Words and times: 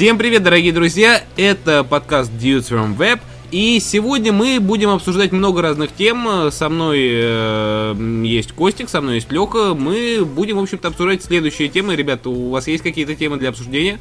Всем 0.00 0.16
привет, 0.16 0.42
дорогие 0.42 0.72
друзья! 0.72 1.22
Это 1.36 1.84
подкаст 1.84 2.32
Dudes 2.32 2.70
from 2.70 2.96
Web. 2.96 3.20
И 3.50 3.78
сегодня 3.80 4.32
мы 4.32 4.58
будем 4.58 4.88
обсуждать 4.88 5.30
много 5.30 5.60
разных 5.60 5.94
тем. 5.94 6.50
Со 6.50 6.70
мной 6.70 7.00
э, 7.02 8.22
есть 8.24 8.52
Костик, 8.52 8.88
со 8.88 9.02
мной 9.02 9.16
есть 9.16 9.30
Леха. 9.30 9.74
Мы 9.74 10.24
будем, 10.24 10.56
в 10.56 10.60
общем-то, 10.60 10.88
обсуждать 10.88 11.22
следующие 11.22 11.68
темы. 11.68 11.96
Ребята, 11.96 12.30
у 12.30 12.48
вас 12.48 12.66
есть 12.66 12.82
какие-то 12.82 13.14
темы 13.14 13.36
для 13.36 13.50
обсуждения? 13.50 14.00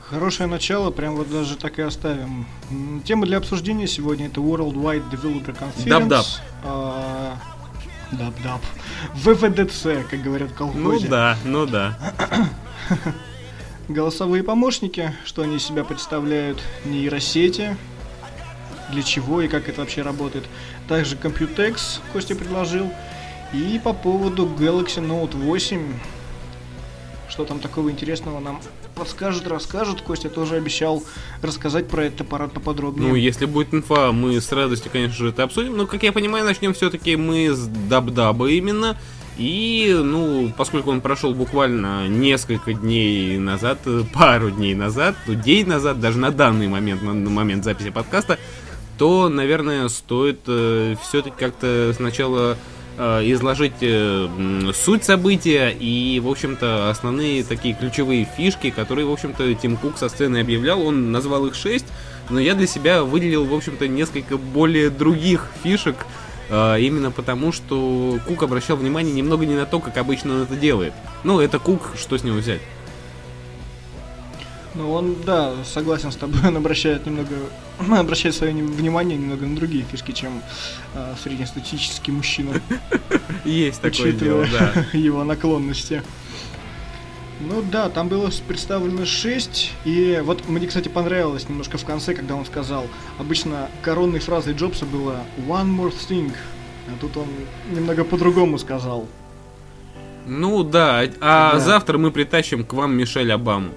Хорошее 0.00 0.48
начало, 0.48 0.90
прям 0.90 1.14
вот 1.14 1.30
даже 1.30 1.54
так 1.54 1.78
и 1.78 1.82
оставим. 1.82 2.48
Тема 3.04 3.24
для 3.24 3.38
обсуждения 3.38 3.86
сегодня 3.86 4.26
это 4.26 4.40
Worldwide 4.40 5.08
Developer 5.12 5.56
Conference. 5.56 5.86
Dub-dub. 5.86 6.26
А, 6.64 7.36
Dub-dub. 8.10 8.62
ВВДЦ, 9.14 10.10
как 10.10 10.22
говорят 10.24 10.50
в 10.50 10.54
колхозе. 10.54 11.04
Ну 11.04 11.08
да, 11.08 11.38
ну 11.44 11.66
да. 11.66 11.96
Голосовые 13.90 14.44
помощники, 14.44 15.12
что 15.24 15.42
они 15.42 15.56
из 15.56 15.64
себя 15.64 15.82
представляют, 15.82 16.62
нейросети, 16.84 17.76
для 18.92 19.02
чего 19.02 19.42
и 19.42 19.48
как 19.48 19.68
это 19.68 19.80
вообще 19.80 20.02
работает. 20.02 20.44
Также 20.86 21.16
Computex 21.16 21.98
Костя 22.12 22.36
предложил. 22.36 22.88
И 23.52 23.80
по 23.82 23.92
поводу 23.92 24.46
Galaxy 24.46 25.04
Note 25.04 25.36
8, 25.36 25.92
что 27.28 27.44
там 27.44 27.58
такого 27.58 27.90
интересного 27.90 28.38
нам 28.38 28.60
подскажет, 28.94 29.48
расскажет. 29.48 30.02
Костя 30.02 30.30
тоже 30.30 30.54
обещал 30.54 31.02
рассказать 31.42 31.88
про 31.88 32.04
этот 32.04 32.20
аппарат 32.20 32.52
поподробнее. 32.52 33.08
Ну, 33.08 33.16
если 33.16 33.46
будет 33.46 33.74
инфа, 33.74 34.12
мы 34.12 34.40
с 34.40 34.52
радостью, 34.52 34.92
конечно 34.92 35.16
же, 35.16 35.30
это 35.30 35.42
обсудим. 35.42 35.76
Но, 35.76 35.88
как 35.88 36.04
я 36.04 36.12
понимаю, 36.12 36.44
начнем 36.44 36.74
все-таки 36.74 37.16
мы 37.16 37.50
с 37.50 37.66
Дабдаба 37.66 38.50
именно. 38.50 38.96
И, 39.40 39.98
ну, 39.98 40.52
поскольку 40.54 40.90
он 40.90 41.00
прошел 41.00 41.32
буквально 41.32 42.06
несколько 42.08 42.74
дней 42.74 43.38
назад, 43.38 43.78
пару 44.12 44.50
дней 44.50 44.74
назад, 44.74 45.16
ну, 45.26 45.32
день 45.32 45.66
назад, 45.66 45.98
даже 45.98 46.18
на 46.18 46.30
данный 46.30 46.68
момент, 46.68 47.00
на, 47.00 47.14
на 47.14 47.30
момент 47.30 47.64
записи 47.64 47.88
подкаста, 47.88 48.38
то, 48.98 49.30
наверное, 49.30 49.88
стоит 49.88 50.40
э, 50.46 50.94
все-таки 51.02 51.36
как-то 51.38 51.90
сначала 51.96 52.58
э, 52.98 53.32
изложить 53.32 53.72
э, 53.80 54.28
суть 54.74 55.04
события 55.04 55.70
и, 55.70 56.20
в 56.20 56.28
общем-то, 56.28 56.90
основные 56.90 57.42
такие 57.42 57.74
ключевые 57.74 58.28
фишки, 58.36 58.68
которые, 58.68 59.06
в 59.06 59.10
общем-то, 59.10 59.54
Тим 59.54 59.78
Кук 59.78 59.96
со 59.96 60.10
сцены 60.10 60.40
объявлял. 60.40 60.82
Он 60.82 61.12
назвал 61.12 61.46
их 61.46 61.54
шесть, 61.54 61.86
но 62.28 62.40
я 62.40 62.54
для 62.54 62.66
себя 62.66 63.04
выделил, 63.04 63.46
в 63.46 63.54
общем-то, 63.54 63.88
несколько 63.88 64.36
более 64.36 64.90
других 64.90 65.46
фишек, 65.62 65.96
именно 66.50 67.10
потому, 67.10 67.52
что 67.52 68.18
Кук 68.26 68.42
обращал 68.42 68.76
внимание 68.76 69.14
немного 69.14 69.46
не 69.46 69.54
на 69.54 69.66
то, 69.66 69.78
как 69.80 69.96
обычно 69.96 70.34
он 70.34 70.42
это 70.42 70.56
делает. 70.56 70.92
Ну, 71.22 71.40
это 71.40 71.58
Кук, 71.58 71.92
что 71.96 72.18
с 72.18 72.24
него 72.24 72.36
взять? 72.38 72.60
Ну, 74.74 74.92
он, 74.92 75.16
да, 75.26 75.52
согласен 75.64 76.12
с 76.12 76.16
тобой, 76.16 76.40
он 76.44 76.56
обращает 76.56 77.06
немного, 77.06 77.34
обращает 77.98 78.34
свое 78.34 78.52
внимание 78.52 79.18
немного 79.18 79.46
на 79.46 79.56
другие 79.56 79.84
фишки, 79.84 80.12
чем 80.12 80.42
э, 80.94 81.14
среднестатистический 81.22 82.12
мужчина. 82.12 82.60
Есть 83.44 83.80
такое 83.80 84.12
дело, 84.12 84.46
да. 84.46 84.86
его 84.96 85.24
наклонности. 85.24 86.02
Ну 87.40 87.62
да, 87.62 87.88
там 87.88 88.08
было 88.08 88.30
представлено 88.46 89.06
6, 89.06 89.72
и 89.86 90.20
вот 90.22 90.46
мне, 90.46 90.66
кстати, 90.66 90.88
понравилось 90.88 91.48
немножко 91.48 91.78
в 91.78 91.84
конце, 91.86 92.14
когда 92.14 92.34
он 92.34 92.44
сказал, 92.44 92.86
обычно 93.18 93.68
коронной 93.82 94.20
фразой 94.20 94.52
Джобса 94.52 94.84
было 94.84 95.20
«one 95.48 95.74
more 95.74 95.92
thing», 95.92 96.32
а 96.86 97.00
тут 97.00 97.16
он 97.16 97.28
немного 97.72 98.04
по-другому 98.04 98.58
сказал. 98.58 99.06
Ну 100.26 100.62
да, 100.62 101.00
а 101.20 101.52
да. 101.54 101.58
завтра 101.58 101.96
мы 101.96 102.10
притащим 102.10 102.62
к 102.62 102.74
вам 102.74 102.94
Мишель 102.94 103.32
Обаму. 103.32 103.70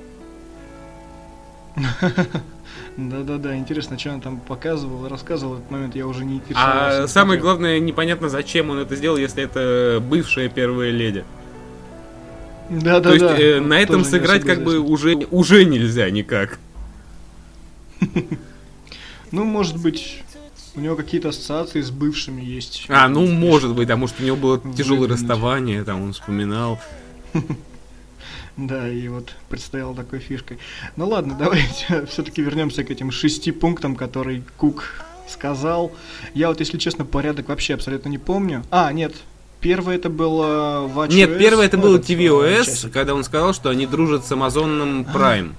Да-да-да, 2.97 3.56
интересно, 3.56 3.97
что 3.97 4.12
он 4.12 4.22
там 4.22 4.40
показывал, 4.40 5.07
рассказывал, 5.07 5.56
этот 5.56 5.72
момент 5.72 5.96
я 5.96 6.06
уже 6.06 6.25
не 6.25 6.35
интересовался. 6.35 7.03
А 7.03 7.07
самое 7.07 7.40
главное, 7.40 7.79
непонятно, 7.79 8.29
зачем 8.29 8.69
он 8.69 8.79
это 8.79 8.96
сделал, 8.96 9.18
если 9.18 9.44
это 9.44 10.03
бывшая 10.06 10.50
первая 10.50 10.91
леди. 10.91 11.23
Да, 12.81 13.00
да, 13.00 13.09
То 13.09 13.13
есть 13.13 13.39
э, 13.39 13.59
на 13.59 13.79
этом 13.79 14.03
сыграть 14.03 14.44
как 14.44 14.63
бы 14.63 14.79
уже, 14.79 15.16
уже 15.31 15.66
нельзя 15.66 16.09
никак. 16.09 16.59
Ну, 19.31 19.45
может 19.45 19.81
быть, 19.81 20.23
у 20.75 20.79
него 20.79 20.95
какие-то 20.95 21.29
ассоциации 21.29 21.81
с 21.81 21.91
бывшими 21.91 22.41
есть. 22.41 22.85
А, 22.89 23.07
ну 23.07 23.28
может 23.28 23.73
быть, 23.73 23.88
потому 23.88 24.07
что 24.07 24.23
у 24.23 24.25
него 24.25 24.38
было 24.38 24.61
тяжелое 24.75 25.07
расставание, 25.07 25.84
там 25.84 26.01
он 26.01 26.13
вспоминал. 26.13 26.79
Да, 28.56 28.88
и 28.88 29.07
вот 29.07 29.34
предстоял 29.50 29.95
такой 29.95 30.19
фишкой. 30.19 30.59
Ну 30.95 31.07
ладно, 31.07 31.35
давайте 31.40 32.05
все-таки 32.05 32.44
вернемся 32.44 32.84
к 32.84 32.91
этим 32.91 33.09
шести 33.09 33.51
пунктам, 33.51 33.95
которые 33.95 34.44
Кук 34.57 35.03
сказал. 35.28 35.91
Я 36.35 36.50
вот, 36.50 36.59
если 36.59 36.78
честно, 36.78 37.03
порядок 37.03 37.50
вообще 37.50 37.73
абсолютно 37.73 38.09
не 38.09 38.19
помню. 38.19 38.63
А, 38.69 38.94
нет, 38.94 39.16
Первое 39.63 39.96
это 39.96 40.09
было 40.09 40.91
WatchOS. 40.94 41.13
Нет, 41.13 41.38
первое 41.40 41.66
это 41.68 41.78
было 41.78 41.97
tvOS, 41.97 42.90
когда 42.90 43.16
он 43.16 43.24
сказал, 43.24 43.53
что 43.53 43.69
они 43.69 43.88
дружат 43.88 44.25
с 44.25 44.31
Amazon 44.31 45.06
Prime. 45.12 45.53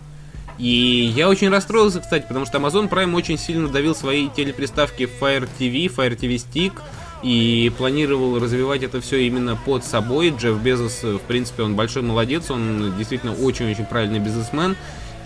И 0.58 1.12
я 1.16 1.28
очень 1.28 1.48
расстроился, 1.48 2.00
кстати, 2.00 2.26
потому 2.28 2.44
что 2.44 2.58
Amazon 2.58 2.88
Prime 2.88 3.14
очень 3.16 3.38
сильно 3.38 3.68
давил 3.68 3.94
свои 3.94 4.28
телеприставки 4.28 5.08
Fire 5.20 5.48
TV, 5.58 5.86
Fire 5.86 6.16
TV 6.16 6.36
Stick, 6.36 6.74
и 7.22 7.72
планировал 7.78 8.38
развивать 8.38 8.82
это 8.82 9.00
все 9.00 9.26
именно 9.26 9.56
под 9.56 9.84
собой. 9.84 10.34
Джефф 10.38 10.58
Безос, 10.58 11.02
в 11.02 11.20
принципе, 11.20 11.62
он 11.62 11.74
большой 11.74 12.02
молодец, 12.02 12.50
он 12.50 12.94
действительно 12.98 13.32
очень-очень 13.34 13.86
правильный 13.86 14.18
бизнесмен. 14.18 14.76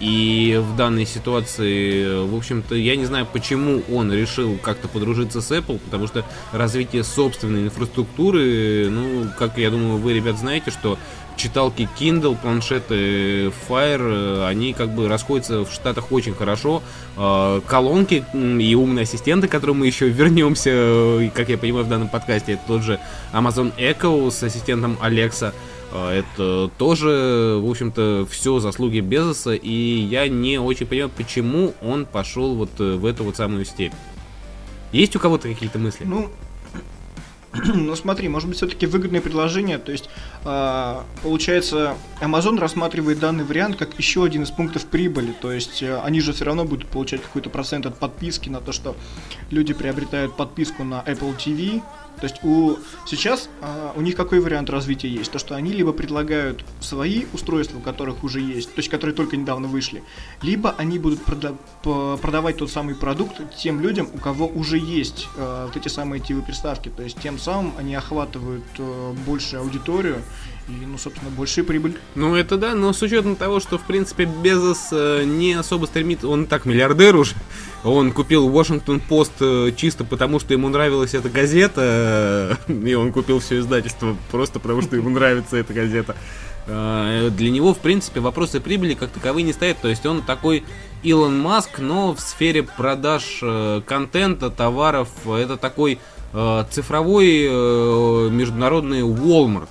И 0.00 0.60
в 0.62 0.76
данной 0.76 1.06
ситуации, 1.06 2.24
в 2.24 2.36
общем-то, 2.36 2.74
я 2.76 2.94
не 2.96 3.04
знаю, 3.04 3.26
почему 3.26 3.82
он 3.92 4.12
решил 4.12 4.56
как-то 4.58 4.86
подружиться 4.86 5.40
с 5.40 5.50
Apple, 5.50 5.78
потому 5.78 6.06
что 6.06 6.24
развитие 6.52 7.02
собственной 7.02 7.64
инфраструктуры, 7.64 8.88
ну, 8.90 9.26
как 9.38 9.58
я 9.58 9.70
думаю, 9.70 9.96
вы, 9.96 10.14
ребят, 10.14 10.38
знаете, 10.38 10.70
что 10.70 10.98
читалки 11.38 11.88
Kindle, 11.98 12.36
планшеты 12.40 13.52
Fire, 13.68 14.46
они 14.46 14.72
как 14.74 14.90
бы 14.90 15.08
расходятся 15.08 15.64
в 15.64 15.72
Штатах 15.72 16.12
очень 16.12 16.34
хорошо. 16.34 16.82
А, 17.16 17.60
колонки 17.60 18.24
и 18.34 18.74
умные 18.74 19.04
ассистенты, 19.04 19.48
к 19.48 19.50
которым 19.50 19.78
мы 19.78 19.86
еще 19.86 20.08
вернемся, 20.08 21.30
как 21.34 21.48
я 21.48 21.56
понимаю, 21.56 21.86
в 21.86 21.88
данном 21.88 22.08
подкасте, 22.08 22.52
это 22.52 22.62
тот 22.66 22.82
же 22.82 23.00
Amazon 23.32 23.72
Echo 23.78 24.30
с 24.30 24.42
ассистентом 24.42 24.98
Alexa. 25.00 25.54
А, 25.92 26.12
это 26.12 26.70
тоже, 26.76 27.58
в 27.60 27.70
общем-то, 27.70 28.26
все 28.30 28.58
заслуги 28.60 29.00
Безоса, 29.00 29.54
и 29.54 29.70
я 29.70 30.28
не 30.28 30.58
очень 30.58 30.86
понимаю, 30.86 31.10
почему 31.14 31.74
он 31.82 32.04
пошел 32.04 32.54
вот 32.54 32.70
э, 32.78 32.96
в 32.96 33.06
эту 33.06 33.24
вот 33.24 33.36
самую 33.36 33.64
степь. 33.64 33.94
Есть 34.92 35.16
у 35.16 35.18
кого-то 35.18 35.48
какие-то 35.48 35.78
мысли? 35.78 36.04
Ну, 36.04 36.30
ну 37.74 37.96
смотри, 37.96 38.28
может 38.28 38.48
быть 38.48 38.58
все-таки 38.58 38.86
выгодное 38.86 39.22
предложение, 39.22 39.78
то 39.78 39.90
есть 39.90 40.10
э, 40.44 40.96
получается 41.22 41.94
Amazon 42.20 42.58
рассматривает 42.58 43.18
данный 43.18 43.44
вариант 43.44 43.76
как 43.76 43.98
еще 43.98 44.24
один 44.24 44.42
из 44.42 44.50
пунктов 44.50 44.84
прибыли, 44.86 45.32
то 45.32 45.50
есть 45.52 45.82
э, 45.82 45.98
они 46.00 46.20
же 46.20 46.34
все 46.34 46.44
равно 46.44 46.64
будут 46.64 46.88
получать 46.88 47.22
какой-то 47.22 47.48
процент 47.48 47.86
от 47.86 47.98
подписки 47.98 48.50
на 48.50 48.60
то, 48.60 48.72
что 48.72 48.94
люди 49.50 49.72
приобретают 49.72 50.36
подписку 50.36 50.84
на 50.84 51.02
Apple 51.06 51.34
TV, 51.36 51.82
то 52.18 52.26
есть 52.26 52.42
у 52.42 52.76
сейчас 53.06 53.48
а, 53.60 53.92
у 53.96 54.00
них 54.00 54.16
какой 54.16 54.40
вариант 54.40 54.70
развития 54.70 55.08
есть? 55.08 55.30
То, 55.30 55.38
что 55.38 55.54
они 55.54 55.72
либо 55.72 55.92
предлагают 55.92 56.64
свои 56.80 57.24
устройства, 57.32 57.78
у 57.78 57.80
которых 57.80 58.24
уже 58.24 58.40
есть, 58.40 58.74
то 58.74 58.78
есть 58.78 58.88
которые 58.88 59.14
только 59.14 59.36
недавно 59.36 59.68
вышли, 59.68 60.02
либо 60.42 60.74
они 60.78 60.98
будут 60.98 61.20
прода- 61.24 61.56
продавать 61.82 62.58
тот 62.58 62.70
самый 62.70 62.94
продукт 62.94 63.40
тем 63.56 63.80
людям, 63.80 64.08
у 64.12 64.18
кого 64.18 64.46
уже 64.46 64.78
есть 64.78 65.28
а, 65.36 65.66
вот 65.66 65.76
эти 65.76 65.88
самые 65.88 66.20
TV-приставки. 66.20 66.88
То 66.88 67.02
есть 67.02 67.20
тем 67.20 67.38
самым 67.38 67.72
они 67.78 67.94
охватывают 67.94 68.64
а, 68.78 69.14
большую 69.26 69.62
аудиторию 69.62 70.22
и, 70.68 70.86
ну, 70.86 70.98
собственно, 70.98 71.30
большая 71.30 71.64
прибыль. 71.64 71.96
Ну, 72.14 72.34
это 72.34 72.56
да, 72.56 72.74
но 72.74 72.92
с 72.92 73.00
учетом 73.00 73.36
того, 73.36 73.58
что, 73.58 73.78
в 73.78 73.82
принципе, 73.82 74.24
Безос 74.26 74.88
э, 74.92 75.24
не 75.24 75.54
особо 75.54 75.86
стремится, 75.86 76.28
он 76.28 76.46
так 76.46 76.66
миллиардер 76.66 77.16
уже, 77.16 77.34
он 77.84 78.12
купил 78.12 78.48
Washington 78.50 79.00
Post 79.08 79.32
э, 79.40 79.72
чисто 79.74 80.04
потому, 80.04 80.38
что 80.40 80.52
ему 80.52 80.68
нравилась 80.68 81.14
эта 81.14 81.30
газета, 81.30 82.58
э, 82.68 82.72
и 82.86 82.94
он 82.94 83.12
купил 83.12 83.40
все 83.40 83.58
издательство 83.60 84.16
просто 84.30 84.60
потому, 84.60 84.82
что 84.82 84.96
ему 84.96 85.08
нравится 85.08 85.56
эта 85.56 85.72
газета. 85.72 86.16
Э, 86.66 87.30
для 87.34 87.50
него, 87.50 87.72
в 87.72 87.78
принципе, 87.78 88.20
вопросы 88.20 88.60
прибыли 88.60 88.92
как 88.94 89.10
таковые 89.10 89.44
не 89.44 89.54
стоят, 89.54 89.78
то 89.80 89.88
есть 89.88 90.04
он 90.04 90.22
такой 90.22 90.64
Илон 91.02 91.40
Маск, 91.40 91.78
но 91.78 92.14
в 92.14 92.20
сфере 92.20 92.62
продаж 92.62 93.38
э, 93.42 93.80
контента, 93.86 94.50
товаров, 94.50 95.08
это 95.26 95.56
такой 95.56 95.98
э, 96.34 96.64
цифровой 96.70 97.46
э, 97.48 98.28
международный 98.30 99.00
Walmart. 99.00 99.68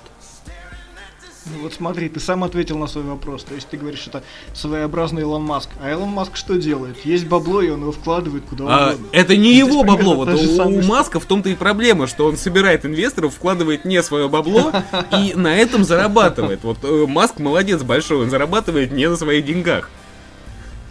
Ну 1.54 1.62
вот 1.62 1.74
смотри, 1.74 2.08
ты 2.08 2.20
сам 2.20 2.44
ответил 2.44 2.78
на 2.78 2.86
свой 2.86 3.04
вопрос. 3.04 3.44
То 3.44 3.54
есть 3.54 3.68
ты 3.68 3.76
говоришь, 3.76 4.06
это 4.06 4.22
своеобразный 4.54 5.22
Илон 5.22 5.42
Маск. 5.42 5.70
А 5.80 5.90
Илон 5.90 6.08
Маск 6.10 6.36
что 6.36 6.56
делает? 6.56 7.04
Есть 7.04 7.26
бабло, 7.26 7.62
и 7.62 7.70
он 7.70 7.82
его 7.82 7.92
вкладывает 7.92 8.44
куда 8.48 8.64
а, 8.66 8.88
угодно. 8.88 9.06
Это 9.12 9.36
не 9.36 9.54
Здесь 9.54 9.68
его 9.68 9.84
бабло. 9.84 10.14
Вот 10.14 10.28
у, 10.28 10.62
у 10.62 10.82
Маска 10.82 11.20
в 11.20 11.24
том-то 11.24 11.48
и 11.48 11.54
проблема, 11.54 12.06
что 12.06 12.26
он 12.26 12.36
собирает 12.36 12.84
инвесторов, 12.84 13.34
вкладывает 13.34 13.84
не 13.84 14.02
свое 14.02 14.28
бабло 14.28 14.72
и 15.12 15.34
на 15.34 15.56
этом 15.56 15.84
зарабатывает. 15.84 16.62
Вот 16.62 16.78
э, 16.82 17.06
Маск 17.06 17.38
молодец 17.38 17.82
большой, 17.82 18.22
он 18.22 18.30
зарабатывает 18.30 18.92
не 18.92 19.08
на 19.08 19.16
своих 19.16 19.44
деньгах. 19.44 19.90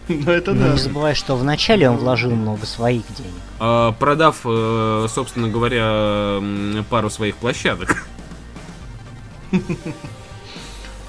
Ну 0.07 0.31
это 0.31 0.54
да. 0.54 0.69
Не 0.69 0.77
забывай, 0.77 1.15
что 1.15 1.36
вначале 1.36 1.89
он 1.89 1.98
вложил 1.98 2.31
много 2.31 2.65
своих 2.65 3.04
денег. 3.15 3.33
А, 3.59 3.92
продав, 3.92 4.38
э, 4.45 5.07
собственно 5.09 5.50
говоря, 5.50 6.42
пару 6.89 7.09
своих 7.09 7.36
площадок. 7.36 8.07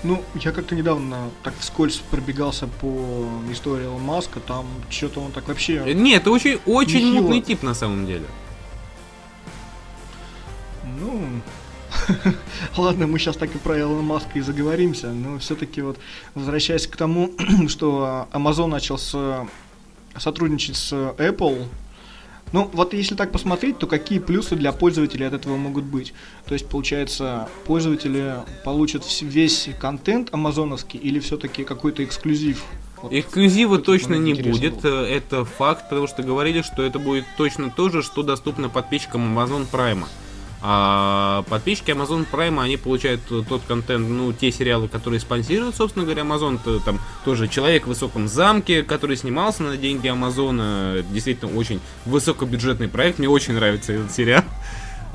Ну, 0.05 0.23
я 0.37 0.53
как-то 0.53 0.77
недавно 0.77 1.31
так 1.43 1.55
вскользь 1.59 1.97
пробегался 1.97 2.69
по 2.69 3.29
истории 3.51 3.85
Илона 3.85 4.05
Маска, 4.05 4.39
там 4.39 4.67
что-то 4.91 5.21
он 5.21 5.33
так 5.33 5.49
вообще... 5.49 5.93
Нет, 5.93 6.23
это 6.23 6.31
очень, 6.31 6.61
очень 6.67 7.09
нехило. 7.09 7.23
мутный 7.23 7.41
тип 7.41 7.63
на 7.65 7.75
самом 7.75 8.07
деле. 8.07 8.25
Ну, 11.01 11.43
ладно, 12.77 13.09
мы 13.09 13.19
сейчас 13.19 13.37
так 13.37 13.55
и 13.55 13.59
про 13.59 13.79
Илона 13.81 14.03
Маска 14.03 14.39
и 14.39 14.41
заговоримся, 14.41 15.11
но 15.11 15.39
все-таки 15.39 15.83
вот 15.83 15.99
возвращаясь 16.35 16.87
к 16.87 16.97
тому, 16.97 17.33
что 17.69 18.29
Amazon 18.33 18.67
начал 18.67 18.99
с, 18.99 19.47
сотрудничать 20.17 20.77
с 20.77 20.93
Apple, 20.93 21.67
ну, 22.53 22.71
вот 22.73 22.95
если 22.95 23.15
так 23.15 23.33
посмотреть, 23.33 23.79
то 23.79 23.87
какие 23.87 24.19
плюсы 24.19 24.57
для 24.57 24.73
пользователей 24.73 25.27
от 25.27 25.35
этого 25.35 25.57
могут 25.57 25.85
быть? 25.85 26.15
То 26.47 26.55
есть, 26.55 26.67
получается, 26.69 27.49
пользователи 27.67 28.37
получат 28.65 29.05
весь 29.21 29.69
контент 29.81 30.33
амазоновский 30.33 30.99
или 30.99 31.21
все-таки 31.21 31.65
какой-то 31.65 32.05
эксклюзив? 32.05 32.65
Вот 33.03 33.13
Эксклюзива 33.13 33.79
точно 33.79 34.15
не 34.15 34.35
будет, 34.35 34.83
было. 34.83 35.05
это 35.05 35.45
факт, 35.45 35.89
потому 35.89 36.09
что 36.09 36.23
говорили, 36.23 36.63
что 36.63 36.83
это 36.83 36.99
будет 36.99 37.25
точно 37.37 37.71
то 37.71 37.89
же, 37.91 38.03
что 38.03 38.23
доступно 38.23 38.69
подписчикам 38.69 39.39
Amazon 39.39 39.67
Prime. 39.71 40.05
А 40.61 41.45
подписчики 41.49 41.93
Amazon 41.93 42.27
Prime, 42.31 42.61
они 42.61 42.77
получают 42.77 43.21
тот 43.27 43.63
контент, 43.69 44.09
ну, 44.09 44.33
те 44.33 44.51
сериалы, 44.51 44.89
которые 44.89 45.21
спонсируют, 45.21 45.77
собственно 45.77 46.05
говоря, 46.05 46.23
Amazon. 46.23 46.59
То, 46.63 46.81
там 46.81 47.01
тоже 47.25 47.47
«Человек 47.49 47.85
в 47.85 47.89
высоком 47.89 48.27
замке», 48.29 48.83
который 48.83 49.17
снимался 49.17 49.63
на 49.63 49.77
деньги 49.77 50.09
Амазона. 50.09 51.05
Действительно, 51.11 51.57
очень 51.57 51.81
высокобюджетный 52.07 52.89
проект. 52.89 53.19
Мне 53.19 53.29
очень 53.29 53.55
нравится 53.55 53.93
этот 53.93 54.11
сериал. 54.11 54.43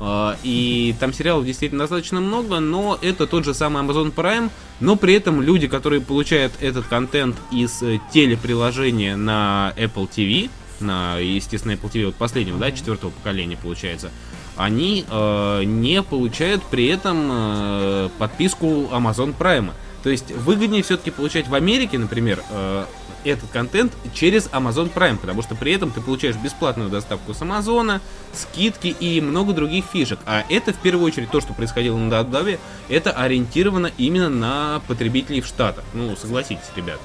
А, 0.00 0.36
и 0.42 0.94
там 0.98 1.12
сериалов 1.12 1.44
действительно 1.44 1.84
достаточно 1.84 2.20
много, 2.20 2.60
но 2.60 2.98
это 3.00 3.26
тот 3.26 3.44
же 3.44 3.54
самый 3.54 3.82
Amazon 3.82 4.12
Prime, 4.14 4.50
но 4.80 4.96
при 4.96 5.14
этом 5.14 5.40
люди, 5.40 5.68
которые 5.68 6.00
получают 6.00 6.52
этот 6.60 6.86
контент 6.86 7.36
из 7.52 7.82
э, 7.82 8.00
телеприложения 8.12 9.16
на 9.16 9.72
Apple 9.76 10.08
TV, 10.08 10.50
на, 10.80 11.18
естественно, 11.18 11.72
Apple 11.72 11.92
TV 11.92 12.06
вот 12.06 12.16
последнего, 12.16 12.58
да, 12.58 12.72
четвертого 12.72 13.10
поколения 13.10 13.56
получается, 13.56 14.10
они 14.56 15.04
э, 15.08 15.62
не 15.64 16.02
получают 16.02 16.62
при 16.64 16.86
этом 16.86 17.28
э, 17.30 18.08
подписку 18.18 18.88
Amazon 18.92 19.34
Prime. 19.36 19.70
То 20.02 20.10
есть 20.10 20.32
выгоднее 20.32 20.82
все-таки 20.82 21.10
получать 21.10 21.48
в 21.48 21.54
Америке, 21.54 21.98
например, 21.98 22.42
э, 22.50 22.84
этот 23.24 23.50
контент 23.50 23.92
через 24.12 24.46
Amazon 24.48 24.92
Prime, 24.92 25.16
потому 25.16 25.42
что 25.42 25.54
при 25.54 25.72
этом 25.72 25.90
ты 25.90 26.00
получаешь 26.00 26.36
бесплатную 26.36 26.90
доставку 26.90 27.32
с 27.32 27.40
Амазона, 27.40 28.00
скидки 28.32 28.88
и 28.88 29.20
много 29.20 29.52
других 29.52 29.86
фишек. 29.90 30.18
А 30.26 30.44
это 30.48 30.72
в 30.72 30.76
первую 30.76 31.06
очередь 31.06 31.30
то, 31.30 31.40
что 31.40 31.54
происходило 31.54 31.96
на 31.96 32.10
Дадаве, 32.10 32.58
это 32.88 33.12
ориентировано 33.12 33.90
именно 33.96 34.28
на 34.28 34.82
потребителей 34.86 35.40
в 35.40 35.46
Штатах. 35.46 35.84
Ну, 35.94 36.14
согласитесь, 36.16 36.70
ребят. 36.76 37.00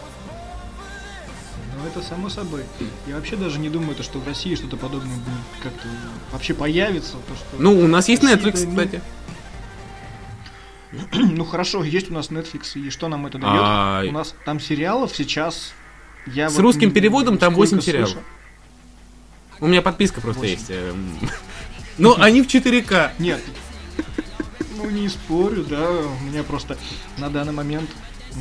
Ну, 1.78 1.88
это 1.88 2.02
само 2.02 2.30
собой. 2.30 2.64
Я 3.08 3.16
вообще 3.16 3.36
даже 3.36 3.60
не 3.60 3.70
думаю, 3.70 3.96
то, 3.96 4.04
что 4.04 4.20
в 4.20 4.28
России 4.28 4.56
что-то 4.56 4.78
подобное 4.78 5.16
будет 5.18 5.64
как-то 5.64 5.88
вообще 6.32 6.54
появится. 6.54 7.14
То, 7.14 7.36
что 7.36 7.46
ну, 7.58 7.80
у 7.80 7.88
нас 7.88 8.10
есть 8.10 8.24
Netflix, 8.24 8.66
ну, 8.66 8.72
кстати. 8.72 9.02
Ну 11.14 11.46
хорошо, 11.46 11.84
есть 11.84 12.10
у 12.10 12.14
нас 12.14 12.30
Netflix, 12.30 12.74
и 12.74 12.90
что 12.90 13.10
нам 13.10 13.28
это 13.28 13.38
дает? 13.38 13.62
А... 13.64 14.04
У 14.08 14.12
нас 14.12 14.34
там 14.44 14.60
сериалов 14.60 15.16
сейчас. 15.16 15.74
Я 16.26 16.50
С 16.50 16.56
вот 16.56 16.62
русским 16.62 16.92
переводом 16.92 17.38
там 17.38 17.54
8 17.54 17.80
сериалов. 17.80 18.10
Слышу. 18.10 18.26
У 19.60 19.68
меня 19.68 19.82
подписка 19.82 20.20
просто 20.22 20.42
8. 20.42 20.54
есть. 20.54 20.72
Но 21.98 22.16
они 22.20 22.42
в 22.42 22.48
4К. 22.48 23.12
Нет. 23.20 23.42
Ну 24.78 24.90
не 24.90 25.10
спорю, 25.10 25.64
да. 25.64 25.90
У 25.90 26.24
меня 26.24 26.44
просто 26.44 26.78
на 27.18 27.30
данный 27.30 27.54
момент 27.54 27.90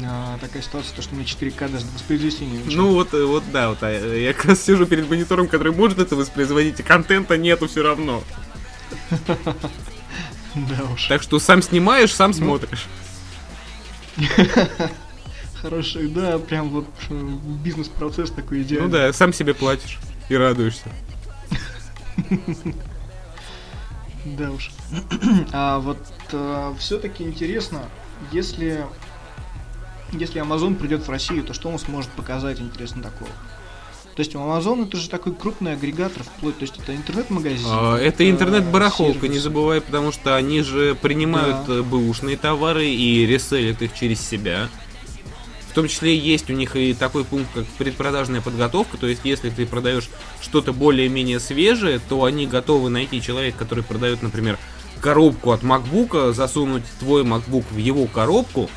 а, 0.04 0.38
такая 0.38 0.62
ситуация, 0.62 0.94
то, 0.94 1.02
что 1.02 1.14
мне 1.14 1.24
4К 1.24 1.70
даже 1.70 1.86
воспроизвести 1.94 2.44
не 2.44 2.58
очень. 2.58 2.76
Ну 2.76 2.92
вот, 2.92 3.14
э, 3.14 3.24
вот 3.24 3.42
да, 3.52 3.70
вот 3.70 3.78
а, 3.82 4.16
я 4.16 4.32
как 4.32 4.46
раз 4.46 4.62
сижу 4.62 4.86
перед 4.86 5.08
монитором, 5.08 5.48
который 5.48 5.72
может 5.72 5.98
это 5.98 6.16
воспроизводить, 6.16 6.80
и 6.80 6.82
контента 6.82 7.36
нету 7.36 7.68
все 7.68 7.82
равно. 7.82 8.22
Да 10.54 10.82
уж. 10.92 11.06
Так 11.06 11.22
что 11.22 11.38
сам 11.38 11.62
снимаешь, 11.62 12.12
сам 12.12 12.30
ну. 12.32 12.36
смотришь. 12.36 12.86
Хороший, 15.60 16.08
да, 16.08 16.38
прям 16.38 16.70
вот 16.70 16.86
э, 17.10 17.28
бизнес-процесс 17.62 18.30
такой 18.30 18.62
идеальный. 18.62 18.86
Ну 18.88 18.92
да, 18.92 19.12
сам 19.12 19.32
себе 19.32 19.54
платишь 19.54 19.98
и 20.28 20.36
радуешься. 20.36 20.90
Да 24.24 24.50
уж. 24.50 24.70
А 25.52 25.78
вот 25.78 25.98
э, 26.32 26.74
все-таки 26.78 27.22
интересно, 27.22 27.82
если 28.32 28.84
если 30.12 30.42
Amazon 30.42 30.74
придет 30.74 31.06
в 31.06 31.10
Россию, 31.10 31.44
то 31.44 31.52
что 31.52 31.68
он 31.68 31.78
сможет 31.78 32.10
показать 32.10 32.60
интересно 32.60 33.02
такого? 33.02 33.30
То 34.18 34.20
есть 34.20 34.34
Amazon 34.34 34.84
это 34.84 34.96
же 34.96 35.08
такой 35.08 35.32
крупный 35.32 35.74
агрегатор 35.74 36.24
вплоть, 36.24 36.58
то 36.58 36.62
есть 36.62 36.76
это 36.76 36.92
интернет-магазин. 36.96 37.68
А, 37.70 37.96
это 37.96 38.28
интернет-барахолка, 38.28 39.28
не 39.28 39.38
забывай, 39.38 39.80
потому 39.80 40.10
что 40.10 40.34
они 40.34 40.62
же 40.62 40.96
принимают 40.96 41.68
да. 41.68 41.74
Э, 41.74 41.82
бэушные 41.82 42.36
товары 42.36 42.88
и 42.88 43.24
реселят 43.26 43.80
их 43.80 43.94
через 43.94 44.20
себя. 44.20 44.68
В 45.70 45.74
том 45.74 45.86
числе 45.86 46.18
есть 46.18 46.50
у 46.50 46.52
них 46.54 46.74
и 46.74 46.94
такой 46.94 47.24
пункт, 47.24 47.48
как 47.54 47.64
предпродажная 47.78 48.40
подготовка. 48.40 48.96
То 48.96 49.06
есть, 49.06 49.20
если 49.22 49.50
ты 49.50 49.66
продаешь 49.66 50.08
что-то 50.40 50.72
более-менее 50.72 51.38
свежее, 51.38 52.00
то 52.00 52.24
они 52.24 52.48
готовы 52.48 52.90
найти 52.90 53.22
человека, 53.22 53.58
который 53.58 53.84
продает, 53.84 54.22
например, 54.22 54.58
коробку 55.00 55.52
от 55.52 55.62
MacBook, 55.62 56.32
засунуть 56.32 56.82
твой 56.98 57.22
MacBook 57.22 57.66
в 57.70 57.76
его 57.76 58.06
коробку, 58.06 58.68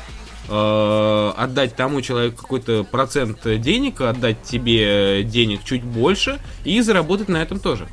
Э, 0.48 1.32
отдать 1.36 1.76
тому 1.76 2.00
человеку 2.02 2.42
какой-то 2.42 2.84
процент 2.84 3.38
денег, 3.60 4.00
отдать 4.00 4.42
тебе 4.42 5.22
денег 5.22 5.62
чуть 5.64 5.84
больше 5.84 6.40
и 6.64 6.80
заработать 6.80 7.28
на 7.28 7.36
этом 7.36 7.60
тоже. 7.60 7.86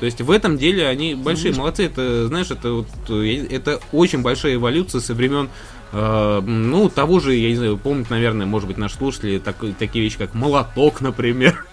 То 0.00 0.06
есть 0.06 0.20
в 0.20 0.32
этом 0.32 0.58
деле 0.58 0.88
они 0.88 1.14
большие 1.14 1.54
молодцы. 1.54 1.84
Это, 1.86 2.26
знаешь, 2.26 2.50
это 2.50 2.72
вот 2.72 2.88
это 3.08 3.80
очень 3.92 4.22
большая 4.22 4.56
эволюция 4.56 5.00
со 5.00 5.14
времен 5.14 5.48
э, 5.92 6.42
ну, 6.44 6.88
того 6.88 7.20
же, 7.20 7.36
я 7.36 7.48
не 7.50 7.54
знаю, 7.54 7.78
помнят, 7.78 8.10
наверное, 8.10 8.44
может 8.44 8.66
быть, 8.66 8.78
наши 8.78 8.96
слушатели 8.96 9.38
так, 9.38 9.56
такие 9.78 10.04
вещи, 10.04 10.18
как 10.18 10.34
молоток, 10.34 11.00
например. 11.00 11.64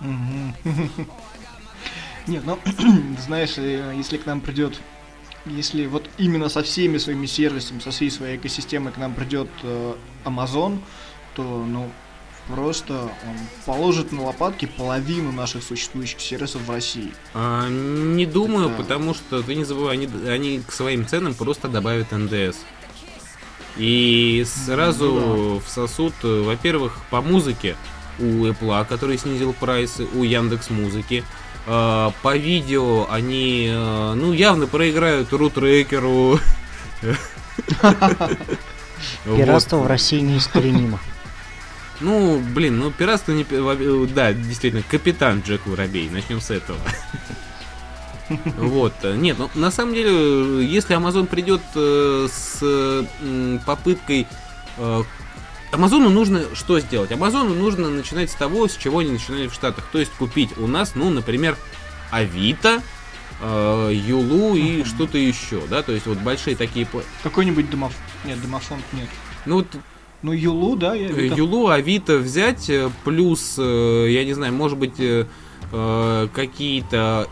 Нет, 2.28 2.42
ну, 2.46 2.58
знаешь, 3.26 3.54
э, 3.56 3.92
если 3.96 4.16
к 4.16 4.26
нам 4.26 4.40
придет 4.40 4.80
если 5.46 5.86
вот 5.86 6.08
именно 6.18 6.48
со 6.48 6.62
всеми 6.62 6.98
своими 6.98 7.26
сервисами, 7.26 7.80
со 7.80 7.90
всей 7.90 8.10
своей 8.10 8.36
экосистемой 8.36 8.92
к 8.92 8.96
нам 8.96 9.14
придет 9.14 9.48
э, 9.62 9.94
Amazon, 10.24 10.78
то, 11.34 11.42
ну, 11.42 11.90
просто 12.48 12.94
он 13.02 13.36
положит 13.66 14.12
на 14.12 14.24
лопатки 14.24 14.66
половину 14.66 15.32
наших 15.32 15.62
существующих 15.62 16.20
сервисов 16.20 16.62
в 16.62 16.70
России. 16.70 17.12
А, 17.34 17.68
не 17.68 18.26
думаю, 18.26 18.68
Это... 18.68 18.82
потому 18.82 19.14
что 19.14 19.42
ты 19.42 19.54
не 19.54 19.64
забывай, 19.64 19.94
они, 19.94 20.08
они 20.26 20.60
к 20.60 20.72
своим 20.72 21.06
ценам 21.06 21.34
просто 21.34 21.68
добавят 21.68 22.12
НДС. 22.12 22.58
И 23.76 24.44
сразу 24.46 25.12
ну, 25.12 25.54
да. 25.54 25.60
всосут, 25.60 26.14
э, 26.22 26.42
во-первых, 26.42 26.96
по 27.10 27.20
музыке 27.20 27.76
у 28.18 28.46
Apple, 28.46 28.86
который 28.86 29.18
снизил 29.18 29.52
прайсы, 29.52 30.06
у 30.14 30.22
Яндекс 30.22 30.70
Музыки, 30.70 31.24
э, 31.66 32.10
по 32.22 32.36
видео 32.36 33.06
они, 33.10 33.68
э, 33.70 34.14
ну, 34.14 34.32
явно 34.32 34.66
проиграют 34.66 35.32
рутрекеру. 35.32 36.38
Пиратство 39.24 39.78
в 39.78 39.86
России 39.86 40.20
неискоренимо. 40.20 40.98
Ну, 42.00 42.40
блин, 42.40 42.78
ну 42.78 42.90
пиратство 42.90 43.32
не... 43.32 43.44
Да, 44.06 44.32
действительно, 44.32 44.82
капитан 44.82 45.42
Джек 45.46 45.66
Воробей. 45.66 46.10
Начнем 46.10 46.40
с 46.40 46.50
этого. 46.50 46.78
Вот. 48.56 48.94
Нет, 49.04 49.36
ну 49.38 49.50
на 49.54 49.70
самом 49.70 49.92
деле, 49.92 50.64
если 50.66 50.96
Amazon 50.96 51.26
придет 51.26 51.60
э, 51.74 52.26
с 52.32 53.06
попыткой 53.66 54.26
э, 54.78 55.02
Амазону 55.74 56.08
нужно 56.08 56.42
что 56.54 56.80
сделать? 56.80 57.12
Амазону 57.12 57.54
нужно 57.54 57.90
начинать 57.90 58.30
с 58.30 58.34
того, 58.34 58.68
с 58.68 58.76
чего 58.76 59.00
они 59.00 59.10
начинали 59.10 59.48
в 59.48 59.54
Штатах. 59.54 59.84
То 59.92 59.98
есть 59.98 60.12
купить 60.12 60.56
у 60.56 60.66
нас, 60.66 60.92
ну, 60.94 61.10
например, 61.10 61.56
Авито, 62.10 62.82
э, 63.40 63.90
Юлу 63.92 64.54
и 64.54 64.80
uh-huh. 64.80 64.84
что-то 64.86 65.18
еще, 65.18 65.60
да, 65.68 65.82
то 65.82 65.92
есть 65.92 66.06
вот 66.06 66.18
большие 66.18 66.56
такие... 66.56 66.86
Какой-нибудь 67.22 67.68
домофон... 67.70 67.96
Нет, 68.24 68.40
домофон 68.40 68.78
нет. 68.92 69.08
Ну 69.46 69.56
вот 69.56 69.66
ну, 70.24 70.32
Юлу, 70.32 70.74
да, 70.74 70.94
я 70.94 71.08
Авито. 71.08 71.34
Юлу, 71.34 71.68
Авито 71.68 72.16
взять, 72.16 72.70
э, 72.70 72.88
плюс, 73.04 73.56
э, 73.58 74.06
я 74.08 74.24
не 74.24 74.32
знаю, 74.32 74.54
может 74.54 74.78
быть, 74.78 74.94
э, 74.98 75.26
какие-то 76.32 77.28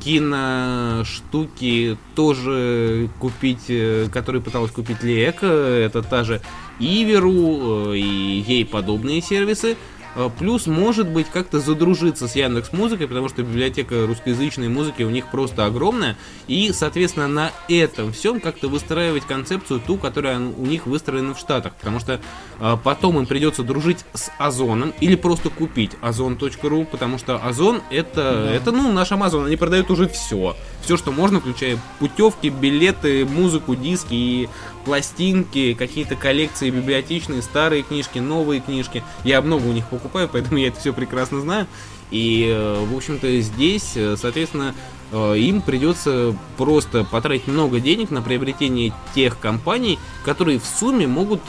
киноштуки 0.00 1.96
тоже 2.14 3.08
купить, 3.18 3.70
которые 4.12 4.42
пыталась 4.42 4.70
купить 4.70 5.02
Лека, 5.02 5.46
это 5.46 6.02
та 6.02 6.24
же 6.24 6.40
Иверу 6.78 7.92
и 7.94 8.44
ей 8.46 8.64
подобные 8.64 9.20
сервисы. 9.20 9.76
А, 10.14 10.28
плюс, 10.28 10.66
может 10.66 11.08
быть, 11.08 11.28
как-то 11.28 11.60
задружиться 11.60 12.28
с 12.28 12.36
Яндекс 12.36 12.72
Музыкой, 12.72 13.08
потому 13.08 13.28
что 13.28 13.42
библиотека 13.42 14.06
русскоязычной 14.06 14.68
музыки 14.68 15.02
у 15.02 15.10
них 15.10 15.30
просто 15.30 15.64
огромная. 15.64 16.16
И, 16.46 16.72
соответственно, 16.72 17.28
на 17.28 17.52
этом 17.68 18.12
всем 18.12 18.40
как-то 18.40 18.68
выстраивать 18.68 19.24
концепцию 19.24 19.80
ту, 19.80 19.96
которая 19.96 20.38
у 20.38 20.66
них 20.66 20.86
выстроена 20.86 21.34
в 21.34 21.38
Штатах. 21.38 21.74
Потому 21.74 22.00
что 22.00 22.20
э, 22.60 22.76
потом 22.82 23.18
им 23.18 23.26
придется 23.26 23.62
дружить 23.62 24.04
с 24.14 24.30
Озоном 24.38 24.92
или 25.00 25.14
просто 25.14 25.50
купить 25.50 25.92
озон.ру, 26.00 26.84
потому 26.84 27.18
что 27.18 27.36
Озон 27.36 27.82
это, 27.90 28.44
да. 28.46 28.52
это, 28.52 28.72
ну, 28.72 28.92
наш 28.92 29.12
Амазон, 29.12 29.46
они 29.46 29.56
продают 29.56 29.90
уже 29.90 30.08
все. 30.08 30.56
Все, 30.82 30.96
что 30.96 31.12
можно, 31.12 31.40
включая 31.40 31.78
путевки, 31.98 32.48
билеты, 32.48 33.24
музыку, 33.26 33.74
диски 33.74 34.14
и 34.14 34.48
пластинки, 34.84 35.74
какие-то 35.74 36.16
коллекции 36.16 36.70
библиотечные, 36.70 37.42
старые 37.42 37.82
книжки, 37.82 38.18
новые 38.18 38.60
книжки. 38.60 39.02
Я 39.24 39.42
много 39.42 39.66
у 39.66 39.72
них 39.72 39.86
покупаю, 39.88 40.28
поэтому 40.32 40.58
я 40.58 40.68
это 40.68 40.80
все 40.80 40.92
прекрасно 40.92 41.40
знаю. 41.40 41.66
И, 42.10 42.46
э, 42.48 42.84
в 42.84 42.96
общем-то, 42.96 43.40
здесь, 43.40 43.92
э, 43.94 44.16
соответственно, 44.16 44.74
э, 45.12 45.36
им 45.36 45.60
придется 45.60 46.34
просто 46.56 47.04
потратить 47.04 47.48
много 47.48 47.80
денег 47.80 48.10
на 48.10 48.22
приобретение 48.22 48.94
тех 49.14 49.38
компаний, 49.38 49.98
которые 50.24 50.58
в 50.58 50.64
сумме 50.64 51.06
могут 51.06 51.42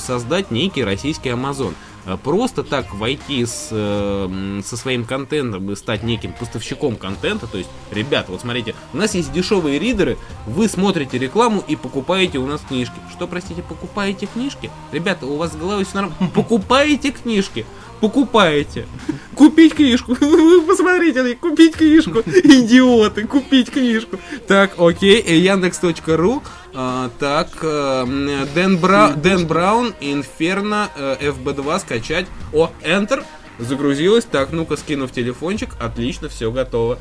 создать 0.00 0.50
некий 0.50 0.84
российский 0.84 1.30
Amazon. 1.30 1.74
Э, 2.06 2.16
просто 2.22 2.62
так 2.62 2.94
войти 2.94 3.44
с, 3.44 3.68
э, 3.70 4.60
со 4.64 4.76
своим 4.76 5.04
контентом 5.04 5.70
и 5.70 5.76
стать 5.76 6.02
неким 6.02 6.32
поставщиком 6.32 6.96
контента, 6.96 7.46
то 7.46 7.58
есть, 7.58 7.70
ребята, 7.90 8.32
вот 8.32 8.40
смотрите, 8.40 8.74
у 8.92 8.96
нас 8.96 9.14
есть 9.14 9.32
дешевые 9.32 9.78
ридеры, 9.78 10.16
вы 10.46 10.68
смотрите 10.68 11.18
рекламу 11.18 11.62
и 11.66 11.76
покупаете 11.76 12.38
у 12.38 12.46
нас 12.46 12.62
книжки. 12.66 12.94
Что, 13.10 13.26
простите, 13.26 13.62
покупаете 13.62 14.26
книжки? 14.26 14.70
Ребята, 14.92 15.26
у 15.26 15.36
вас 15.36 15.52
с 15.52 15.56
головой 15.56 15.84
все 15.84 15.96
нормально. 15.96 16.30
Покупаете 16.34 17.10
книжки? 17.10 17.66
Покупаете. 18.00 18.86
Купить 19.34 19.74
книжку. 19.74 20.14
Вы 20.20 20.62
посмотрите, 20.62 21.34
купить 21.36 21.76
книжку. 21.76 22.20
Идиоты, 22.26 23.26
купить 23.26 23.70
книжку. 23.70 24.18
Так, 24.46 24.74
окей, 24.78 25.22
Яндекс.ру. 25.22 26.42
А, 26.74 27.10
так, 27.18 27.48
э, 27.62 28.46
Дэн, 28.54 28.78
Бра... 28.78 29.12
Дэн 29.12 29.46
Браун, 29.46 29.94
Инферно, 30.00 30.88
FB2 30.96 31.76
э, 31.76 31.78
скачать. 31.80 32.26
О, 32.52 32.70
Enter. 32.82 33.24
Загрузилось. 33.58 34.24
Так, 34.24 34.52
ну-ка, 34.52 34.76
скину 34.76 35.06
в 35.06 35.12
телефончик. 35.12 35.70
Отлично, 35.80 36.28
все 36.28 36.50
готово. 36.50 36.98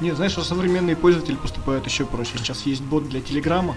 Не, 0.00 0.12
знаешь, 0.12 0.32
что 0.32 0.42
современные 0.42 0.94
пользователи 0.94 1.36
поступают 1.36 1.86
еще 1.86 2.04
проще. 2.04 2.32
Сейчас 2.36 2.66
есть 2.66 2.82
бот 2.82 3.08
для 3.08 3.20
Телеграма, 3.22 3.76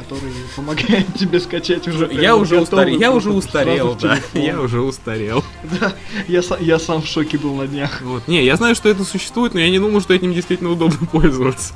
который 0.00 0.32
помогает 0.56 1.06
тебе 1.18 1.40
скачать 1.40 1.86
уже. 1.88 2.10
Я 2.12 2.36
уже 2.36 2.60
устарел, 2.60 2.98
я 2.98 3.12
уже 3.12 3.30
устарел, 3.30 3.96
да. 4.00 4.18
Я 4.34 4.60
уже 4.60 4.80
устарел. 4.80 5.44
Да, 5.80 5.92
я, 6.28 6.42
я 6.60 6.78
сам 6.78 7.02
в 7.02 7.06
шоке 7.06 7.38
был 7.38 7.54
на 7.54 7.66
днях. 7.66 8.00
Вот. 8.02 8.26
Не, 8.28 8.44
я 8.44 8.56
знаю, 8.56 8.74
что 8.74 8.88
это 8.88 9.04
существует, 9.04 9.54
но 9.54 9.60
я 9.60 9.70
не 9.70 9.78
думаю, 9.78 10.00
что 10.00 10.14
этим 10.14 10.32
действительно 10.32 10.70
удобно 10.70 11.06
пользоваться. 11.12 11.74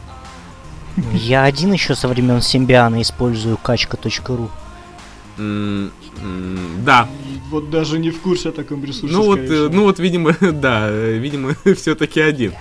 Я 1.12 1.42
один 1.44 1.72
еще 1.72 1.94
со 1.94 2.08
времен 2.08 2.40
Симбиана 2.40 3.02
использую 3.02 3.56
качка.ру. 3.56 4.50
да. 5.36 7.08
Вот 7.50 7.70
даже 7.70 7.98
не 7.98 8.10
в 8.10 8.20
курсе 8.20 8.50
о 8.50 8.52
таком 8.52 8.84
ресурсе. 8.84 9.14
Ну 9.14 9.22
вот, 9.24 9.38
э, 9.38 9.68
ну 9.70 9.82
вот, 9.84 9.98
видимо, 9.98 10.36
да, 10.40 10.90
видимо, 10.90 11.54
все-таки 11.76 12.20
один. 12.20 12.54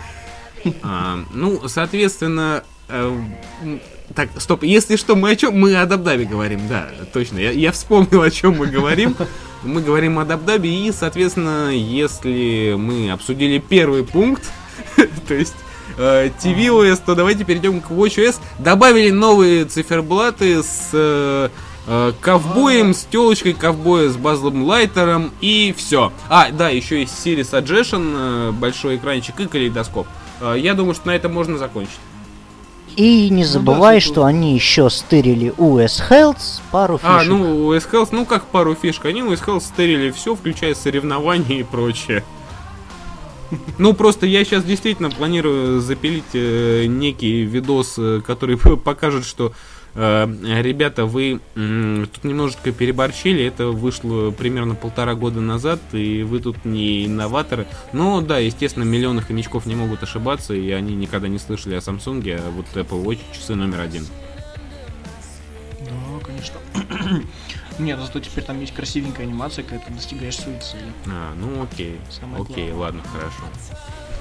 А, 0.81 1.19
ну, 1.31 1.67
соответственно, 1.67 2.63
э, 2.63 2.72
так, 2.87 4.29
стоп, 4.37 4.63
если 4.63 4.95
что, 4.95 5.15
мы 5.15 5.31
о 5.31 5.35
чем? 5.35 5.59
Мы 5.59 5.75
о 5.75 5.85
Дабдабе 5.85 6.25
говорим, 6.25 6.67
да, 6.67 6.89
точно. 7.13 7.39
Я, 7.39 7.51
я 7.51 7.71
вспомнил, 7.71 8.21
о 8.21 8.29
чем 8.29 8.57
мы 8.57 8.67
говорим. 8.67 9.15
Мы 9.63 9.81
говорим 9.81 10.19
о 10.19 10.25
Дабдабе, 10.25 10.69
и, 10.69 10.91
соответственно, 10.91 11.69
если 11.69 12.75
мы 12.77 13.11
обсудили 13.11 13.59
первый 13.59 14.03
пункт, 14.03 14.51
то 15.27 15.33
есть 15.33 15.55
э, 15.97 16.29
tvOS, 16.43 17.01
то 17.05 17.15
давайте 17.15 17.45
перейдем 17.45 17.79
к 17.79 17.89
WatchOS. 17.89 18.39
Добавили 18.59 19.09
новые 19.09 19.65
циферблаты 19.65 20.61
с 20.61 20.89
э, 20.91 21.49
э, 21.87 22.11
ковбоем, 22.19 22.93
с 22.93 23.05
телочкой 23.05 23.53
ковбоя, 23.53 24.09
с 24.09 24.17
Базлом 24.17 24.63
Лайтером 24.63 25.31
и 25.39 25.73
все. 25.77 26.11
А, 26.29 26.51
да, 26.51 26.69
еще 26.69 26.99
есть 26.99 27.25
Siri 27.25 27.41
Suggestion, 27.41 28.13
э, 28.15 28.51
большой 28.51 28.97
экранчик 28.97 29.39
и 29.39 29.47
калейдоскоп. 29.47 30.07
Э, 30.41 30.55
я 30.57 30.73
думаю, 30.73 30.93
что 30.93 31.07
на 31.07 31.15
этом 31.15 31.33
можно 31.33 31.57
закончить. 31.57 31.99
И 32.95 33.29
не 33.29 33.43
забывай, 33.43 33.95
ну, 33.95 33.99
да, 33.99 34.05
что 34.05 34.25
они 34.25 34.53
еще 34.53 34.89
стырили 34.89 35.53
US 35.57 36.01
Health 36.09 36.61
пару 36.71 36.99
а, 37.03 37.19
фишек. 37.19 37.21
А, 37.21 37.23
ну 37.23 37.73
US 37.73 37.89
Health, 37.91 38.09
ну 38.11 38.25
как 38.25 38.45
пару 38.45 38.75
фишек, 38.75 39.05
они 39.05 39.21
US 39.21 39.43
Health 39.45 39.61
стырили 39.61 40.11
все, 40.11 40.35
включая 40.35 40.75
соревнования 40.75 41.59
и 41.59 41.63
прочее. 41.63 42.23
Ну, 43.77 43.93
просто 43.93 44.25
я 44.25 44.43
сейчас 44.43 44.63
действительно 44.63 45.09
планирую 45.09 45.79
запилить 45.79 46.23
э, 46.33 46.85
некий 46.85 47.43
видос, 47.43 47.95
э, 47.97 48.21
который 48.25 48.57
покажет, 48.83 49.25
что 49.25 49.53
ребята, 49.95 51.05
вы 51.05 51.39
тут 51.53 52.23
немножечко 52.23 52.71
переборчили, 52.71 53.45
это 53.45 53.67
вышло 53.67 54.31
примерно 54.31 54.75
полтора 54.75 55.15
года 55.15 55.39
назад, 55.39 55.79
и 55.91 56.23
вы 56.23 56.39
тут 56.39 56.65
не 56.65 57.05
инноваторы. 57.05 57.67
Но 57.91 58.21
да, 58.21 58.39
естественно, 58.39 58.83
миллионы 58.83 59.21
хомячков 59.21 59.65
не 59.65 59.75
могут 59.75 60.03
ошибаться, 60.03 60.53
и 60.53 60.71
они 60.71 60.95
никогда 60.95 61.27
не 61.27 61.39
слышали 61.39 61.75
о 61.75 61.79
Samsung, 61.79 62.23
а 62.33 62.49
вот 62.49 62.65
Apple 62.73 63.03
Watch 63.03 63.19
часы 63.33 63.55
номер 63.55 63.81
один. 63.81 64.05
Да, 65.81 66.25
конечно. 66.25 66.59
Нет, 67.79 67.99
зато 67.99 68.19
теперь 68.19 68.43
там 68.43 68.59
есть 68.59 68.73
красивенькая 68.73 69.25
анимация, 69.25 69.63
когда 69.63 69.83
ты 69.85 69.93
достигаешь 69.93 70.37
своей 70.37 70.59
цели. 70.59 70.91
А, 71.07 71.33
ну 71.35 71.63
окей. 71.63 71.99
Самое 72.09 72.43
окей, 72.43 72.71
главное. 72.71 73.01
ладно, 73.01 73.03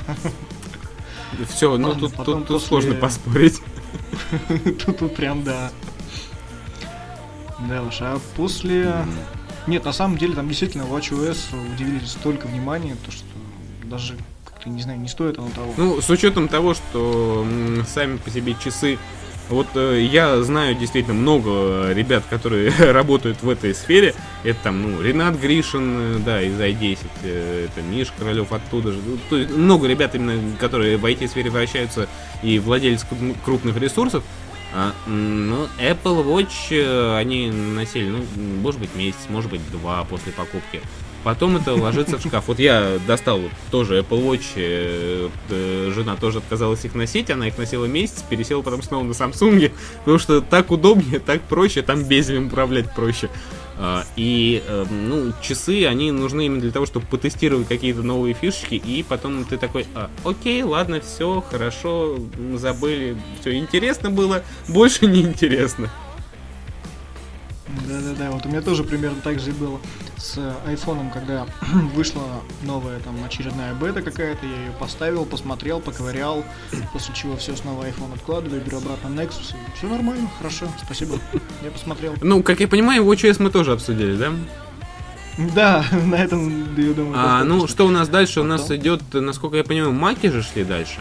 хорошо. 0.06 0.32
Все, 1.48 1.76
ну 1.78 1.94
тут, 1.94 2.14
тут, 2.24 2.46
тут 2.46 2.62
сложно 2.62 2.94
поспорить. 2.94 3.60
Тут 4.86 5.14
прям, 5.14 5.42
да. 5.44 5.70
Да 7.68 7.82
уж, 7.82 7.98
а 8.00 8.20
после... 8.36 9.04
Нет, 9.66 9.84
на 9.84 9.92
самом 9.92 10.18
деле 10.18 10.34
там 10.34 10.48
действительно 10.48 10.82
WatchOS 10.82 11.74
удивили 11.74 12.04
столько 12.04 12.46
внимания, 12.46 12.96
то 13.04 13.12
что 13.12 13.24
даже 13.84 14.16
как-то, 14.44 14.68
не 14.68 14.82
знаю, 14.82 14.98
не 14.98 15.08
стоит 15.08 15.38
оно 15.38 15.50
того. 15.50 15.72
Ну, 15.76 16.00
с 16.00 16.10
учетом 16.10 16.48
того, 16.48 16.74
что 16.74 17.46
сами 17.86 18.16
по 18.16 18.30
себе 18.30 18.56
часы 18.62 18.98
вот 19.52 19.68
э, 19.74 20.00
я 20.00 20.42
знаю 20.42 20.74
действительно 20.74 21.14
много 21.14 21.92
ребят, 21.92 22.24
которые 22.28 22.70
работают 22.92 23.42
в 23.42 23.48
этой 23.48 23.74
сфере. 23.74 24.14
Это 24.44 24.58
там, 24.64 24.82
ну, 24.82 25.02
Ренат 25.02 25.38
Гришин, 25.38 26.16
э, 26.16 26.18
да, 26.24 26.42
из 26.42 26.58
i10, 26.58 26.98
э, 27.22 27.68
это 27.68 27.82
Миш 27.82 28.12
Королев 28.18 28.52
оттуда 28.52 28.92
же. 28.92 28.98
Ну, 29.04 29.18
то 29.28 29.36
есть 29.36 29.50
много 29.50 29.86
ребят, 29.86 30.14
именно, 30.14 30.40
которые 30.58 30.96
в 30.96 31.04
IT-сфере 31.04 31.50
вращаются 31.50 32.08
и 32.42 32.58
владельцы 32.58 33.06
крупных 33.44 33.76
ресурсов. 33.76 34.24
А, 34.74 34.94
ну, 35.06 35.68
Apple 35.78 36.24
Watch 36.24 36.70
э, 36.70 37.16
они 37.16 37.50
носили, 37.50 38.08
ну, 38.08 38.24
может 38.62 38.80
быть, 38.80 38.94
месяц, 38.94 39.18
может 39.28 39.50
быть, 39.50 39.60
два 39.70 40.04
после 40.04 40.32
покупки. 40.32 40.80
Потом 41.24 41.56
это 41.56 41.74
ложится 41.74 42.18
в 42.18 42.22
шкаф. 42.22 42.48
Вот 42.48 42.58
я 42.58 42.98
достал 43.06 43.40
тоже 43.70 44.00
Apple 44.00 44.24
Watch, 44.24 44.52
э, 44.56 45.28
э, 45.50 45.92
жена 45.94 46.16
тоже 46.16 46.38
отказалась 46.38 46.84
их 46.84 46.94
носить, 46.94 47.30
она 47.30 47.48
их 47.48 47.58
носила 47.58 47.84
месяц, 47.84 48.24
пересела 48.28 48.62
потом 48.62 48.82
снова 48.82 49.04
на 49.04 49.12
Samsung, 49.12 49.70
потому 49.98 50.18
что 50.18 50.40
так 50.40 50.70
удобнее, 50.70 51.20
так 51.20 51.42
проще, 51.42 51.82
там 51.82 52.02
безелем 52.04 52.46
управлять 52.46 52.92
проще. 52.94 53.28
А, 53.78 54.04
и, 54.16 54.62
э, 54.66 54.84
ну, 54.90 55.32
часы, 55.40 55.86
они 55.86 56.12
нужны 56.12 56.46
именно 56.46 56.60
для 56.60 56.72
того, 56.72 56.86
чтобы 56.86 57.06
потестировать 57.06 57.68
какие-то 57.68 58.02
новые 58.02 58.34
фишечки, 58.34 58.74
и 58.74 59.02
потом 59.02 59.44
ты 59.44 59.56
такой, 59.56 59.86
а, 59.94 60.10
окей, 60.24 60.62
ладно, 60.62 61.00
все, 61.00 61.40
хорошо, 61.40 62.18
забыли, 62.54 63.16
все 63.40 63.56
интересно 63.56 64.10
было, 64.10 64.42
больше 64.68 65.06
не 65.06 65.22
интересно. 65.22 65.90
Да-да-да, 67.88 68.30
вот 68.30 68.44
у 68.44 68.48
меня 68.48 68.60
тоже 68.60 68.84
примерно 68.84 69.20
так 69.22 69.40
же 69.40 69.50
и 69.50 69.52
было 69.54 69.80
с 70.22 70.38
айфоном, 70.66 71.10
когда 71.10 71.46
вышла 71.94 72.22
новая 72.62 73.00
там 73.00 73.16
очередная 73.24 73.74
бета 73.74 74.02
какая-то, 74.02 74.46
я 74.46 74.56
ее 74.66 74.72
поставил, 74.78 75.24
посмотрел, 75.24 75.80
поковырял, 75.80 76.44
после 76.92 77.12
чего 77.14 77.36
все 77.36 77.56
снова 77.56 77.84
iPhone 77.84 78.14
откладываю, 78.14 78.62
беру 78.62 78.78
обратно 78.78 79.08
Nexus, 79.08 79.52
и 79.54 79.76
все 79.76 79.88
нормально, 79.88 80.30
хорошо, 80.38 80.66
спасибо, 80.84 81.16
я 81.62 81.70
посмотрел. 81.70 82.14
Ну, 82.22 82.42
как 82.42 82.60
я 82.60 82.68
понимаю, 82.68 83.02
его 83.02 83.12
WatchOS 83.12 83.42
мы 83.42 83.50
тоже 83.50 83.72
обсудили, 83.72 84.16
да? 84.16 84.32
Да, 85.54 85.84
на 86.06 86.14
этом, 86.16 86.48
я 86.76 86.92
думаю, 86.92 87.14
А, 87.16 87.42
ну, 87.42 87.66
что 87.66 87.86
у 87.86 87.90
нас 87.90 88.08
дальше? 88.08 88.40
У 88.40 88.44
нас 88.44 88.62
Потом. 88.62 88.76
идет, 88.76 89.02
насколько 89.14 89.56
я 89.56 89.64
понимаю, 89.64 89.92
маки 89.92 90.28
же 90.28 90.42
шли 90.42 90.62
дальше. 90.62 91.00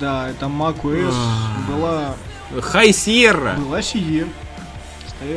Да, 0.00 0.30
это 0.30 0.46
macOS 0.46 1.12
А. 1.14 1.70
была, 1.70 2.14
Хай 2.62 2.90
Sierra! 2.90 3.56
была 3.58 3.80
Sierra. 3.80 4.28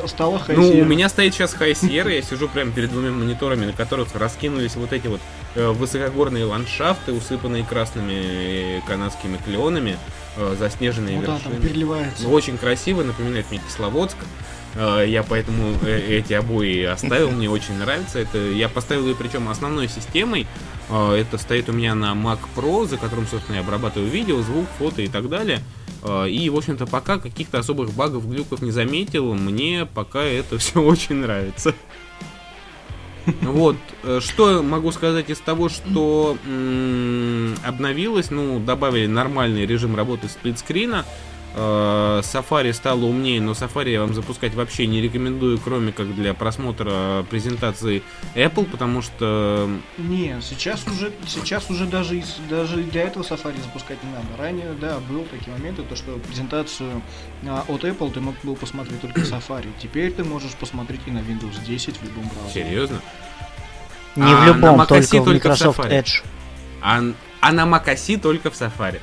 Стала 0.08 0.38
High 0.38 0.56
Ну, 0.56 0.70
у 0.82 0.86
меня 0.86 1.10
стоит 1.10 1.34
сейчас 1.34 1.56
High 1.56 1.74
Sierra, 1.74 2.14
я 2.14 2.22
сижу 2.22 2.48
прямо 2.48 2.72
перед 2.72 2.92
двумя 2.92 3.12
мониторами, 3.12 3.66
на 3.66 3.74
которых 3.74 4.14
раскинулись 4.16 4.76
вот 4.76 4.94
эти 4.94 5.08
вот 5.08 5.22
э, 5.56 5.70
высокогорные 5.72 6.46
ландшафты, 6.46 7.12
усыпанные 7.14 7.64
красными 7.64 8.78
э, 8.78 8.82
канадскими 8.88 9.38
кленами, 9.38 9.98
э, 10.38 10.56
заснеженные 10.58 11.18
Ну 11.20 11.22
да, 11.22 11.40
там 11.40 11.54
вершины. 11.54 11.68
переливается. 11.70 12.24
Ну, 12.24 12.32
Очень 12.32 12.58
красиво, 12.58 13.04
напоминает 13.04 13.46
мне 13.52 13.60
Кисловодск. 13.60 14.18
Э, 14.76 15.06
Я 15.08 15.24
поэтому 15.24 15.76
э, 15.84 16.18
эти 16.20 16.34
обои 16.34 16.84
оставил, 16.84 17.32
мне 17.32 17.50
очень 17.50 17.76
нравится. 17.78 18.20
Это 18.20 18.38
я 18.38 18.70
поставил 18.70 19.08
ее 19.08 19.16
причем 19.16 19.48
основной 19.50 19.88
системой. 19.88 20.48
Э, 20.90 21.14
Это 21.16 21.38
стоит 21.38 21.70
у 21.70 21.74
меня 21.74 21.96
на 21.96 22.14
Mac 22.14 22.40
Pro, 22.56 22.86
за 22.88 22.98
которым, 22.98 23.28
собственно, 23.28 23.56
я 23.56 23.62
обрабатываю 23.62 24.10
видео, 24.10 24.42
звук, 24.42 24.66
фото 24.78 25.02
и 25.02 25.08
так 25.08 25.30
далее. 25.30 25.62
Э, 26.04 26.28
И, 26.30 26.50
в 26.50 26.56
общем-то, 26.58 26.86
пока 26.86 27.18
каких-то 27.20 27.60
особых 27.60 27.92
багов, 27.94 28.30
глюков 28.30 28.62
не 28.62 28.72
заметил, 28.72 29.34
мне 29.34 29.86
пока 29.86 30.22
это 30.24 30.58
все 30.60 30.82
очень 30.82 31.16
нравится. 31.16 31.74
Вот, 33.42 33.78
э, 34.04 34.20
что 34.22 34.62
могу 34.62 34.92
сказать 34.92 35.32
из 35.32 35.40
того, 35.40 35.68
что 35.70 36.38
м, 36.46 37.56
обновилось, 37.66 38.30
ну, 38.30 38.60
добавили 38.60 39.08
нормальный 39.08 39.66
режим 39.66 39.96
работы 39.96 40.28
сплитскрина, 40.30 41.06
Safari 41.56 42.74
стало 42.74 43.06
умнее, 43.06 43.40
но 43.40 43.54
Safari 43.54 43.92
я 43.92 44.02
вам 44.02 44.14
запускать 44.14 44.54
вообще 44.54 44.88
не 44.88 45.02
рекомендую, 45.02 45.58
кроме 45.58 45.94
как 45.94 46.14
для 46.14 46.34
просмотра 46.34 47.26
презентации 47.30 48.04
Apple, 48.36 48.66
потому 48.66 49.02
что 49.02 49.70
Не, 49.98 50.38
сейчас 50.42 50.86
уже, 50.86 51.14
сейчас 51.28 51.70
уже 51.70 51.86
даже, 51.86 52.22
даже 52.50 52.84
для 52.84 53.04
этого 53.04 53.24
Safari 53.24 53.62
запускать 53.62 54.04
не 54.04 54.12
надо. 54.12 54.28
Ранее, 54.38 54.74
да, 54.80 55.00
был 55.10 55.24
такие 55.24 55.56
моменты, 55.56 55.84
то 55.84 55.96
что 55.96 56.18
презентацию 56.28 57.02
а, 57.48 57.64
от 57.68 57.84
Apple 57.86 58.12
ты 58.12 58.20
мог 58.20 58.36
был 58.44 58.56
посмотреть 58.58 59.00
только 59.00 59.22
в 59.22 59.32
Safari. 59.32 59.70
Теперь 59.82 60.12
ты 60.12 60.26
можешь 60.26 60.54
посмотреть 60.56 61.02
и 61.06 61.12
на 61.12 61.20
Windows 61.20 61.64
10 61.66 61.98
в 61.98 62.04
любом 62.04 62.30
браузере. 62.30 62.66
серьезно. 62.66 63.02
Не 64.18 64.34
А 64.34 64.42
в 64.42 64.48
любом, 64.48 64.82
Mac 64.82 64.88
только 64.88 65.04
OS 65.04 65.22
в 65.22 65.26
только 65.26 65.48
в 65.48 65.52
Microsoft 65.52 65.80
Safari. 65.80 66.04
Edge. 66.04 66.24
А, 66.82 67.02
а 67.42 67.52
на 67.52 67.66
macOS 67.66 68.20
только 68.20 68.52
в 68.52 68.54
Safari. 68.54 69.00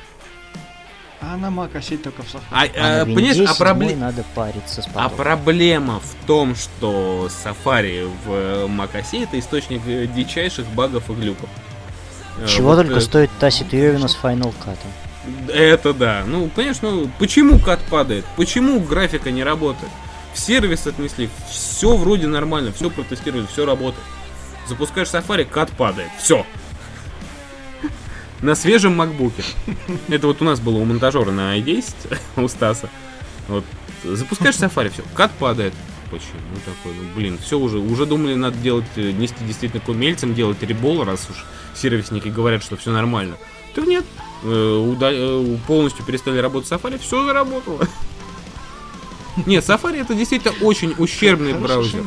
А 1.31 1.37
на 1.37 1.47
Mac 1.47 1.73
OS 1.73 1.97
только 1.97 2.21
в 2.23 2.25
Safari. 2.25 2.41
А, 2.51 3.01
А 3.01 3.05
Win 3.05 3.15
понимаешь, 3.15 3.37
10 3.37 3.49
а 3.49 3.53
проблема... 3.55 4.01
надо 4.01 4.25
париться 4.35 4.81
с 4.81 4.89
А 4.93 5.09
проблема 5.09 5.99
в 5.99 6.27
том, 6.27 6.55
что 6.55 7.29
Safari 7.29 8.09
в 8.25 8.31
э, 8.31 8.67
macOS 8.67 9.23
это 9.23 9.39
источник 9.39 9.81
э, 9.85 10.07
дичайших 10.07 10.67
багов 10.67 11.09
и 11.09 11.13
глюков. 11.13 11.49
Чего 12.47 12.69
вот, 12.69 12.77
только 12.77 12.95
э, 12.95 13.01
стоит 13.01 13.29
Tacit 13.39 13.69
Uevina 13.69 14.07
с 14.07 14.17
Final 14.21 14.53
Cut. 14.65 14.77
Это 15.49 15.93
да. 15.93 16.23
Ну, 16.27 16.49
понимаешь, 16.49 16.81
ну 16.81 17.09
почему 17.19 17.59
кат 17.59 17.79
падает? 17.89 18.25
Почему 18.35 18.79
графика 18.81 19.31
не 19.31 19.43
работает? 19.43 19.91
В 20.33 20.39
сервис 20.39 20.87
отнесли, 20.87 21.29
все 21.49 21.95
вроде 21.95 22.27
нормально, 22.27 22.73
все 22.73 22.89
протестировали, 22.89 23.45
все 23.45 23.65
работает. 23.65 24.03
Запускаешь 24.67 25.07
Safari, 25.07 25.45
кат 25.45 25.71
падает. 25.71 26.09
Все. 26.19 26.45
На 28.43 28.55
свежем 28.55 28.97
макбуке. 28.97 29.41
Это 30.09 30.27
вот 30.27 30.41
у 30.41 30.45
нас 30.45 30.59
было 30.59 30.77
у 30.77 30.83
монтажера 30.83 31.31
на 31.31 31.57
i10, 31.57 32.19
у 32.35 32.47
Стаса. 32.49 32.89
Вот. 33.47 33.63
Запускаешь 34.03 34.55
Safari, 34.55 34.91
все, 34.91 35.01
кат 35.15 35.31
падает. 35.31 35.73
Почему 36.11 36.41
такой? 36.65 36.93
Ну, 36.93 37.15
блин, 37.15 37.39
все 37.41 37.57
уже, 37.57 37.79
уже 37.79 38.05
думали, 38.05 38.35
надо 38.35 38.57
делать, 38.57 38.85
э, 38.97 39.11
нести 39.11 39.43
действительно 39.45 39.81
к 39.81 39.87
умельцам, 39.87 40.35
делать 40.35 40.61
ребол, 40.61 41.05
раз 41.05 41.25
уж 41.29 41.45
сервисники 41.73 42.27
говорят, 42.27 42.61
что 42.61 42.75
все 42.75 42.91
нормально. 42.91 43.37
Так 43.73 43.87
нет, 43.87 44.03
э, 44.43 44.95
э, 45.01 45.57
полностью 45.65 46.05
перестали 46.05 46.37
работать 46.37 46.69
Safari, 46.69 46.99
все 46.99 47.25
заработало. 47.25 47.87
Нет, 49.47 49.63
Safari 49.63 50.01
это 50.01 50.13
действительно 50.13 50.53
очень 50.61 50.93
ущербный 50.97 51.53
браузер. 51.53 52.03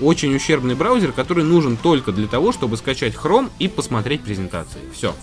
Очень 0.00 0.36
ущербный 0.36 0.74
браузер, 0.76 1.10
который 1.10 1.42
нужен 1.42 1.76
только 1.76 2.12
для 2.12 2.28
того, 2.28 2.52
чтобы 2.52 2.76
скачать 2.76 3.14
Chrome 3.14 3.50
и 3.58 3.66
посмотреть 3.66 4.22
презентации. 4.22 4.80
Все. 4.94 5.14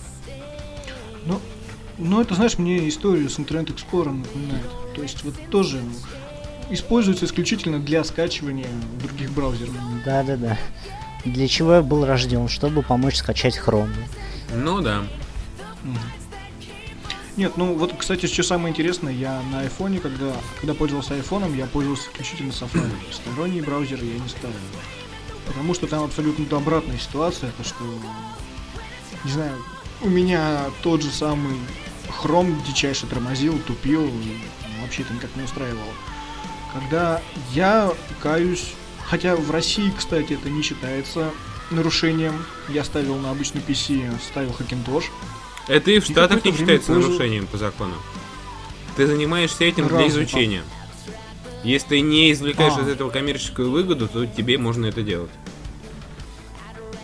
Ну, 1.27 1.39
ну, 1.97 2.21
это, 2.21 2.35
знаешь, 2.35 2.57
мне 2.57 2.87
историю 2.87 3.29
с 3.29 3.39
Internet 3.39 3.75
Explorer 3.75 4.11
напоминает. 4.11 4.69
То 4.95 5.01
есть, 5.01 5.23
вот 5.23 5.33
тоже 5.49 5.81
используется 6.69 7.25
исключительно 7.25 7.79
для 7.79 8.03
скачивания 8.03 8.67
других 9.01 9.31
браузеров. 9.31 9.73
Да-да-да. 10.05 10.57
Для 11.25 11.47
чего 11.47 11.75
я 11.75 11.81
был 11.81 12.05
рожден? 12.05 12.47
Чтобы 12.47 12.81
помочь 12.83 13.17
скачать 13.17 13.57
Chrome. 13.57 13.93
Ну 14.53 14.81
да. 14.81 15.03
Нет, 17.35 17.55
ну 17.55 17.75
вот, 17.75 17.93
кстати, 17.95 18.25
что 18.25 18.41
самое 18.41 18.71
интересное, 18.71 19.13
я 19.13 19.41
на 19.51 19.61
айфоне, 19.61 19.99
когда, 19.99 20.33
когда 20.59 20.73
пользовался 20.73 21.13
айфоном, 21.13 21.55
я 21.55 21.67
пользовался 21.67 22.09
исключительно 22.09 22.49
Safari. 22.49 22.91
Сторонние 23.11 23.61
браузеры 23.61 24.05
я 24.05 24.17
не 24.19 24.27
ставил. 24.27 24.55
Потому 25.45 25.73
что 25.73 25.87
там 25.87 26.03
абсолютно 26.03 26.57
обратная 26.57 26.97
ситуация, 26.97 27.51
то 27.51 27.63
что, 27.63 27.83
не 29.23 29.31
знаю, 29.31 29.53
у 30.01 30.09
меня 30.09 30.65
тот 30.83 31.01
же 31.01 31.11
самый 31.11 31.57
Chrome 32.21 32.55
дичайше 32.65 33.07
тормозил, 33.07 33.59
тупил, 33.59 34.05
и 34.07 34.37
вообще 34.81 35.01
это 35.03 35.13
никак 35.13 35.35
не 35.35 35.43
устраивало. 35.43 35.93
Когда 36.73 37.21
я 37.53 37.93
каюсь, 38.21 38.73
хотя 39.05 39.35
в 39.35 39.49
России, 39.51 39.91
кстати, 39.95 40.33
это 40.33 40.49
не 40.49 40.61
считается 40.61 41.31
нарушением, 41.71 42.43
я 42.69 42.83
ставил 42.83 43.15
на 43.17 43.31
обычный 43.31 43.61
PC, 43.61 44.09
ставил 44.31 44.51
Hackintosh, 44.51 45.05
Это 45.67 45.91
и 45.91 45.99
в 45.99 46.07
И 46.09 46.11
Штатах 46.13 46.45
не 46.45 46.51
считается 46.53 46.93
пользу- 46.93 47.09
нарушением 47.09 47.47
по 47.47 47.57
закону. 47.57 47.95
Ты 48.95 49.05
занимаешься 49.05 49.65
этим 49.65 49.87
для 49.87 49.97
Разве 49.97 50.09
изучения. 50.09 50.63
Если 51.63 51.87
ты 51.89 52.01
не 52.01 52.31
извлекаешь 52.31 52.73
А. 52.77 52.81
из 52.81 52.87
этого 52.87 53.09
коммерческую 53.09 53.69
выгоду, 53.71 54.07
то 54.07 54.25
тебе 54.25 54.57
можно 54.57 54.85
это 54.85 55.01
делать. 55.03 55.29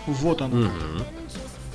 Вот 0.07 0.41
оно. 0.41 0.55
Мгм. 0.55 0.71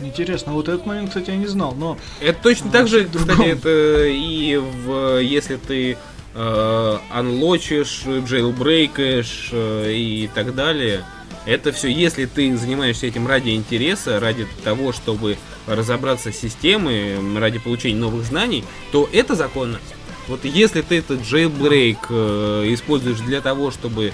Интересно, 0.01 0.53
вот 0.53 0.69
этот 0.69 0.87
момент, 0.87 1.09
кстати, 1.09 1.31
я 1.31 1.37
не 1.37 1.47
знал, 1.47 1.75
но 1.75 1.99
Это 2.21 2.41
точно 2.43 2.71
А, 2.71 2.73
так 2.73 2.89
же, 2.89 3.05
в 3.05 3.07
кстати, 3.07 3.27
другом. 3.27 3.47
это 3.47 4.05
и 4.07 4.57
в 4.57 5.19
если 5.21 5.57
ты 5.57 5.97
э, 6.35 6.99
анлочишь, 7.11 8.03
джейлбрейкаешь 8.07 9.49
э, 9.53 9.93
и 9.93 10.31
так 10.35 10.55
далее. 10.55 11.05
Это 11.47 11.73
все, 11.73 11.89
если 11.89 12.27
ты 12.27 12.55
занимаешься 12.57 13.07
этим 13.07 13.27
ради 13.27 13.51
интереса, 13.51 14.21
ради 14.21 14.47
того, 14.65 14.93
чтобы 14.93 15.37
разобраться 15.67 16.31
с 16.31 16.37
системой, 16.37 17.17
ради 17.39 17.59
получения 17.59 17.99
новых 17.99 18.25
знаний, 18.25 18.65
то 18.93 19.09
это 19.13 19.35
законно. 19.35 19.79
Вот 20.29 20.45
если 20.45 20.83
ты 20.83 20.99
этот 20.99 21.25
э, 22.11 22.65
используешь 22.69 23.19
для 23.21 23.41
того, 23.41 23.71
чтобы 23.71 24.07
э, 24.07 24.13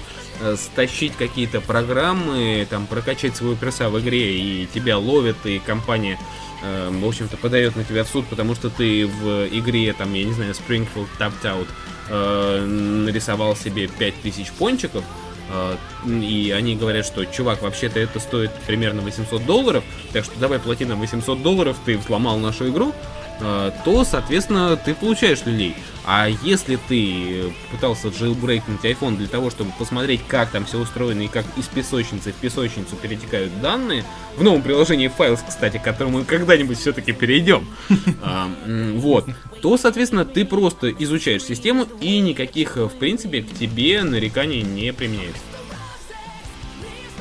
стащить 0.55 1.15
какие-то 1.15 1.61
программы, 1.61 2.67
там 2.69 2.87
прокачать 2.87 3.35
свою 3.35 3.55
перса 3.55 3.89
в 3.89 3.99
игре, 3.99 4.37
и 4.37 4.67
тебя 4.73 4.97
ловят, 4.97 5.37
и 5.45 5.59
компания, 5.59 6.19
э, 6.63 6.89
в 6.91 7.07
общем-то, 7.07 7.37
подает 7.37 7.75
на 7.75 7.83
тебя 7.83 8.03
в 8.03 8.09
суд, 8.09 8.25
потому 8.27 8.55
что 8.55 8.69
ты 8.69 9.07
в 9.07 9.47
игре, 9.47 9.93
там, 9.93 10.13
я 10.13 10.23
не 10.23 10.33
знаю, 10.33 10.53
Springfield 10.53 11.07
Tapped 11.19 11.41
Out 11.43 11.67
э, 12.09 12.65
нарисовал 12.65 13.55
себе 13.55 13.87
5000 13.87 14.51
пончиков, 14.51 15.03
э, 15.49 15.75
и 16.05 16.51
они 16.51 16.75
говорят, 16.75 17.05
что, 17.05 17.25
чувак, 17.25 17.61
вообще-то 17.61 17.99
это 17.99 18.19
стоит 18.19 18.51
примерно 18.67 19.01
800 19.01 19.45
долларов, 19.45 19.83
так 20.11 20.25
что 20.25 20.37
давай 20.39 20.59
плати 20.59 20.85
нам 20.85 20.99
800 20.99 21.41
долларов, 21.41 21.77
ты 21.85 21.97
взломал 21.97 22.39
нашу 22.39 22.69
игру, 22.69 22.89
э, 22.91 23.24
то, 23.39 24.03
соответственно, 24.03 24.77
ты 24.77 24.93
получаешь 24.93 25.45
люлей. 25.45 25.75
А 26.07 26.27
если 26.43 26.77
ты 26.87 27.51
пытался 27.71 28.09
джейлбрейкнуть 28.09 28.83
iPhone 28.83 29.17
для 29.17 29.27
того, 29.27 29.49
чтобы 29.49 29.71
посмотреть, 29.77 30.21
как 30.27 30.51
там 30.51 30.65
все 30.65 30.77
устроено 30.77 31.21
и 31.21 31.27
как 31.27 31.45
из 31.57 31.65
песочницы 31.65 32.31
в 32.31 32.35
песочницу 32.35 32.95
перетекают 32.95 33.59
данные, 33.59 34.03
в 34.37 34.43
новом 34.43 34.61
приложении 34.61 35.11
Files, 35.15 35.39
кстати, 35.47 35.77
к 35.77 35.83
которому 35.83 36.19
мы 36.19 36.25
когда-нибудь 36.25 36.77
все-таки 36.77 37.11
перейдем, 37.11 37.67
а, 38.21 38.49
вот, 38.95 39.27
то, 39.61 39.77
соответственно, 39.77 40.25
ты 40.25 40.45
просто 40.45 40.91
изучаешь 40.91 41.43
систему 41.43 41.87
и 41.99 42.19
никаких, 42.19 42.77
э, 42.77 42.85
в 42.85 42.93
принципе, 42.93 43.41
к 43.41 43.51
тебе 43.57 44.03
нареканий 44.03 44.61
не 44.61 44.93
применяется. 44.93 45.41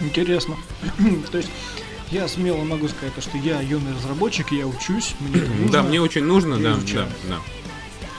интересно. 0.01 0.57
То 1.33 1.39
есть 1.39 1.51
я 2.15 2.29
смело 2.29 2.63
могу 2.63 2.89
сказать, 2.89 3.13
то, 3.13 3.21
что 3.21 3.37
я 3.37 3.61
юный 3.61 3.93
разработчик, 3.93 4.53
я 4.53 4.67
учусь, 4.67 5.17
мне 5.19 5.43
нужно. 5.43 5.69
Да, 5.69 5.83
мне 5.83 6.01
очень 6.01 6.25
нужно, 6.25 6.59
да, 6.59 6.77
да, 6.77 7.09
да. 7.29 7.39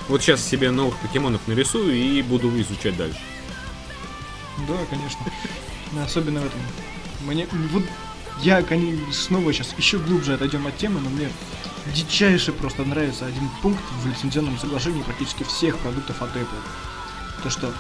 Вот 0.10 0.22
сейчас 0.22 0.44
себе 0.44 0.70
новых 0.70 0.98
покемонов 0.98 1.48
нарисую 1.48 1.96
и 1.96 2.22
буду 2.22 2.50
изучать 2.62 2.96
дальше. 2.98 3.20
Да, 4.68 4.76
конечно. 4.90 5.20
Особенно 6.04 6.42
в 6.42 6.46
этом. 6.46 6.60
Мне 7.22 7.48
вот 7.72 7.84
я 8.42 8.64
снова 9.14 9.54
сейчас 9.54 9.74
еще 9.78 9.98
глубже 9.98 10.34
отойдем 10.34 10.68
от 10.68 10.78
темы, 10.78 11.00
но 11.00 11.10
мне 11.10 11.30
дичайше 11.94 12.52
просто 12.52 12.84
нравится 12.84 13.26
один 13.26 13.50
пункт 13.62 13.84
в 14.04 14.08
лицензионном 14.08 14.60
соглашении 14.60 15.04
практически 15.04 15.44
всех 15.44 15.78
продуктов 15.78 16.22
от 16.22 16.36
Apple. 16.36 17.44
То, 17.44 17.50
что 17.50 17.74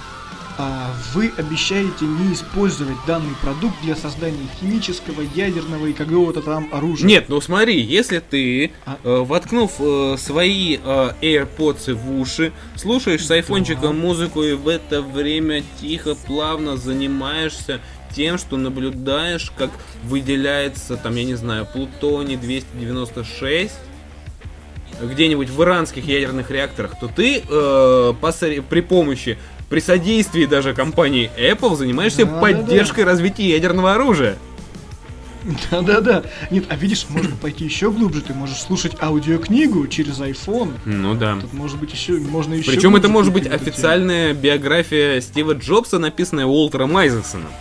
вы 1.13 1.31
обещаете 1.37 2.05
не 2.05 2.33
использовать 2.33 2.97
данный 3.05 3.35
продукт 3.41 3.75
для 3.81 3.95
создания 3.95 4.47
химического, 4.59 5.21
ядерного 5.35 5.87
и 5.87 5.93
какого-то 5.93 6.41
там 6.41 6.69
оружия. 6.71 7.07
Нет, 7.07 7.25
ну 7.29 7.41
смотри, 7.41 7.79
если 7.81 8.19
ты, 8.19 8.71
а? 8.85 8.97
э, 9.03 9.17
воткнув 9.19 9.73
э, 9.79 10.15
свои 10.17 10.77
э, 10.77 11.11
AirPods 11.21 11.93
в 11.93 12.19
уши, 12.19 12.53
слушаешь 12.75 13.25
с 13.25 13.31
айфончика 13.31 13.81
да. 13.81 13.91
музыку 13.91 14.43
и 14.43 14.53
в 14.53 14.67
это 14.67 15.01
время 15.01 15.63
тихо, 15.81 16.15
плавно 16.15 16.77
занимаешься 16.77 17.81
тем, 18.15 18.37
что 18.37 18.57
наблюдаешь, 18.57 19.51
как 19.57 19.71
выделяется, 20.03 20.95
там, 20.97 21.15
я 21.15 21.25
не 21.25 21.35
знаю, 21.35 21.67
плутоний 21.71 22.37
296 22.37 23.73
где-нибудь 25.01 25.49
в 25.49 25.61
иранских 25.61 26.05
ядерных 26.05 26.51
реакторах, 26.51 26.97
то 26.99 27.07
ты 27.07 27.43
э, 27.47 28.61
при 28.69 28.81
помощи 28.81 29.37
при 29.69 29.79
содействии 29.79 30.45
даже 30.45 30.73
компании 30.73 31.31
Apple 31.37 31.75
занимаешься 31.75 32.25
да, 32.25 32.39
поддержкой 32.39 32.99
да, 32.99 33.05
да. 33.05 33.11
развития 33.11 33.49
ядерного 33.49 33.93
оружия. 33.93 34.37
Да-да-да. 35.69 36.23
Нет, 36.49 36.65
а 36.69 36.75
видишь, 36.75 37.05
можно 37.09 37.35
пойти 37.35 37.65
еще 37.65 37.91
глубже. 37.91 38.21
Ты 38.21 38.33
можешь 38.33 38.57
слушать 38.57 38.93
аудиокнигу 38.99 39.87
через 39.87 40.19
iPhone. 40.19 40.73
Ну 40.85 41.13
да. 41.13 41.37
Тут 41.39 41.53
может 41.53 41.79
быть 41.79 41.93
еще, 41.93 42.13
можно 42.13 42.55
еще. 42.55 42.71
Причем 42.71 42.95
это 42.95 43.09
может 43.09 43.31
быть 43.31 43.47
официальная 43.47 44.29
тему. 44.29 44.41
биография 44.41 45.21
Стива 45.21 45.53
Джобса, 45.53 45.99
написанная 45.99 46.45
Уолтером 46.45 46.97
Айзексоном. 46.97 47.51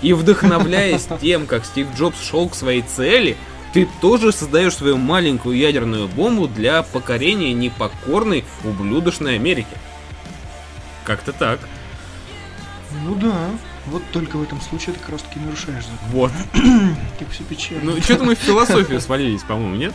И 0.00 0.14
вдохновляясь 0.14 1.06
тем, 1.20 1.46
как 1.46 1.64
Стив 1.64 1.86
Джобс 1.96 2.22
шел 2.22 2.48
к 2.48 2.54
своей 2.54 2.82
цели, 2.82 3.36
ты 3.72 3.88
тоже 4.00 4.32
создаешь 4.32 4.74
свою 4.74 4.96
маленькую 4.96 5.56
ядерную 5.56 6.08
бомбу 6.08 6.48
для 6.48 6.82
покорения 6.82 7.52
непокорной 7.52 8.44
ублюдочной 8.64 9.36
Америки. 9.36 9.76
Как-то 11.04 11.32
так. 11.32 11.60
Ну 13.04 13.14
да. 13.14 13.50
Вот 13.86 14.02
только 14.12 14.36
в 14.36 14.42
этом 14.42 14.60
случае 14.60 14.94
ты 14.94 15.00
как 15.00 15.10
раз 15.10 15.22
таки 15.22 15.40
нарушаешь 15.40 15.84
закон. 15.84 16.08
Вот. 16.10 16.32
Так 17.18 17.30
все 17.30 17.42
печально. 17.44 17.92
Ну, 17.92 18.00
что-то 18.00 18.24
мы 18.24 18.36
в 18.36 18.38
философию 18.38 19.00
свалились, 19.02 19.42
по-моему, 19.42 19.76
нет? 19.76 19.92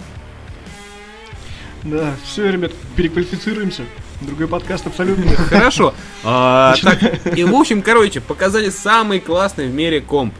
Да, 1.84 2.16
все, 2.24 2.52
ребят, 2.52 2.74
переквалифицируемся. 2.96 3.84
Другой 4.22 4.48
подкаст 4.48 4.88
абсолютно. 4.88 5.30
Хорошо. 5.36 5.94
А, 6.24 6.76
так, 6.82 7.38
и 7.38 7.44
в 7.44 7.54
общем, 7.56 7.82
короче, 7.82 8.20
показали 8.20 8.70
самый 8.70 9.20
классный 9.20 9.68
в 9.68 9.74
мире 9.74 10.02
комп. 10.02 10.34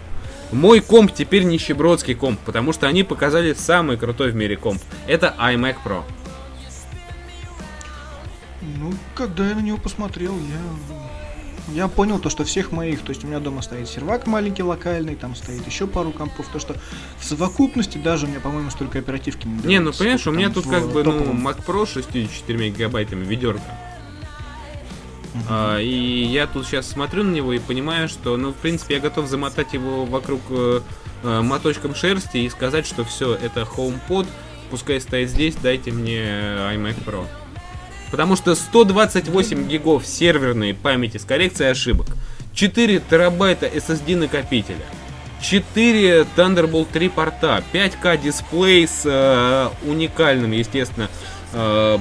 Мой 0.52 0.80
комп 0.80 1.14
теперь 1.14 1.44
нищебродский 1.44 2.16
комп, 2.16 2.40
потому 2.46 2.74
что 2.74 2.88
они 2.88 3.04
показали 3.04 3.54
самый 3.54 3.98
крутой 3.98 4.32
в 4.32 4.36
мире 4.36 4.56
комп. 4.56 4.82
Это 5.06 5.36
iMac 5.38 5.76
Pro. 5.86 6.04
Ну, 8.80 8.94
когда 9.16 9.48
я 9.48 9.56
на 9.56 9.62
него 9.62 9.78
посмотрел, 9.78 10.34
я 10.38 10.98
я 11.74 11.88
понял 11.88 12.18
то, 12.20 12.30
что 12.30 12.46
всех 12.46 12.72
моих, 12.72 13.02
то 13.02 13.10
есть 13.10 13.24
у 13.24 13.28
меня 13.28 13.40
дома 13.40 13.62
стоит 13.62 13.90
сервак 13.90 14.26
маленький 14.26 14.64
локальный, 14.64 15.16
там 15.16 15.36
стоит 15.36 15.66
еще 15.68 15.86
пару 15.86 16.12
компов, 16.12 16.48
то 16.52 16.60
что 16.60 16.76
в 17.20 17.26
совокупности 17.26 17.98
даже 17.98 18.26
у 18.26 18.30
меня, 18.30 18.40
по-моему, 18.40 18.70
столько 18.70 19.00
оперативки 19.00 19.48
не 19.48 19.68
Не, 19.68 19.80
ну 19.80 19.92
понимаешь, 19.92 20.26
у 20.28 20.32
меня 20.32 20.50
тут 20.50 20.66
как 20.66 20.88
бы, 20.90 21.04
ну, 21.04 21.34
Mac 21.34 21.66
Pro 21.66 21.86
64 21.86 22.70
гигабайтами 22.70 23.26
ведерко. 23.26 23.62
Uh-huh. 25.34 25.42
А, 25.50 25.80
и 25.80 26.24
я 26.24 26.48
тут 26.48 26.66
сейчас 26.66 26.88
смотрю 26.88 27.24
на 27.24 27.32
него 27.32 27.52
и 27.52 27.60
понимаю, 27.60 28.08
что, 28.08 28.38
ну, 28.38 28.54
в 28.54 28.56
принципе, 28.56 28.96
я 28.96 29.02
готов 29.02 29.28
замотать 29.28 29.74
его 29.74 30.06
вокруг 30.06 30.42
э, 30.50 30.82
э, 31.24 31.42
моточком 31.42 31.96
шерсти 31.96 32.38
и 32.38 32.50
сказать, 32.50 32.88
что 32.88 33.04
все, 33.04 33.36
это 33.36 33.62
HomePod, 33.62 34.26
пускай 34.72 35.02
стоит 35.02 35.30
здесь, 35.30 35.56
дайте 35.56 35.92
мне 35.92 36.22
iMac 36.22 37.04
Pro. 37.06 37.28
Потому 38.12 38.36
что 38.36 38.56
128 38.56 39.68
гигов 39.68 40.06
серверной 40.06 40.74
памяти 40.74 41.18
с 41.18 41.26
коррекцией 41.26 41.72
ошибок, 41.72 42.08
4 42.54 43.02
терабайта 43.10 43.68
SSD 43.68 44.16
накопителя, 44.16 44.86
4 45.42 46.26
Thunderbolt 46.36 46.88
3 46.92 47.10
порта, 47.10 47.64
5К 47.74 48.18
дисплей 48.22 48.88
с 48.88 49.02
э, 49.06 49.70
уникальным, 49.86 50.52
естественно, 50.52 51.10
э, 51.54 51.98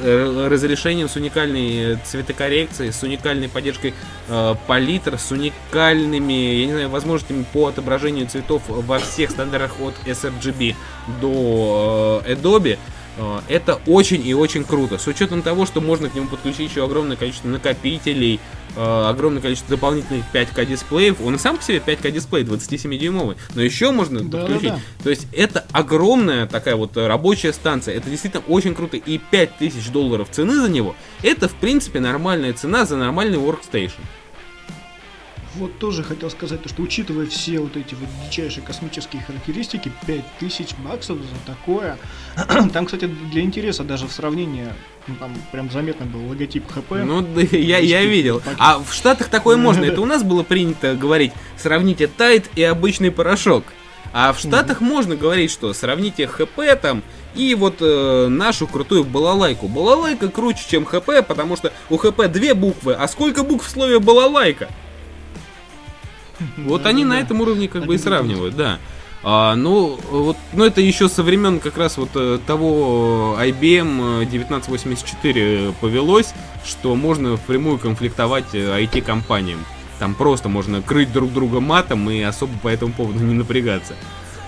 э, 0.00 0.48
разрешением, 0.48 1.08
с 1.08 1.16
уникальной 1.16 1.98
цветокоррекцией, 2.04 2.92
с 2.92 3.02
уникальной 3.02 3.48
поддержкой 3.48 3.94
э, 4.28 4.54
палитр, 4.66 5.18
с 5.18 5.30
уникальными, 5.30 6.32
я 6.32 6.66
не 6.66 6.72
знаю, 6.72 6.88
возможностями 6.88 7.44
по 7.52 7.66
отображению 7.66 8.28
цветов 8.28 8.62
во 8.68 8.98
всех 8.98 9.30
стандартах 9.30 9.80
от 9.80 9.94
sRGB 10.06 10.74
до 11.20 12.22
э, 12.24 12.34
Adobe. 12.34 12.78
Э, 13.18 13.40
это 13.48 13.80
очень 13.86 14.26
и 14.26 14.32
очень 14.32 14.64
круто. 14.64 14.96
С 14.96 15.06
учетом 15.06 15.42
того, 15.42 15.66
что 15.66 15.80
можно 15.80 16.08
к 16.08 16.14
нему 16.14 16.28
подключить 16.28 16.70
еще 16.70 16.84
огромное 16.84 17.16
количество 17.16 17.48
накопителей, 17.48 18.40
э, 18.76 19.06
огромное 19.08 19.42
количество 19.42 19.70
дополнительных 19.70 20.24
5К 20.32 20.64
дисплеев. 20.64 21.20
Он 21.20 21.34
и 21.34 21.38
сам 21.38 21.56
по 21.56 21.62
себе 21.62 21.82
5К 21.84 22.10
дисплей 22.10 22.44
27-дюймовый, 22.44 23.36
но 23.54 23.62
еще 23.62 23.90
можно 23.90 24.22
да, 24.22 24.38
подключить. 24.38 24.68
Да, 24.70 24.76
да. 24.76 25.02
То 25.02 25.10
есть 25.10 25.26
это 25.32 25.66
огромная 25.72 26.46
такая 26.46 26.76
вот 26.76 26.96
рабочая 26.96 27.52
станция. 27.52 27.96
Это 27.96 28.08
действительно 28.08 28.44
очень 28.46 28.74
круто. 28.74 28.96
И 28.96 29.18
5000 29.18 29.90
долларов 29.90 30.28
цены 30.30 30.54
за 30.54 30.68
него, 30.68 30.94
это 31.22 31.48
в 31.48 31.54
принципе 31.54 32.00
нормальная 32.00 32.52
цена 32.52 32.86
за 32.86 32.96
нормальный 32.96 33.38
workstation. 33.38 34.00
Вот 35.58 35.76
тоже 35.80 36.04
хотел 36.04 36.30
сказать, 36.30 36.62
то, 36.62 36.68
что 36.68 36.82
учитывая 36.82 37.26
все 37.26 37.58
вот 37.58 37.76
эти 37.76 37.94
вот 37.94 38.08
дичайшие 38.24 38.64
космические 38.64 39.22
характеристики, 39.22 39.90
5000 40.06 40.74
баксов 40.84 41.18
за 41.18 41.52
такое. 41.52 41.98
Там, 42.72 42.86
кстати, 42.86 43.06
для 43.06 43.42
интереса 43.42 43.82
даже 43.82 44.06
в 44.06 44.12
сравнении, 44.12 44.68
ну, 45.08 45.16
там 45.16 45.34
прям 45.50 45.70
заметно 45.70 46.06
был 46.06 46.28
логотип 46.28 46.70
ХП. 46.70 46.92
Ну, 47.04 47.22
да, 47.22 47.40
я, 47.40 47.78
я 47.78 48.04
видел. 48.04 48.40
А 48.58 48.78
в 48.78 48.92
Штатах 48.92 49.28
такое 49.28 49.56
можно. 49.58 49.84
Это 49.84 50.00
у 50.00 50.06
нас 50.06 50.22
было 50.22 50.44
принято 50.44 50.94
говорить, 50.94 51.32
сравните 51.56 52.06
тайт 52.06 52.48
и 52.54 52.62
обычный 52.62 53.10
порошок. 53.10 53.64
А 54.12 54.32
в 54.32 54.38
Штатах 54.38 54.80
можно 54.80 55.16
говорить, 55.16 55.50
что 55.50 55.72
сравните 55.72 56.26
ХП 56.26 56.60
там 56.80 57.02
и 57.34 57.54
вот 57.54 57.76
э, 57.80 58.28
нашу 58.28 58.66
крутую 58.66 59.04
балалайку. 59.04 59.68
Балалайка 59.68 60.28
круче, 60.28 60.64
чем 60.68 60.84
ХП, 60.84 61.26
потому 61.26 61.56
что 61.56 61.72
у 61.90 61.96
ХП 61.96 62.26
две 62.28 62.54
буквы. 62.54 62.94
А 62.94 63.06
сколько 63.08 63.42
букв 63.42 63.66
в 63.66 63.70
слове 63.70 63.98
балалайка? 63.98 64.68
Вот 66.58 66.86
они 66.86 67.04
на 67.04 67.20
этом 67.20 67.40
уровне 67.40 67.68
как 67.68 67.86
бы 67.86 67.94
и 67.94 67.98
сравнивают, 67.98 68.56
да. 68.56 68.78
А, 69.22 69.56
ну, 69.56 69.98
вот, 70.10 70.36
ну, 70.52 70.64
это 70.64 70.80
еще 70.80 71.08
со 71.08 71.22
времен 71.24 71.58
как 71.58 71.76
раз 71.76 71.98
вот 71.98 72.10
э, 72.14 72.38
того 72.46 73.36
IBM 73.40 74.22
1984 74.22 75.72
повелось, 75.80 76.32
что 76.64 76.94
можно 76.94 77.36
впрямую 77.36 77.78
конфликтовать 77.78 78.54
IT-компаниям. 78.54 79.58
Э, 79.58 79.98
Там 79.98 80.14
просто 80.14 80.48
можно 80.48 80.82
крыть 80.82 81.12
друг 81.12 81.32
друга 81.32 81.58
матом 81.58 82.08
и 82.08 82.20
особо 82.22 82.56
по 82.58 82.68
этому 82.68 82.92
поводу 82.92 83.18
не 83.18 83.34
напрягаться. 83.34 83.94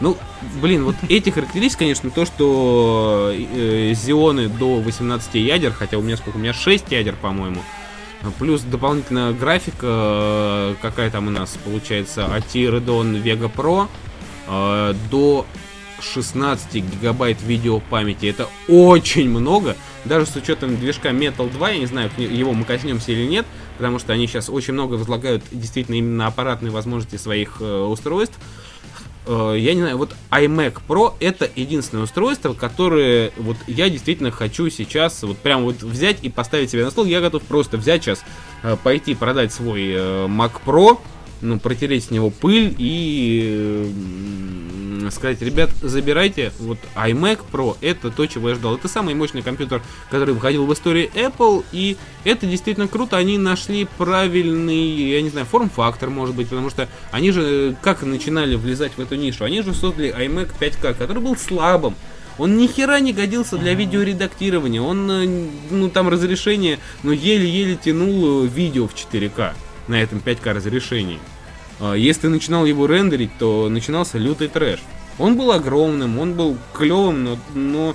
Ну, 0.00 0.16
блин, 0.62 0.84
вот 0.84 0.96
эти 1.08 1.30
характеристики, 1.30 1.80
конечно, 1.80 2.10
то, 2.10 2.24
что 2.24 3.32
э, 3.34 3.92
Зионы 3.94 4.48
до 4.48 4.76
18 4.76 5.34
ядер, 5.34 5.72
хотя 5.72 5.98
у 5.98 6.02
меня 6.02 6.16
сколько, 6.16 6.36
у 6.36 6.40
меня 6.40 6.54
6 6.54 6.90
ядер, 6.90 7.16
по-моему, 7.20 7.60
Плюс 8.38 8.60
дополнительная 8.62 9.32
графика, 9.32 9.86
э, 9.86 10.74
какая 10.82 11.10
там 11.10 11.28
у 11.28 11.30
нас 11.30 11.56
получается, 11.64 12.22
AT 12.22 12.52
Radeon 12.52 13.22
Vega 13.22 13.50
Pro 13.52 13.88
э, 14.46 14.94
до 15.10 15.46
16 16.00 16.74
гигабайт 16.74 17.42
видеопамяти. 17.42 18.26
Это 18.26 18.48
очень 18.68 19.28
много, 19.28 19.76
даже 20.04 20.26
с 20.26 20.36
учетом 20.36 20.76
движка 20.76 21.10
Metal 21.10 21.50
2, 21.50 21.70
я 21.70 21.78
не 21.78 21.86
знаю, 21.86 22.10
его 22.16 22.52
мы 22.52 22.64
коснемся 22.64 23.12
или 23.12 23.26
нет, 23.26 23.46
потому 23.76 23.98
что 23.98 24.12
они 24.12 24.26
сейчас 24.26 24.48
очень 24.48 24.74
много 24.74 24.94
возлагают 24.94 25.42
действительно 25.50 25.96
именно 25.96 26.26
аппаратные 26.26 26.70
возможности 26.70 27.16
своих 27.16 27.56
э, 27.60 27.82
устройств. 27.82 28.38
Э, 29.26 29.54
я 29.56 29.74
не 29.74 29.80
знаю, 29.80 29.98
вот 29.98 30.14
iMac 30.30 30.80
Pro 30.88 31.14
это 31.20 31.48
единственное 31.54 32.04
устройство, 32.04 32.54
которое 32.54 33.32
вот 33.36 33.56
я 33.66 33.90
действительно 33.90 34.30
хочу 34.30 34.70
сейчас 34.70 35.22
вот 35.22 35.38
прям 35.38 35.64
вот 35.64 35.82
взять 35.82 36.18
и 36.22 36.28
поставить 36.28 36.70
себе 36.70 36.84
на 36.84 36.90
стол. 36.90 37.04
Я 37.04 37.20
готов 37.20 37.42
просто 37.42 37.76
взять 37.76 38.02
сейчас, 38.02 38.22
э, 38.62 38.76
пойти 38.82 39.14
продать 39.14 39.52
свой 39.52 39.90
э, 39.90 40.26
Mac 40.26 40.52
Pro, 40.64 40.98
ну, 41.42 41.58
протереть 41.58 42.04
с 42.04 42.10
него 42.10 42.30
пыль 42.30 42.74
и 42.78 43.90
сказать, 45.10 45.40
ребят, 45.42 45.70
забирайте, 45.80 46.52
вот 46.58 46.78
iMac 46.94 47.40
Pro, 47.50 47.76
это 47.80 48.10
то, 48.10 48.26
чего 48.26 48.50
я 48.50 48.54
ждал. 48.54 48.76
Это 48.76 48.88
самый 48.88 49.14
мощный 49.14 49.42
компьютер, 49.42 49.82
который 50.10 50.34
выходил 50.34 50.66
в 50.66 50.72
истории 50.72 51.10
Apple, 51.14 51.64
и 51.72 51.96
это 52.24 52.46
действительно 52.46 52.88
круто. 52.88 53.16
Они 53.16 53.38
нашли 53.38 53.86
правильный, 53.98 55.10
я 55.10 55.22
не 55.22 55.30
знаю, 55.30 55.46
форм-фактор, 55.46 56.10
может 56.10 56.34
быть, 56.34 56.48
потому 56.48 56.70
что 56.70 56.88
они 57.10 57.30
же, 57.30 57.76
как 57.82 58.02
начинали 58.02 58.54
влезать 58.54 58.92
в 58.96 59.00
эту 59.00 59.16
нишу, 59.16 59.44
они 59.44 59.62
же 59.62 59.74
создали 59.74 60.14
iMac 60.14 60.52
5K, 60.58 60.94
который 60.94 61.22
был 61.22 61.36
слабым. 61.36 61.94
Он 62.38 62.56
ни 62.56 62.66
хера 62.66 63.00
не 63.00 63.12
годился 63.12 63.58
для 63.58 63.74
видеоредактирования. 63.74 64.80
Он, 64.80 65.10
э, 65.10 65.48
ну, 65.70 65.90
там 65.90 66.08
разрешение, 66.08 66.78
ну, 67.02 67.12
еле-еле 67.12 67.76
тянул 67.76 68.44
э, 68.44 68.46
видео 68.46 68.88
в 68.88 68.94
4К 68.94 69.52
на 69.88 70.00
этом 70.00 70.22
5К 70.24 70.54
разрешении. 70.54 71.18
А, 71.80 71.94
если 71.94 72.28
начинал 72.28 72.64
его 72.66 72.86
рендерить, 72.86 73.30
то 73.38 73.68
начинался 73.68 74.18
лютый 74.18 74.48
трэш. 74.48 74.80
Он 75.20 75.36
был 75.36 75.52
огромным, 75.52 76.18
он 76.18 76.32
был 76.32 76.56
клевым, 76.72 77.24
но, 77.24 77.38
но 77.54 77.94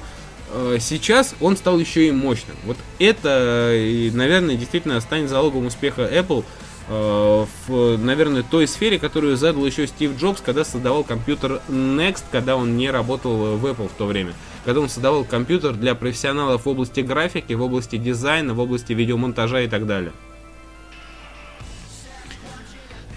э, 0.53 0.77
сейчас 0.79 1.33
он 1.41 1.57
стал 1.57 1.79
еще 1.79 2.07
и 2.07 2.11
мощным. 2.11 2.55
Вот 2.65 2.77
это, 2.99 3.71
наверное, 4.13 4.55
действительно 4.55 5.01
станет 5.01 5.29
залогом 5.29 5.65
успеха 5.65 6.03
Apple 6.03 6.45
э, 6.88 7.45
в, 7.67 7.97
наверное, 7.97 8.43
той 8.43 8.67
сфере, 8.67 8.99
которую 8.99 9.38
задал 9.38 9.65
еще 9.65 9.88
Стив 9.88 10.15
Джобс, 10.19 10.39
когда 10.39 10.63
создавал 10.63 11.03
компьютер 11.03 11.61
Next, 11.67 12.23
когда 12.31 12.55
он 12.55 12.77
не 12.77 12.91
работал 12.91 13.57
в 13.57 13.65
Apple 13.65 13.89
в 13.89 13.97
то 13.97 14.05
время. 14.05 14.33
Когда 14.63 14.81
он 14.81 14.89
создавал 14.89 15.25
компьютер 15.25 15.73
для 15.73 15.95
профессионалов 15.95 16.65
в 16.65 16.69
области 16.69 16.99
графики, 16.99 17.53
в 17.53 17.63
области 17.63 17.97
дизайна, 17.97 18.53
в 18.53 18.59
области 18.59 18.93
видеомонтажа 18.93 19.61
и 19.61 19.67
так 19.67 19.88
далее. 19.88 20.11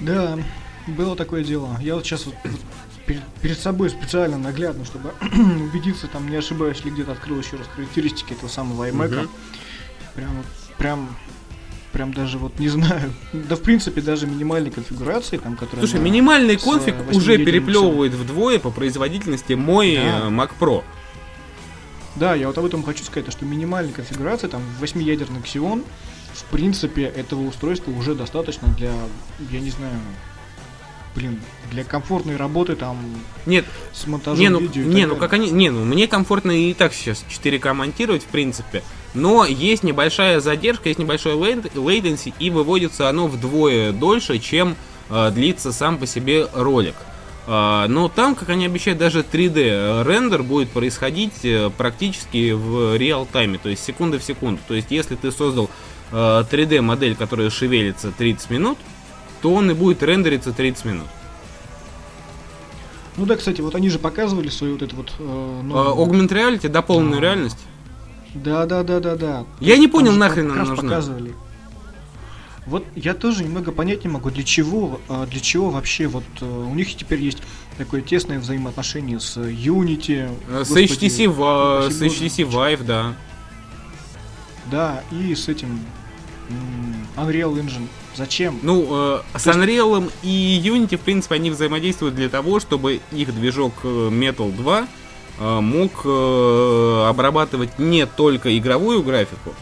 Да, 0.01 0.39
было 0.87 1.15
такое 1.15 1.45
дело. 1.45 1.77
Я 1.81 1.95
вот 1.97 2.07
сейчас 2.07 2.25
вот 2.25 2.35
перед, 3.09 3.25
перед 3.43 3.59
собой 3.59 3.91
специально 3.91 4.39
наглядно, 4.39 4.85
чтобы 4.85 5.13
убедиться, 5.23 6.07
там 6.07 6.29
не 6.29 6.37
ошибаюсь 6.37 6.85
ли 6.85 6.91
где-то 6.91 7.13
открыл 7.13 7.41
еще 7.41 7.57
раз 7.57 7.67
характеристики 7.75 8.35
этого 8.35 8.49
самого 8.49 8.89
iMac. 8.89 9.23
Угу. 9.23 9.31
Прям, 10.15 10.45
прям, 10.77 11.17
прям 11.93 12.13
даже 12.13 12.39
вот 12.39 12.59
не 12.59 12.69
знаю. 12.69 13.13
Да 13.33 13.57
в 13.57 13.63
принципе 13.63 14.03
даже 14.03 14.27
минимальной 14.27 14.71
конфигурации, 14.71 15.39
там, 15.39 15.57
которая. 15.57 15.87
Слушай, 15.87 16.01
минимальный 16.01 16.57
конфиг 16.57 16.95
уже 17.11 17.39
переплевывает 17.39 18.13
вдвое 18.13 18.59
по 18.59 18.71
производительности 18.71 19.55
мой 19.55 19.97
да. 19.97 20.29
Mac 20.29 20.51
Pro. 20.61 20.85
Да, 22.17 22.35
я 22.35 22.49
вот 22.49 22.59
об 22.59 22.65
этом 22.65 22.83
хочу 22.83 23.05
сказать, 23.05 23.31
что 23.33 23.45
минимальная 23.45 23.93
конфигурация, 23.93 24.51
там, 24.51 24.61
8-ядерный 24.81 25.41
Xeon, 25.41 25.85
в 26.35 26.45
принципе, 26.47 27.05
этого 27.05 27.47
устройства 27.47 27.93
уже 27.93 28.17
достаточно 28.17 28.69
для, 28.77 28.93
я 29.51 29.61
не 29.61 29.71
знаю, 29.71 29.95
блин, 31.19 31.41
для 31.71 31.85
комфортной 31.85 32.37
работы 32.37 32.77
там 32.77 32.97
нет 33.45 33.65
с 33.93 34.07
монтажом 34.07 34.41
не, 34.41 34.49
ну, 34.49 34.61
видео. 34.61 34.85
Не, 34.85 35.07
ну 35.07 35.17
как 35.17 35.33
они, 35.33 35.51
не, 35.51 35.71
ну 35.71 35.85
мне 35.85 36.07
комфортно 36.07 36.53
и 36.53 36.73
так 36.75 36.95
сейчас 36.95 37.25
4К 37.29 37.75
монтировать 37.75 38.23
в 38.23 38.27
принципе, 38.27 38.83
но 39.15 39.45
есть 39.45 39.83
небольшая 39.83 40.41
задержка, 40.41 40.89
есть 40.89 41.01
небольшой 41.01 41.35
latency 41.35 42.33
и 42.39 42.51
выводится 42.51 43.09
оно 43.09 43.27
вдвое 43.27 43.93
дольше, 43.93 44.39
чем 44.39 44.77
э, 45.11 45.31
длится 45.33 45.73
сам 45.73 45.99
по 45.99 46.07
себе 46.07 46.47
ролик. 46.55 46.95
Э, 47.49 47.87
но 47.89 48.09
там, 48.09 48.35
как 48.35 48.51
они 48.51 48.67
обещают, 48.67 48.99
даже 48.99 49.21
3D 49.21 50.05
рендер 50.05 50.43
будет 50.43 50.71
происходить 50.71 51.45
э, 51.45 51.71
практически 51.77 52.53
в 52.53 52.97
реал 52.97 53.27
тайме, 53.27 53.59
то 53.59 53.69
есть 53.69 53.85
секунда 53.85 54.19
в 54.19 54.23
секунду. 54.23 54.61
То 54.69 54.75
есть 54.75 54.91
если 54.91 55.17
ты 55.17 55.33
создал 55.33 55.69
3D 56.13 56.77
э, 56.77 56.81
модель, 56.81 57.17
которая 57.17 57.51
шевелится 57.51 58.13
30 58.17 58.51
минут, 58.51 58.79
то 59.43 59.53
он 59.53 59.71
и 59.71 59.75
будет 59.75 60.03
рендериться 60.03 60.53
30 60.53 60.85
минут. 60.85 61.07
Ну 63.17 63.27
да, 63.27 63.37
кстати, 63.37 63.61
вот 63.61 63.75
они 63.75 63.91
же 63.91 63.99
показывали 63.99 64.49
свою 64.49 64.75
вот 64.75 64.83
эту 64.83 64.97
вот... 64.97 65.13
Э, 65.19 65.63
новую... 65.63 66.07
Augment 66.07 66.29
Reality, 66.29 66.69
дополненную 66.69 67.19
а... 67.19 67.23
реальность. 67.23 67.59
Да, 68.35 68.67
да, 68.67 68.83
да, 68.85 69.01
да, 69.01 69.17
да. 69.17 69.45
Я 69.61 69.77
не 69.77 69.89
понял, 69.89 70.13
нахрен 70.13 70.51
она 70.51 70.65
нужна. 70.65 70.77
показывали. 70.77 71.35
Вот 72.67 72.85
я 72.95 73.15
тоже 73.15 73.45
немного 73.45 73.73
понять 73.73 74.05
не 74.05 74.11
могу, 74.11 74.31
для 74.31 74.45
чего, 74.45 75.01
а, 75.09 75.27
для 75.27 75.41
чего 75.41 75.71
вообще 75.71 76.07
вот 76.07 76.25
э, 76.43 76.45
у 76.45 76.75
них 76.75 76.95
теперь 76.95 77.21
есть 77.23 77.39
такое 77.79 78.03
тесное 78.03 78.39
взаимоотношение 78.39 79.21
с 79.21 79.39
Unity. 79.39 80.31
Э, 80.49 80.65
с 80.65 80.69
Господи, 80.69 81.07
HTC, 81.07 81.91
с 81.91 82.03
HTC 82.03 82.49
Vive, 82.49 82.85
да. 82.85 83.15
Да, 84.71 85.03
и 85.11 85.35
с 85.35 85.49
этим 85.49 85.81
Unreal 87.17 87.55
Engine. 87.55 87.89
Зачем? 88.19 88.59
Ну, 88.63 88.85
э, 88.91 89.21
с 89.39 89.47
Unreal 89.47 90.11
и 90.25 90.61
Unity, 90.65 90.97
в 90.97 91.03
принципе, 91.03 91.37
они 91.37 91.53
взаимодействуют 91.53 92.17
для 92.17 92.29
того, 92.29 92.59
чтобы 92.59 93.01
их 93.13 93.33
движок 93.33 93.73
э, 93.85 94.09
Metal 94.11 94.53
2 94.53 94.89
э, 95.39 95.61
мог 95.61 96.01
э, 96.05 97.05
обрабатывать 97.09 97.79
не 97.79 98.07
только 98.07 98.59
игровую 98.59 99.05
графику, 99.05 99.55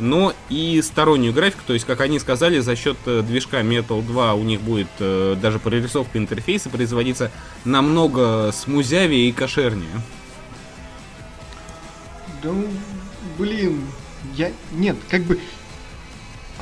но 0.00 0.34
и 0.48 0.82
стороннюю 0.82 1.32
графику. 1.32 1.62
То 1.64 1.74
есть, 1.74 1.84
как 1.84 2.00
они 2.00 2.18
сказали, 2.18 2.58
за 2.58 2.74
счет 2.74 2.96
э, 3.06 3.22
движка 3.22 3.60
Metal 3.60 4.02
2 4.02 4.34
у 4.34 4.42
них 4.42 4.60
будет 4.62 4.88
э, 4.98 5.36
даже 5.40 5.60
прорисовка 5.60 6.18
интерфейса 6.18 6.70
производиться 6.70 7.30
намного 7.64 8.50
смузявее 8.52 9.28
и 9.28 9.32
кошернее. 9.32 10.02
Да, 12.42 12.50
блин, 13.38 13.86
я... 14.34 14.50
Нет, 14.72 14.96
как 15.08 15.22
бы... 15.22 15.38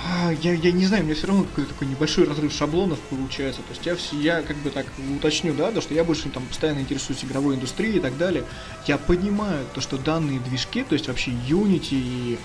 А, 0.03 0.33
я, 0.43 0.55
я 0.55 0.73
не 0.73 0.87
знаю, 0.87 1.03
у 1.03 1.07
меня 1.07 1.15
все 1.15 1.27
равно 1.27 1.45
какой-то 1.45 1.75
такой 1.75 1.87
небольшой 1.87 2.25
разрыв 2.25 2.53
шаблонов 2.53 2.99
получается. 3.11 3.61
То 3.63 3.91
есть 3.91 4.13
я, 4.13 4.37
я 4.37 4.43
как 4.43 4.57
бы 4.59 4.71
так 4.71 4.87
уточню, 5.17 5.53
да, 5.55 5.71
то, 5.71 5.81
что 5.81 5.95
я 5.95 6.05
больше 6.05 6.29
там 6.31 6.45
постоянно 6.47 6.81
интересуюсь 6.81 7.25
игровой 7.25 7.57
индустрией 7.57 7.97
и 7.97 8.01
так 8.01 8.17
далее. 8.17 8.45
Я 8.87 8.97
понимаю 8.97 9.67
то, 9.75 9.81
что 9.81 9.99
данные 9.99 10.41
движки, 10.41 10.85
то 10.85 10.95
есть 10.95 11.09
вообще 11.09 11.33
Unity 11.33 11.89
и 11.93 12.39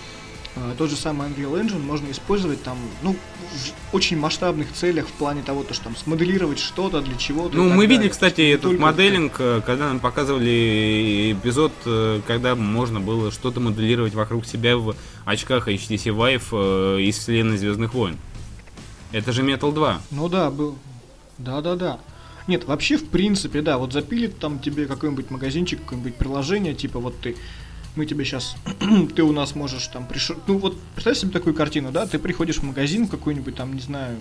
тот 0.77 0.89
же 0.89 0.95
самый 0.95 1.29
Unreal 1.29 1.61
Engine 1.61 1.83
можно 1.83 2.09
использовать 2.11 2.63
там, 2.63 2.77
ну, 3.01 3.13
в 3.13 3.95
очень 3.95 4.17
масштабных 4.17 4.71
целях 4.71 5.07
в 5.07 5.11
плане 5.13 5.41
того, 5.41 5.63
то, 5.63 5.73
что 5.73 5.85
там 5.85 5.95
смоделировать 5.95 6.59
что-то 6.59 7.01
для 7.01 7.15
чего-то. 7.17 7.57
Ну, 7.57 7.69
мы 7.69 7.85
видели, 7.85 8.09
кстати, 8.09 8.41
этот 8.41 8.79
моделинг, 8.79 9.35
это... 9.35 9.63
Когда 9.65 9.87
нам 9.87 9.99
показывали 9.99 11.33
эпизод, 11.33 11.73
э, 11.85 12.21
когда 12.25 12.55
можно 12.55 12.99
было 12.99 13.31
что-то 13.31 13.59
моделировать 13.59 14.13
вокруг 14.13 14.45
себя 14.45 14.77
в 14.77 14.95
очках 15.25 15.67
HTC 15.67 16.15
Vive 16.15 16.43
э, 16.51 17.01
из 17.01 17.17
вселенной 17.17 17.57
Звездных 17.57 17.93
войн. 17.93 18.17
Это 19.11 19.31
же 19.31 19.43
Metal 19.43 19.73
2. 19.73 20.01
Ну 20.11 20.29
да, 20.29 20.49
был. 20.51 20.77
Да-да-да. 21.37 21.99
Нет, 22.47 22.65
вообще, 22.65 22.97
в 22.97 23.09
принципе, 23.09 23.61
да, 23.61 23.77
вот 23.77 23.91
запилит 23.91 24.39
там 24.39 24.59
тебе 24.59 24.85
какой-нибудь 24.85 25.31
магазинчик, 25.31 25.81
какое-нибудь 25.81 26.15
приложение, 26.15 26.75
типа 26.75 26.99
вот 26.99 27.19
ты 27.19 27.35
мы 27.95 28.05
тебе 28.05 28.25
сейчас, 28.25 28.55
ты 29.15 29.23
у 29.23 29.31
нас 29.31 29.55
можешь 29.55 29.87
там 29.87 30.05
пришел, 30.07 30.35
ну 30.47 30.57
вот 30.57 30.77
представь 30.93 31.17
себе 31.17 31.31
такую 31.31 31.55
картину, 31.55 31.91
да, 31.91 32.05
ты 32.05 32.19
приходишь 32.19 32.57
в 32.57 32.63
магазин 32.63 33.07
какой-нибудь 33.07 33.55
там, 33.55 33.73
не 33.73 33.81
знаю, 33.81 34.17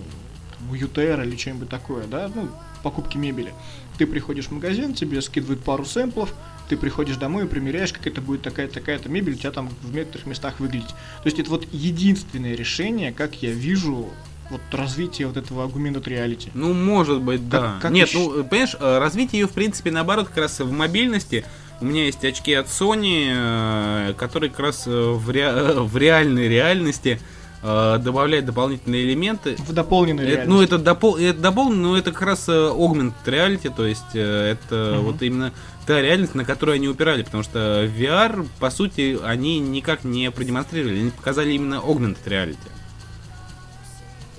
в 0.69 0.73
ЮТР 0.73 1.21
или 1.21 1.35
что-нибудь 1.35 1.69
такое, 1.69 2.05
да, 2.07 2.29
ну, 2.33 2.49
покупки 2.83 3.17
мебели. 3.17 3.53
Ты 3.97 4.05
приходишь 4.07 4.47
в 4.47 4.51
магазин, 4.51 4.93
тебе 4.93 5.21
скидывают 5.21 5.63
пару 5.63 5.85
сэмплов, 5.85 6.33
ты 6.69 6.77
приходишь 6.77 7.17
домой 7.17 7.45
и 7.45 7.47
примеряешь, 7.47 7.93
как 7.93 8.07
это 8.07 8.21
будет 8.21 8.41
такая-такая-то 8.41 9.09
мебель, 9.09 9.33
у 9.33 9.37
тебя 9.37 9.51
там 9.51 9.69
в 9.81 9.93
некоторых 9.93 10.25
местах 10.25 10.59
выглядеть. 10.59 10.89
То 10.89 11.25
есть 11.25 11.39
это 11.39 11.49
вот 11.49 11.67
единственное 11.71 12.55
решение, 12.55 13.11
как 13.11 13.41
я 13.41 13.51
вижу 13.51 14.09
вот 14.49 14.61
развитие 14.71 15.27
вот 15.27 15.37
этого 15.37 15.67
augmented 15.67 16.03
reality. 16.03 16.49
Ну, 16.53 16.73
может 16.73 17.21
быть, 17.21 17.49
да. 17.49 17.79
Как 17.81 17.91
Нет, 17.91 18.09
еще... 18.09 18.19
ну, 18.19 18.43
понимаешь, 18.43 18.75
э, 18.79 18.97
развитие 18.99 19.41
ее, 19.41 19.47
в 19.47 19.51
принципе, 19.51 19.91
наоборот, 19.91 20.27
как 20.27 20.37
раз 20.37 20.59
в 20.59 20.71
мобильности, 20.71 21.45
у 21.81 21.85
меня 21.85 22.05
есть 22.05 22.23
очки 22.23 22.53
от 22.53 22.67
Sony, 22.67 23.27
э, 23.29 24.13
которые 24.17 24.49
как 24.49 24.59
раз 24.59 24.83
э, 24.87 24.91
в, 24.91 25.29
ре... 25.29 25.51
в 25.75 25.97
реальной 25.97 26.47
реальности 26.47 27.19
э, 27.61 27.97
добавляют 27.99 28.45
дополнительные 28.45 29.03
элементы. 29.03 29.55
В 29.57 29.73
дополненной 29.73 30.25
реальности. 30.25 30.49
Ну, 30.49 30.61
это, 30.61 30.77
допол... 30.77 31.17
это 31.17 31.39
дополнено, 31.39 31.89
но 31.89 31.97
это 31.97 32.11
как 32.11 32.21
раз 32.21 32.47
augmented 32.47 33.13
reality, 33.25 33.73
то 33.75 33.85
есть 33.85 34.15
это 34.15 34.97
угу. 34.99 35.11
вот 35.11 35.21
именно 35.21 35.51
та 35.85 36.01
реальность, 36.01 36.33
на 36.33 36.45
которую 36.45 36.75
они 36.75 36.87
упирали, 36.87 37.23
потому 37.23 37.43
что 37.43 37.85
VR, 37.85 38.47
по 38.59 38.69
сути, 38.69 39.17
они 39.23 39.59
никак 39.59 40.03
не 40.03 40.31
продемонстрировали, 40.31 40.99
они 40.99 41.11
показали 41.11 41.51
именно 41.53 41.75
augmented 41.75 42.23
reality. 42.25 42.57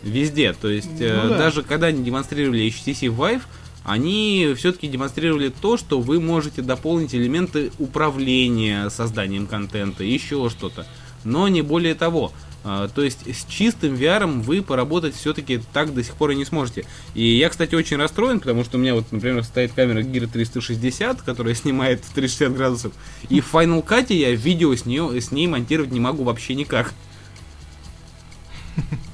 Везде, 0.03 0.53
то 0.53 0.69
есть 0.69 1.01
ну, 1.01 1.29
да. 1.31 1.39
даже 1.39 1.63
когда 1.63 1.89
они 1.89 2.05
демонстрировали 2.05 2.69
HTC 2.69 3.15
Vive, 3.15 3.43
они 3.87 4.53
все-таки 4.57 4.89
демонстрировали 4.89 5.49
то, 5.49 5.77
что 5.77 6.01
вы 6.01 6.21
можете 6.21 6.61
дополнить 6.61 7.15
элементы 7.15 7.71
управления 7.79 8.91
созданием 8.91 9.47
контента, 9.47 10.03
еще 10.03 10.51
что-то. 10.51 10.85
Но 11.23 11.47
не 11.47 11.63
более 11.63 11.95
того. 11.95 12.33
А, 12.65 12.89
то 12.89 13.03
есть 13.03 13.21
с 13.33 13.45
чистым 13.49 13.95
VR 13.95 14.27
вы 14.43 14.61
поработать 14.61 15.15
все-таки 15.15 15.61
так 15.73 15.95
до 15.95 16.03
сих 16.03 16.17
пор 16.17 16.33
и 16.33 16.35
не 16.35 16.45
сможете. 16.45 16.85
И 17.15 17.25
я, 17.37 17.49
кстати, 17.49 17.77
очень 17.77 17.97
расстроен, 17.97 18.41
потому 18.41 18.65
что 18.65 18.77
у 18.77 18.81
меня 18.81 18.97
вот, 18.97 19.13
например, 19.13 19.45
стоит 19.45 19.73
камера 19.73 20.03
Gear 20.03 20.27
360, 20.27 21.23
которая 21.23 21.55
снимает 21.55 22.05
в 22.05 22.13
360 22.13 22.57
градусов. 22.57 22.93
И 23.29 23.41
в 23.41 23.55
Final 23.55 23.87
Cut 23.87 24.13
я 24.13 24.35
видео 24.35 24.75
с, 24.75 24.85
нее, 24.85 25.21
с 25.21 25.31
ней 25.31 25.47
монтировать 25.47 25.93
не 25.93 26.01
могу 26.01 26.25
вообще 26.25 26.57
никак. 26.57 26.93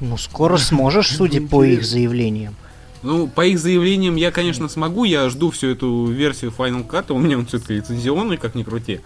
Ну, 0.00 0.16
скоро 0.16 0.56
сможешь, 0.56 1.16
судя 1.16 1.40
по 1.40 1.64
их 1.64 1.84
заявлениям. 1.84 2.54
Ну, 3.02 3.28
по 3.28 3.46
их 3.46 3.58
заявлениям 3.58 4.16
я, 4.16 4.30
конечно, 4.30 4.68
смогу. 4.68 5.04
Я 5.04 5.28
жду 5.28 5.50
всю 5.50 5.68
эту 5.68 6.06
версию 6.06 6.52
Final 6.56 6.86
Cut. 6.86 7.12
У 7.12 7.18
меня 7.18 7.38
он 7.38 7.46
все-таки 7.46 7.74
лицензионный, 7.74 8.36
как 8.36 8.54
ни 8.54 8.62
крути. 8.62 9.00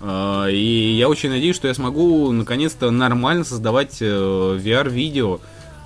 А, 0.00 0.46
и 0.46 0.94
я 0.96 1.08
очень 1.08 1.30
надеюсь, 1.30 1.56
что 1.56 1.68
я 1.68 1.74
смогу 1.74 2.32
наконец-то 2.32 2.90
нормально 2.90 3.44
создавать 3.44 3.98
э, 4.00 4.06
VR-видео. 4.06 5.40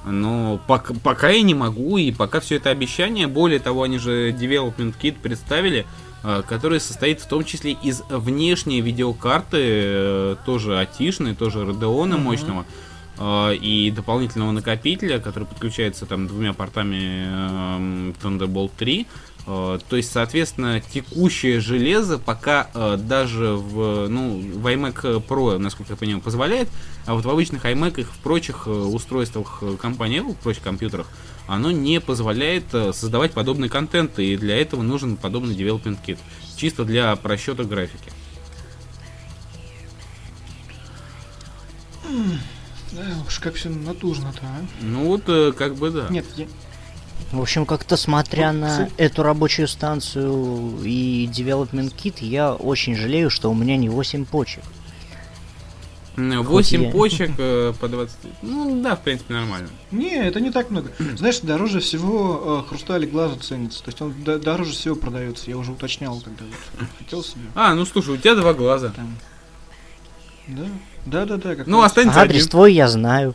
Но 0.05 0.61
пока, 0.67 0.95
пока 1.03 1.31
я 1.31 1.43
не 1.43 1.55
могу, 1.55 1.99
и 1.99 2.13
пока 2.13 2.41
все 2.41 2.57
это 2.57 2.71
обещание. 2.71 3.27
Более 3.27 3.59
того, 3.59 3.83
они 3.83 3.99
же 3.99 4.31
Development 4.31 4.95
Kit 5.01 5.17
представили, 5.21 5.87
э, 6.25 6.43
который 6.49 6.81
состоит 6.81 7.21
в 7.21 7.27
том 7.27 7.45
числе 7.45 7.73
из 7.73 8.03
внешней 8.09 8.81
видеокарты, 8.81 9.59
э, 9.61 10.37
тоже 10.47 10.79
атишной, 10.79 11.35
тоже 11.35 11.61
Radeon 11.61 12.11
uh-huh. 12.13 12.19
мощного. 12.19 12.67
И 13.19 13.93
дополнительного 13.95 14.53
накопителя, 14.53 15.19
который 15.19 15.45
подключается 15.45 16.05
там 16.07 16.27
двумя 16.27 16.53
портами 16.53 17.27
э, 17.27 18.13
Thunderbolt 18.23 18.73
3. 18.77 19.07
Э, 19.47 19.79
то 19.89 19.97
есть, 19.97 20.13
соответственно, 20.13 20.81
текущее 20.81 21.61
железо 21.61 22.19
пока 22.19 22.69
э, 22.75 22.99
даже 22.99 23.53
в, 23.53 24.09
ну, 24.09 24.39
в 24.39 24.67
iMac 24.67 25.27
Pro, 25.27 25.57
насколько 25.57 25.95
я 25.95 25.97
понимаю, 25.97 26.21
позволяет, 26.21 26.69
а 27.07 27.15
вот 27.15 27.25
в 27.25 27.31
обычных 27.31 27.65
iMac, 27.65 28.05
в 28.05 28.19
прочих 28.19 28.67
устройствах 28.67 29.63
компании 29.81 30.21
Apple, 30.21 30.35
в 30.35 30.39
прочих 30.39 30.63
компьютерах, 30.63 31.07
оно 31.47 31.71
не 31.71 32.01
позволяет 32.01 32.65
создавать 32.71 33.33
подобный 33.33 33.69
контент, 33.69 34.19
и 34.19 34.37
для 34.37 34.61
этого 34.61 34.83
нужен 34.83 35.17
подобный 35.17 35.55
development 35.55 35.99
kit, 36.07 36.19
чисто 36.57 36.85
для 36.85 37.15
просчета 37.17 37.65
графики. 37.65 38.11
Да 42.97 43.03
уж, 43.27 43.39
как 43.41 43.55
все 43.55 43.69
натужно-то, 43.69 44.41
а? 44.43 44.65
Ну 44.81 45.05
вот, 45.05 45.25
э, 45.29 45.53
как 45.53 45.75
бы 45.77 45.91
да. 45.91 46.07
Нет, 46.09 46.25
я... 46.37 46.47
В 47.33 47.41
общем, 47.41 47.67
как-то 47.67 47.97
смотря 47.97 48.53
ну, 48.53 48.61
на 48.61 48.89
эту 48.97 49.23
рабочую 49.23 49.69
станцию 49.69 50.79
и 50.83 51.27
development 51.27 51.95
kit, 51.95 52.17
я 52.21 52.55
очень 52.55 52.95
жалею, 52.97 53.31
что 53.31 53.51
у 53.51 53.55
меня 53.55 53.77
не 53.77 53.89
8 53.89 54.25
почек. 54.25 54.63
8 56.17 56.83
я... 56.85 56.91
почек 56.91 57.31
э, 57.37 57.75
по 57.79 57.89
20. 57.89 58.17
Ну 58.43 58.83
да, 58.83 58.97
в 58.97 59.03
принципе, 59.03 59.35
нормально. 59.35 59.69
Не, 59.91 60.15
это 60.17 60.41
не 60.41 60.51
так 60.51 60.71
много. 60.71 60.91
Знаешь, 61.17 61.41
дороже 61.41 61.81
всего 61.81 62.63
э, 62.65 62.69
хрусталик 62.69 63.11
глаза 63.11 63.37
ценится. 63.37 63.83
То 63.83 63.89
есть 63.91 64.01
он 64.01 64.15
д- 64.25 64.39
дороже 64.39 64.73
всего 64.73 64.95
продается. 64.95 65.51
Я 65.51 65.59
уже 65.59 65.73
уточнял, 65.73 66.19
когда 66.21 66.45
вот 66.45 66.89
хотел 66.99 67.23
себе. 67.23 67.43
А, 67.55 67.75
ну 67.75 67.85
слушай, 67.85 68.15
у 68.15 68.17
тебя 68.17 68.35
два 68.35 68.55
глаза. 68.55 68.91
Там. 68.91 69.19
Да, 70.49 70.67
да, 71.07 71.25
да, 71.25 71.37
да. 71.37 71.57
Как 71.57 71.67
ну, 71.67 71.83
останется 71.83 72.21
Адрес 72.21 72.43
один. 72.43 72.51
твой 72.51 72.75
я 72.75 72.89
знаю. 72.89 73.35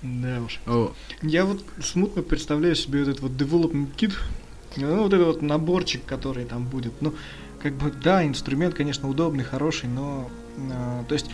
Да 0.00 0.40
уж. 0.40 0.60
Я 1.22 1.44
вот 1.44 1.64
смутно 1.82 2.22
представляю 2.22 2.76
себе 2.76 3.02
этот 3.02 3.20
вот 3.20 3.32
development 3.32 3.88
kit, 3.96 4.14
ну, 4.76 5.02
вот 5.02 5.12
этот 5.12 5.26
вот 5.26 5.42
наборчик, 5.42 6.04
который 6.04 6.44
там 6.44 6.66
будет. 6.66 6.92
Ну, 7.02 7.14
как 7.60 7.74
бы, 7.74 7.90
да, 7.90 8.24
инструмент, 8.24 8.74
конечно, 8.74 9.08
удобный, 9.08 9.42
хороший, 9.42 9.88
но, 9.88 10.30
э, 10.56 11.04
то 11.08 11.14
есть, 11.14 11.26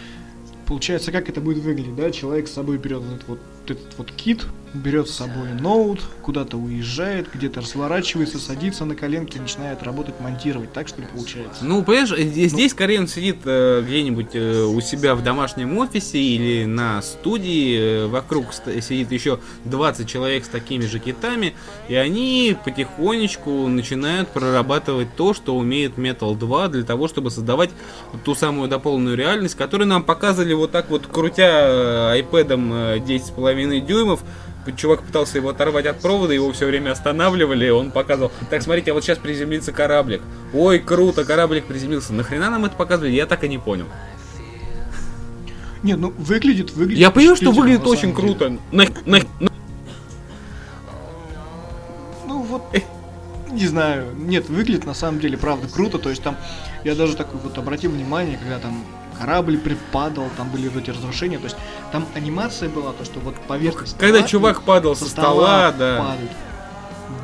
получается, 0.66 1.12
как 1.12 1.28
это 1.28 1.42
будет 1.42 1.62
выглядеть, 1.62 1.94
да? 1.94 2.10
Человек 2.10 2.48
с 2.48 2.52
собой 2.54 2.78
берет 2.78 3.02
этот 3.02 3.28
вот 3.28 3.40
этот 3.66 3.98
вот 3.98 4.10
кит, 4.12 4.46
берет 4.74 5.08
с 5.08 5.14
собой 5.14 5.48
ноут, 5.58 6.00
куда-то 6.22 6.56
уезжает, 6.56 7.28
где-то 7.32 7.60
разворачивается, 7.60 8.38
садится 8.38 8.84
на 8.84 8.94
коленки, 8.94 9.38
начинает 9.38 9.82
работать, 9.82 10.20
монтировать. 10.20 10.72
Так 10.72 10.88
что 10.88 11.00
ли 11.00 11.06
получается? 11.06 11.64
Ну, 11.64 11.82
понимаешь, 11.82 12.10
здесь, 12.16 12.52
ну, 12.52 12.68
скорее 12.68 13.00
он 13.00 13.08
сидит 13.08 13.38
э, 13.44 13.82
где-нибудь 13.86 14.34
э, 14.34 14.62
у 14.64 14.80
себя 14.80 15.14
в 15.14 15.22
домашнем 15.22 15.78
офисе 15.78 16.18
или 16.18 16.64
на 16.64 17.00
студии, 17.02 17.78
э, 17.78 18.06
вокруг 18.06 18.46
сидит 18.52 19.12
еще 19.12 19.40
20 19.64 20.08
человек 20.08 20.44
с 20.44 20.48
такими 20.48 20.84
же 20.86 20.98
китами, 20.98 21.54
и 21.88 21.94
они 21.94 22.56
потихонечку 22.64 23.68
начинают 23.68 24.28
прорабатывать 24.28 25.14
то, 25.16 25.34
что 25.34 25.56
умеет 25.56 25.96
Metal 25.98 26.36
2 26.36 26.68
для 26.68 26.82
того, 26.82 27.08
чтобы 27.08 27.30
создавать 27.30 27.70
ту 28.24 28.34
самую 28.34 28.68
дополненную 28.68 29.16
реальность, 29.16 29.54
которую 29.54 29.88
нам 29.88 30.02
показывали 30.02 30.52
вот 30.52 30.72
так 30.72 30.90
вот, 30.90 31.06
крутя 31.06 32.12
э, 32.14 32.20
iPad 32.20 33.04
10,5 33.04 33.44
2,5 33.54 33.80
дюймов. 33.86 34.20
Чувак 34.72 35.02
пытался 35.02 35.38
его 35.38 35.50
оторвать 35.50 35.86
от 35.86 36.00
провода, 36.00 36.32
его 36.32 36.52
все 36.52 36.66
время 36.66 36.92
останавливали, 36.92 37.68
он 37.68 37.90
показывал, 37.90 38.32
так, 38.50 38.62
смотрите, 38.62 38.90
а 38.90 38.94
вот 38.94 39.04
сейчас 39.04 39.18
приземлится 39.18 39.72
кораблик. 39.72 40.22
Ой, 40.52 40.78
круто, 40.78 41.24
кораблик 41.24 41.66
приземлился. 41.66 42.12
Нахрена 42.12 42.50
нам 42.50 42.64
это 42.64 42.76
показывали, 42.76 43.12
я 43.12 43.26
так 43.26 43.44
и 43.44 43.48
не 43.48 43.58
понял. 43.58 43.86
Не, 45.82 45.96
ну 45.96 46.14
выглядит, 46.16 46.72
выглядит. 46.72 46.98
Я 46.98 47.10
понимаю, 47.10 47.36
что 47.36 47.52
выглядит 47.52 47.86
очень 47.86 48.14
круто. 48.14 48.56
На, 48.72 48.84
на, 49.04 49.18
на... 49.38 49.50
Ну 52.26 52.42
вот, 52.42 52.62
не 53.50 53.66
знаю. 53.66 54.14
Нет, 54.16 54.48
выглядит 54.48 54.86
на 54.86 54.94
самом 54.94 55.20
деле 55.20 55.36
правда 55.36 55.68
круто. 55.68 55.98
То 55.98 56.08
есть 56.08 56.22
там 56.22 56.36
я 56.84 56.94
даже 56.94 57.16
такой 57.16 57.38
вот 57.38 57.58
обратил 57.58 57.90
внимание, 57.90 58.38
когда 58.38 58.58
там 58.58 58.82
корабль 59.18 59.58
припадал, 59.58 60.28
там 60.36 60.50
были 60.50 60.68
вот 60.68 60.82
эти 60.82 60.90
разрушения, 60.90 61.38
то 61.38 61.44
есть 61.44 61.56
там 61.92 62.06
анимация 62.14 62.68
была, 62.68 62.92
то 62.92 63.04
что 63.04 63.20
вот 63.20 63.34
поверхность. 63.46 63.96
Когда 63.98 64.18
стола, 64.18 64.28
чувак 64.28 64.62
падал 64.62 64.96
со 64.96 65.06
стола, 65.06 65.26
стола 65.26 65.72
да. 65.72 65.98
Падают. 65.98 66.30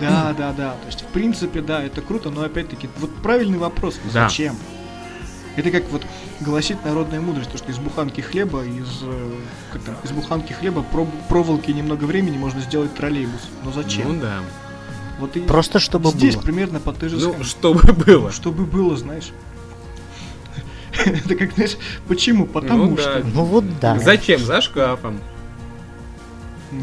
Да, 0.01 0.35
да, 0.37 0.53
да. 0.53 0.71
То 0.73 0.87
есть, 0.87 1.03
в 1.03 1.07
принципе, 1.07 1.61
да, 1.61 1.83
это 1.83 2.01
круто, 2.01 2.31
но 2.31 2.43
опять-таки, 2.43 2.89
вот 2.99 3.15
правильный 3.23 3.59
вопрос, 3.59 3.99
да. 4.13 4.29
зачем? 4.29 4.57
Это 5.57 5.71
как 5.71 5.91
вот 5.91 6.03
гласит 6.41 6.85
народная 6.85 7.21
мудрость, 7.21 7.51
то 7.51 7.59
что 7.59 7.71
из 7.71 7.79
буханки 7.79 8.21
хлеба, 8.21 8.65
из, 8.65 9.01
э, 9.03 9.33
как 9.73 9.83
там, 9.83 9.97
из 10.05 10.13
буханки 10.13 10.53
хлеба 10.53 10.83
про, 10.83 11.07
проволоки 11.29 11.71
немного 11.71 12.05
времени 12.05 12.39
можно 12.39 12.61
сделать 12.61 12.95
троллейбус. 12.95 13.49
Но 13.65 13.73
зачем? 13.73 14.15
Ну 14.15 14.21
да. 14.21 14.39
Вот 15.19 15.37
и 15.37 15.41
Просто 15.41 15.81
чтобы 15.81 16.11
здесь 16.11 16.37
было. 16.37 16.43
примерно 16.43 16.81
по 16.81 16.93
той 16.93 17.11
же 17.11 17.17
Ну, 17.17 17.45
чтобы 17.45 17.93
было. 17.93 18.33
Чтобы 18.33 18.65
было, 18.65 18.97
знаешь. 18.97 19.33
Это 21.07 21.35
как, 21.35 21.53
знаешь, 21.53 21.77
почему? 22.09 22.47
Потому 22.47 22.87
ну, 22.87 22.97
что. 22.97 23.21
Да. 23.21 23.29
Ну 23.35 23.45
вот 23.45 23.65
да. 23.81 23.99
Зачем? 23.99 24.41
За 24.41 24.61
шкафом. 24.61 25.21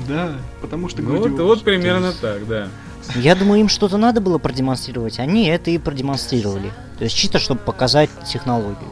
Да, 0.08 0.34
потому 0.62 0.90
что 0.90 1.02
ну, 1.02 1.18
вот, 1.18 1.32
вот 1.32 1.64
примерно 1.64 2.12
так, 2.12 2.46
да. 2.48 2.68
Я 3.16 3.36
думаю, 3.36 3.62
им 3.62 3.70
что-то 3.70 3.98
надо 3.98 4.20
было 4.20 4.38
продемонстрировать. 4.38 5.20
Они 5.20 5.48
это 5.48 5.72
и 5.72 5.78
продемонстрировали. 5.78 6.72
То 6.98 7.06
есть 7.06 7.16
чисто, 7.16 7.40
чтобы 7.40 7.62
показать 7.62 8.10
технологию. 8.26 8.90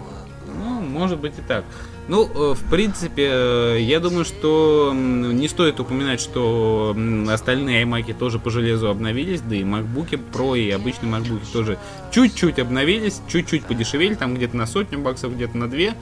Ну, 0.58 0.80
может 0.80 1.20
быть 1.20 1.34
и 1.38 1.42
так. 1.42 1.66
Ну, 2.08 2.30
э, 2.34 2.54
в 2.54 2.70
принципе, 2.70 3.30
э, 3.32 3.78
я 3.82 4.00
думаю, 4.00 4.26
что 4.26 4.94
не 4.94 5.48
стоит 5.48 5.80
упоминать, 5.80 6.22
что 6.22 6.96
остальные 7.30 7.84
iMac 7.84 8.14
тоже 8.14 8.38
по 8.38 8.52
железу 8.52 8.90
обновились, 8.90 9.42
да 9.42 9.56
и 9.56 9.64
MacBook 9.64 10.20
Pro 10.32 10.58
и 10.58 10.70
обычные 10.70 11.12
MacBook 11.12 11.42
тоже 11.52 11.80
чуть-чуть 12.12 12.60
обновились, 12.60 13.22
чуть-чуть 13.28 13.66
подешевели, 13.66 14.14
там 14.14 14.36
где-то 14.36 14.56
на 14.56 14.68
сотню 14.68 15.00
баксов, 15.00 15.34
где-то 15.34 15.58
на 15.58 15.68
две. 15.68 15.96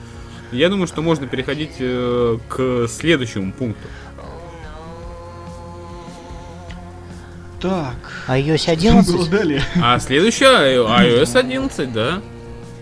Я 0.52 0.68
думаю, 0.68 0.86
что 0.86 1.00
можно 1.00 1.26
переходить 1.26 1.76
э, 1.78 2.38
к 2.48 2.86
следующему 2.88 3.52
пункту. 3.52 3.88
Так. 7.60 7.96
iOS 8.28 8.68
11? 8.68 9.30
А 9.82 9.98
следующая 9.98 10.84
iOS 10.84 11.38
11, 11.38 11.92
да. 11.94 12.20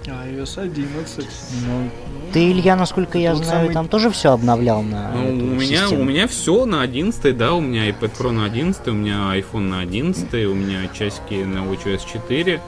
iOS 0.07 0.61
11. 0.61 1.27
Ну, 1.67 1.91
ты, 2.33 2.51
Илья, 2.51 2.77
насколько 2.77 3.19
я 3.19 3.35
знаю, 3.35 3.61
самый... 3.61 3.75
там 3.75 3.89
тоже 3.89 4.11
все 4.11 4.33
обновлял 4.33 4.83
на 4.83 5.13
ну, 5.13 5.29
у 5.29 5.33
меня, 5.33 5.89
у 5.91 6.03
меня 6.03 6.27
все 6.27 6.65
на 6.65 6.83
11, 6.83 7.37
да, 7.37 7.55
у 7.55 7.61
меня 7.61 7.89
iPad 7.89 8.13
Pro 8.19 8.31
на 8.31 8.45
11, 8.45 8.89
у 8.89 8.93
меня 8.93 9.37
iPhone 9.37 9.69
на 9.69 9.81
11, 9.81 10.33
у 10.47 10.55
меня 10.55 10.89
часики 10.89 11.45
на 11.45 11.59
WatchOS 11.59 12.01
4. 12.11 12.61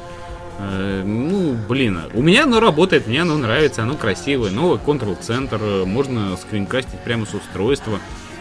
Э, 0.58 1.02
ну, 1.04 1.56
блин, 1.68 1.98
у 2.14 2.22
меня 2.22 2.44
оно 2.44 2.60
работает, 2.60 3.06
мне 3.06 3.22
оно 3.22 3.36
нравится, 3.36 3.82
оно 3.82 3.94
красивое, 3.94 4.50
новый 4.50 4.78
контрол-центр, 4.78 5.58
можно 5.86 6.36
скринкастить 6.36 7.00
прямо 7.00 7.26
с 7.26 7.34
устройства. 7.34 7.98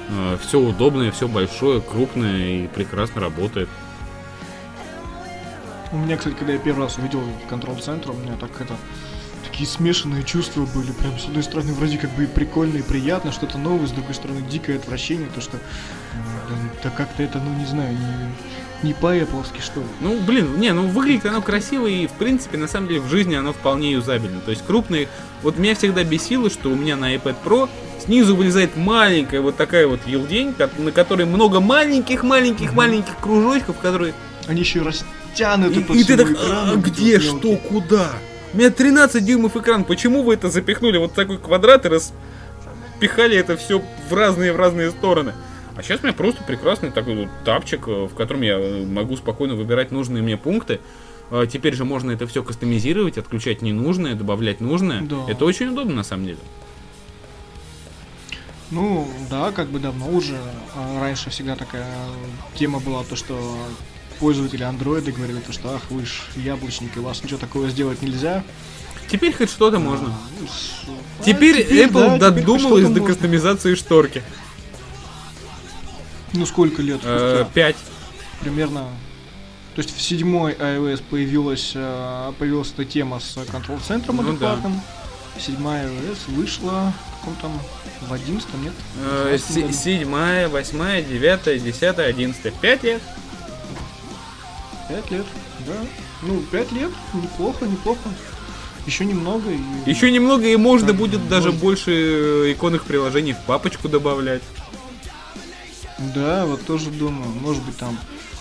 Э, 0.09 0.37
все 0.45 0.59
удобное, 0.59 1.11
все 1.11 1.27
большое, 1.27 1.81
крупное 1.81 2.63
и 2.63 2.67
прекрасно 2.67 3.21
работает. 3.21 3.69
У 5.93 5.97
меня, 5.97 6.17
кстати, 6.17 6.33
когда 6.33 6.53
я 6.53 6.59
первый 6.59 6.85
раз 6.85 6.97
увидел 6.97 7.21
контрол-центр, 7.47 8.09
у 8.09 8.13
меня 8.15 8.35
так 8.39 8.49
это 8.59 8.75
такие 9.45 9.69
смешанные 9.69 10.23
чувства 10.23 10.65
были. 10.73 10.91
Прям 10.91 11.19
с 11.19 11.25
одной 11.25 11.43
стороны 11.43 11.71
вроде 11.73 11.99
как 11.99 12.09
бы 12.15 12.23
и 12.23 12.25
прикольно, 12.25 12.77
и 12.77 12.81
приятно, 12.81 13.31
что-то 13.31 13.59
новое, 13.59 13.85
с 13.85 13.91
другой 13.91 14.15
стороны 14.15 14.41
дикое 14.41 14.77
отвращение, 14.77 15.29
то 15.35 15.39
что 15.39 15.59
да, 16.83 16.89
как-то 16.89 17.21
это, 17.21 17.39
ну 17.39 17.53
не 17.59 17.67
знаю, 17.67 17.95
не, 17.95 18.87
не 18.87 18.93
по-эпловски, 18.95 19.61
что 19.61 19.81
ли. 19.81 19.85
Ну, 20.01 20.19
блин, 20.19 20.59
не, 20.59 20.73
ну 20.73 20.87
выглядит 20.87 21.27
оно 21.27 21.43
красиво, 21.43 21.85
и 21.85 22.07
в 22.07 22.13
принципе, 22.13 22.57
на 22.57 22.67
самом 22.67 22.87
деле, 22.87 23.01
в 23.01 23.07
жизни 23.07 23.35
оно 23.35 23.53
вполне 23.53 23.91
юзабельно. 23.91 24.41
То 24.41 24.49
есть 24.49 24.65
крупные... 24.65 25.07
Вот 25.43 25.59
меня 25.59 25.75
всегда 25.75 26.03
бесило, 26.03 26.49
что 26.49 26.69
у 26.69 26.75
меня 26.75 26.95
на 26.95 27.13
iPad 27.13 27.35
Pro 27.45 27.69
снизу 28.03 28.35
вылезает 28.35 28.75
маленькая 28.75 29.41
вот 29.41 29.57
такая 29.57 29.85
вот 29.85 29.99
елдень, 30.07 30.55
на 30.79 30.91
которой 30.91 31.27
много 31.27 31.59
маленьких-маленьких-маленьких 31.59 33.17
кружочков, 33.19 33.77
которые... 33.77 34.15
Они 34.47 34.61
еще 34.61 34.81
растянуты 35.33 35.79
и, 35.79 35.83
по 35.83 35.93
и 35.93 36.03
ты 36.03 36.17
так, 36.17 36.27
а, 36.39 36.75
где, 36.75 37.19
что, 37.19 37.55
куда? 37.57 38.11
У 38.53 38.57
меня 38.57 38.69
13 38.69 39.25
дюймов 39.25 39.57
экран. 39.57 39.83
Почему 39.83 40.23
вы 40.23 40.35
это 40.35 40.49
запихнули 40.49 40.97
вот 40.97 41.13
такой 41.13 41.37
квадрат 41.37 41.85
и 41.85 41.89
распихали 41.89 43.35
это 43.35 43.57
все 43.57 43.81
в 44.09 44.13
разные 44.13 44.53
в 44.53 44.57
разные 44.57 44.91
стороны? 44.91 45.33
А 45.75 45.81
сейчас 45.81 46.01
у 46.01 46.03
меня 46.03 46.13
просто 46.13 46.43
прекрасный 46.43 46.91
такой 46.91 47.15
вот 47.15 47.29
тапчик, 47.45 47.87
э, 47.87 48.05
в 48.05 48.13
котором 48.13 48.43
я 48.43 48.59
э, 48.59 48.85
могу 48.85 49.17
спокойно 49.17 49.55
выбирать 49.55 49.91
нужные 49.91 50.21
мне 50.21 50.37
пункты. 50.37 50.79
А 51.31 51.47
теперь 51.47 51.73
же 51.73 51.83
можно 51.83 52.11
это 52.11 52.27
все 52.27 52.43
кастомизировать, 52.43 53.17
отключать 53.17 53.63
ненужное, 53.63 54.13
добавлять 54.13 54.61
нужное. 54.61 55.01
Да. 55.01 55.25
Это 55.27 55.45
очень 55.45 55.69
удобно 55.69 55.95
на 55.95 56.03
самом 56.03 56.25
деле. 56.27 56.37
Ну, 58.69 59.07
да, 59.31 59.51
как 59.51 59.69
бы 59.69 59.79
давно 59.79 60.09
уже. 60.09 60.37
А 60.75 61.01
раньше 61.01 61.31
всегда 61.31 61.55
такая 61.55 61.87
тема 62.53 62.79
была, 62.79 63.03
то 63.03 63.15
что 63.15 63.35
пользователи 64.23 64.63
андроида 64.63 65.11
говорили, 65.11 65.39
то, 65.41 65.51
что 65.51 65.75
ах, 65.75 65.81
вы 65.89 66.05
ж 66.05 66.21
яблочники, 66.37 66.97
у 66.97 67.03
вас 67.03 67.21
ничего 67.21 67.37
такого 67.37 67.69
сделать 67.69 68.01
нельзя. 68.01 68.41
Теперь 69.11 69.33
хоть 69.33 69.49
что-то 69.49 69.75
а, 69.75 69.79
можно. 69.81 70.13
Ну, 70.39 70.47
теперь, 71.25 71.59
а, 71.59 71.63
теперь 71.65 71.87
Apple 71.89 72.17
да, 72.19 72.29
додумалась 72.31 72.83
до 72.85 72.89
можно. 72.91 73.05
кастомизации 73.05 73.75
шторки. 73.75 74.23
Ну 76.31 76.45
сколько 76.45 76.81
лет 76.81 77.01
Э? 77.03 77.43
Пять. 77.53 77.75
Примерно. 78.39 78.87
То 79.75 79.81
есть 79.81 79.93
в 79.93 80.01
седьмой 80.01 80.53
iOS 80.53 81.03
появилась, 81.09 81.73
э, 81.75 82.31
появилась 82.39 82.71
эта 82.71 82.85
тема 82.85 83.19
с 83.19 83.37
контрол-центром 83.51 84.15
Ну 84.15 84.23
да. 84.23 84.29
адекватным. 84.53 84.81
Седьмая 85.37 85.89
iOS 85.89 86.33
вышла 86.33 86.93
в 87.17 87.19
каком 87.19 87.35
там 87.41 87.59
в 88.07 88.13
одиннадцатом, 88.13 88.63
нет? 88.63 88.73
Э, 89.03 89.23
В 89.23 89.23
12 89.25 89.53
се- 89.53 89.61
году. 89.63 89.73
Седьмая, 89.73 90.47
восьмая, 90.47 91.01
девятая, 91.01 91.59
десятая, 91.59 92.07
одиннадцатая. 92.07 92.53
Пять 92.61 92.83
лет. 92.83 93.01
Пять 94.93 95.09
лет, 95.09 95.25
да. 95.65 95.73
Ну, 96.21 96.39
пять 96.51 96.71
лет, 96.71 96.91
неплохо, 97.15 97.65
неплохо. 97.65 98.09
Еще 98.85 99.05
немного 99.05 99.49
и... 99.49 99.89
Еще 99.89 100.11
немного 100.11 100.45
и 100.45 100.55
можно 100.55 100.89
Так, 100.89 100.97
будет 100.97 101.27
даже 101.29 101.47
можно. 101.47 101.61
больше 101.61 101.91
э, 101.91 102.51
иконных 102.51 102.83
приложений 102.83 103.33
в 103.33 103.45
папочку 103.47 103.89
добавлять. 103.89 104.43
Да, 106.13 106.45
вот 106.45 106.63
тоже 106.67 106.91
думаю, 106.91 107.27
может 107.41 107.63
быть 107.63 107.75
там... 107.77 107.97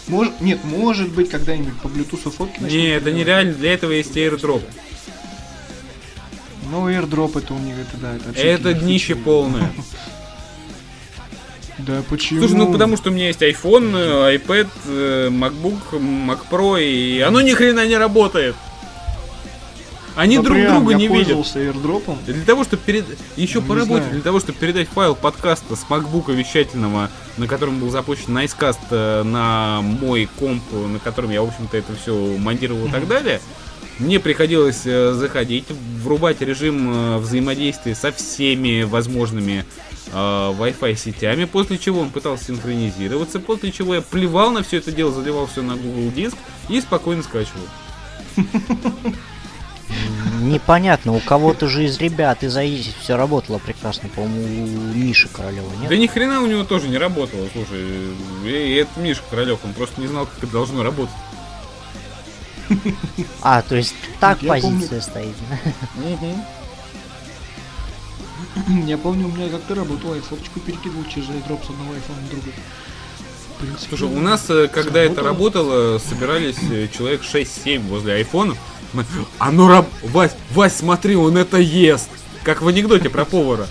Может, 0.09 0.43
нет, 0.43 0.63
может 0.65 1.09
быть 1.11 1.31
когда-нибудь 1.31 1.81
по 1.81 1.87
Bluetooth 1.87 2.31
фотки 2.31 2.61
начнут 2.61 2.71
Не, 2.73 2.89
это 2.89 3.13
нереально. 3.13 3.55
Для 3.55 3.73
этого 3.73 3.93
есть 3.93 4.15
airdrop. 4.15 4.63
Ну, 6.71 6.91
airdrop 6.91 7.39
это 7.39 7.55
у 7.55 7.59
них, 7.59 7.77
это 7.79 7.97
да, 7.97 8.15
это 8.17 8.39
Это 8.39 8.75
днище 8.75 9.15
полное. 9.15 9.73
Да, 11.87 12.03
почему? 12.09 12.41
Слушай, 12.41 12.57
ну 12.57 12.73
потому 12.73 12.97
что 12.97 13.11
у 13.11 13.13
меня 13.13 13.27
есть 13.29 13.43
iPhone, 13.43 13.93
э, 13.97 14.37
iPad, 14.37 14.69
э, 14.87 15.29
MacBook, 15.31 15.93
Mac 15.93 16.39
Pro, 16.51 16.83
и 16.83 17.21
оно 17.21 17.41
ни 17.41 17.53
хрена 17.53 17.87
не 17.87 17.97
работает. 17.97 18.55
Они 20.15 20.37
Ну, 20.37 20.43
друг 20.43 20.59
прям, 20.59 20.75
друга 20.77 20.93
я 20.93 20.99
не 20.99 21.09
видят. 21.09 21.39
airdropом. 21.57 22.19
Для 22.27 22.45
того, 22.45 22.65
чтобы 22.65 22.83
перед... 22.85 23.07
Еще 23.37 23.61
Ну, 23.61 23.67
по 23.67 23.75
работе, 23.75 24.03
знаю. 24.03 24.13
для 24.13 24.21
того, 24.21 24.41
чтобы 24.41 24.59
передать 24.59 24.89
файл 24.89 25.15
подкаста 25.15 25.75
с 25.75 25.87
MacBook 25.89 26.35
вещательного, 26.35 27.11
на 27.39 27.47
котором 27.47 27.81
был 27.81 27.89
запущен 27.89 28.37
Nicecast 28.37 28.79
э, 28.91 29.23
на 29.23 29.81
мой 29.81 30.29
комп, 30.39 30.63
на 30.73 30.99
котором 30.99 31.31
я, 31.31 31.41
в 31.43 31.49
общем-то, 31.49 31.79
это 31.79 31.95
все 31.97 32.15
монтировал 32.37 32.87
и 32.87 32.91
так 32.91 33.09
далее, 33.09 33.41
мне 33.99 34.21
приходилось 34.21 34.83
заходить, 34.83 35.65
врубать 36.03 36.41
режим 36.43 37.19
взаимодействия 37.19 37.95
со 37.95 38.11
всеми 38.13 38.83
возможными 38.83 39.65
э, 40.13 40.17
Wi-Fi 40.17 40.97
сетями, 40.97 41.45
после 41.45 41.79
чего 41.79 42.01
он 42.01 42.11
пытался 42.11 42.45
синхронизироваться, 42.45 43.41
после 43.41 43.73
чего 43.73 43.95
я 43.95 44.03
плевал 44.03 44.51
на 44.51 44.63
все 44.63 44.79
это 44.79 44.93
дело, 44.93 45.13
заливал 45.13 45.47
все 45.47 45.63
на 45.63 45.77
Google 45.77 46.11
диск 46.13 46.37
и 46.69 46.81
спокойно 46.81 47.23
скачивал. 47.23 47.67
Непонятно, 50.41 51.13
у 51.13 51.21
кого-то 51.21 51.69
же 51.69 51.85
из 51.85 51.99
ребят 51.99 52.43
из 52.43 52.57
Аизи 52.57 52.93
все 53.01 53.17
работало 53.17 53.59
прекрасно, 53.59 54.09
по-моему, 54.09 54.65
у 54.65 54.95
Миши 54.95 55.29
Королева, 55.29 55.71
нет? 55.81 55.89
Да 55.89 55.97
ни 55.97 56.07
хрена 56.07 56.41
у 56.41 56.47
него 56.47 56.65
тоже 56.65 56.89
не 56.89 56.99
работало, 56.99 57.47
слушай. 57.53 58.15
И 58.45 58.75
это 58.75 58.99
Миша 58.99 59.23
Королев, 59.31 59.61
он 59.65 59.73
просто 59.73 60.01
не 60.01 60.09
знал, 60.09 60.27
как 60.27 60.39
это 60.43 60.53
должно 60.53 60.83
работать. 60.83 61.15
А, 63.43 63.63
то 63.63 63.77
есть 63.77 63.95
так 64.19 64.43
Я 64.43 64.49
позиция 64.55 65.01
стоит. 65.01 65.35
Я 68.87 68.99
помню, 68.99 69.27
у 69.29 69.31
меня 69.31 69.49
как-то 69.49 69.75
работало, 69.75 70.15
я 70.15 70.21
фоточку 70.23 70.61
перекидывал 70.61 71.05
через 71.05 71.29
airdrop 71.29 71.65
с 71.67 71.71
одного 71.71 71.93
айфона 71.95 72.21
на 72.23 72.29
другой. 72.29 72.53
Принципе, 73.61 73.97
Слушай, 73.97 74.17
у 74.17 74.21
нас, 74.21 74.51
э, 74.51 74.69
когда 74.69 75.01
это 75.01 75.23
работало, 75.23 75.99
собирались 75.99 76.57
э, 76.71 76.89
человек 76.89 77.23
6-7 77.23 77.81
возле 77.89 78.15
айфона. 78.15 78.57
Мы, 78.93 79.05
А 79.39 79.51
ну, 79.53 79.69
раб... 79.69 79.87
Вась, 80.03 80.33
Вась, 80.51 80.77
смотри, 80.77 81.17
он 81.17 81.37
это 81.37 81.57
ест. 81.59 82.11
Как 82.43 82.61
в 82.61 82.69
анекдоте 82.69 83.09
про 83.09 83.25
повара. 83.25 83.67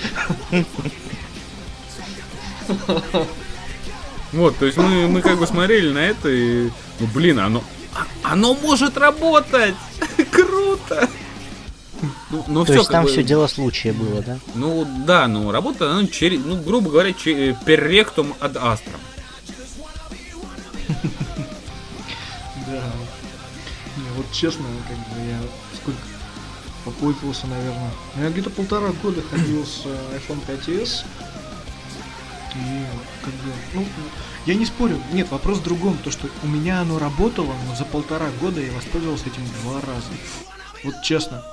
Вот, 4.31 4.57
то 4.57 4.65
есть 4.65 4.77
мы, 4.77 5.07
мы 5.09 5.21
как 5.21 5.37
бы 5.37 5.45
смотрели 5.45 5.91
на 5.91 5.99
это 5.99 6.29
и... 6.29 6.69
Ну, 6.99 7.07
блин, 7.13 7.39
оно... 7.39 7.61
а- 7.93 8.31
Оно 8.31 8.53
может 8.53 8.97
работать! 8.97 9.75
Круто! 10.31 11.09
Ну, 12.31 12.43
ну 12.47 12.59
То 12.61 12.65
всё, 12.65 12.73
есть 12.75 12.87
как 12.87 12.93
там 12.93 13.05
бы- 13.05 13.11
все 13.11 13.23
дело 13.23 13.47
случая 13.47 13.93
было, 13.93 14.21
да? 14.21 14.39
Ну 14.55 14.87
да, 15.05 15.27
ну 15.27 15.51
работа, 15.51 15.91
она 15.91 16.07
через, 16.07 16.43
ну 16.43 16.55
грубо 16.61 16.89
говоря, 16.89 17.13
че- 17.13 17.55
перректум 17.65 18.33
ad 18.39 18.53
astra. 18.53 18.97
Да. 22.67 22.83
Не, 23.97 24.09
вот 24.15 24.25
честно, 24.31 24.65
как 24.87 24.97
бы 24.97 25.27
я 25.27 25.39
сколько 25.75 25.99
попользовался, 26.85 27.47
наверное. 27.47 27.91
Ну, 28.15 28.23
Я 28.23 28.29
где-то 28.29 28.49
полтора 28.49 28.89
года 29.03 29.21
ходил 29.21 29.65
с 29.65 29.81
э, 29.85 30.17
iPhone 30.17 30.39
5s. 30.47 31.03
И 32.55 32.85
как 33.23 33.33
бы, 33.33 33.51
ну, 33.73 33.85
я 34.45 34.55
не 34.55 34.65
спорю. 34.65 35.01
Нет, 35.13 35.29
вопрос 35.31 35.59
в 35.59 35.63
другом. 35.63 35.97
То, 35.99 36.11
что 36.11 36.27
у 36.43 36.47
меня 36.47 36.81
оно 36.81 36.99
работало, 36.99 37.53
но 37.67 37.75
за 37.75 37.85
полтора 37.85 38.27
года 38.41 38.59
я 38.61 38.71
воспользовался 38.73 39.25
этим 39.27 39.45
два 39.61 39.79
раза. 39.81 40.07
Вот 40.83 40.95
честно. 41.03 41.43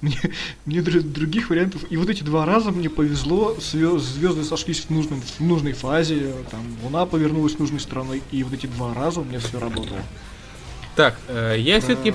Мне, 0.00 0.16
мне 0.64 0.78
дру- 0.78 1.02
других 1.02 1.50
вариантов. 1.50 1.82
И 1.90 1.96
вот 1.96 2.08
эти 2.08 2.22
два 2.22 2.46
раза 2.46 2.70
мне 2.70 2.88
повезло, 2.88 3.56
звезды 3.60 4.44
сошлись 4.44 4.80
в, 4.80 4.90
нужном, 4.90 5.20
в 5.20 5.40
нужной 5.40 5.72
фазе, 5.74 6.32
там 6.50 6.60
Луна 6.82 7.04
повернулась 7.04 7.58
нужной 7.58 7.80
стороной, 7.80 8.22
и 8.30 8.42
вот 8.42 8.54
эти 8.54 8.66
два 8.66 8.94
раза 8.94 9.20
у 9.20 9.24
меня 9.24 9.40
все 9.40 9.60
работало. 9.60 10.00
Так, 10.96 11.16
э, 11.28 11.56
я 11.58 11.80
все-таки 11.80 12.14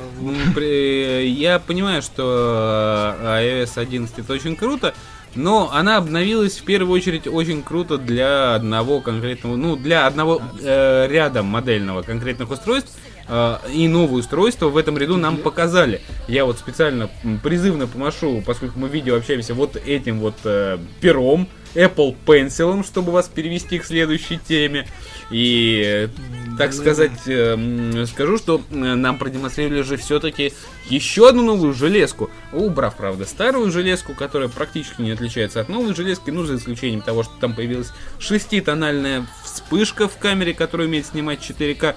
я 1.32 1.60
понимаю, 1.60 2.02
что 2.02 3.16
э, 3.20 3.64
iOS 3.64 3.80
11 3.80 4.20
это 4.20 4.34
очень 4.34 4.56
круто, 4.56 4.94
но 5.36 5.70
она 5.72 5.98
обновилась 5.98 6.58
в 6.58 6.64
первую 6.64 6.94
очередь 6.94 7.28
очень 7.28 7.62
круто 7.62 7.98
для 7.98 8.56
одного 8.56 9.02
конкретного, 9.02 9.56
ну 9.56 9.76
для 9.76 10.08
одного 10.08 10.42
э, 10.62 11.08
ряда 11.10 11.44
модельного 11.44 12.02
конкретных 12.02 12.52
устройств. 12.52 12.92
Э, 13.28 13.58
и 13.74 13.88
новые 13.88 14.20
устройства 14.20 14.68
в 14.68 14.78
этом 14.78 14.98
ряду 14.98 15.18
нам 15.18 15.38
показали. 15.38 16.02
Я 16.28 16.46
вот 16.46 16.58
специально 16.58 17.10
призывно 17.44 17.88
помашу, 17.88 18.44
поскольку 18.46 18.80
мы 18.80 18.88
в 18.88 18.94
видео 18.94 19.16
общаемся 19.16 19.54
вот 19.54 19.76
этим 19.76 20.20
вот 20.20 20.36
э, 20.44 20.78
пером, 21.02 21.48
Apple 21.76 22.16
Pencil, 22.26 22.84
чтобы 22.86 23.12
вас 23.12 23.28
перевести 23.28 23.80
к 23.80 23.86
следующей 23.86 24.38
теме. 24.40 24.88
И, 25.30 25.84
э, 25.86 26.08
так 26.58 26.74
сказать, 26.74 27.28
э, 27.28 28.06
скажу, 28.08 28.38
что 28.38 28.62
нам 28.70 29.18
продемонстрировали 29.18 29.82
же 29.82 29.98
все-таки 29.98 30.54
еще 30.90 31.30
одну 31.30 31.44
новую 31.44 31.74
железку. 31.74 32.30
Убрав, 32.54 32.96
правда, 32.96 33.26
старую 33.26 33.72
железку, 33.72 34.14
которая 34.14 34.50
практически 34.50 35.02
не 35.02 35.12
отличается 35.12 35.60
от 35.60 35.70
новой 35.70 35.94
железки, 35.94 36.30
ну, 36.30 36.46
за 36.46 36.56
исключением 36.56 37.02
того, 37.02 37.24
что 37.24 37.34
там 37.40 37.54
появилась 37.54 37.92
шеститональная 38.20 39.26
вспышка 39.44 40.08
в 40.08 40.18
камере, 40.18 40.54
которая 40.54 40.88
умеет 40.88 41.06
снимать 41.06 41.40
4К. 41.40 41.96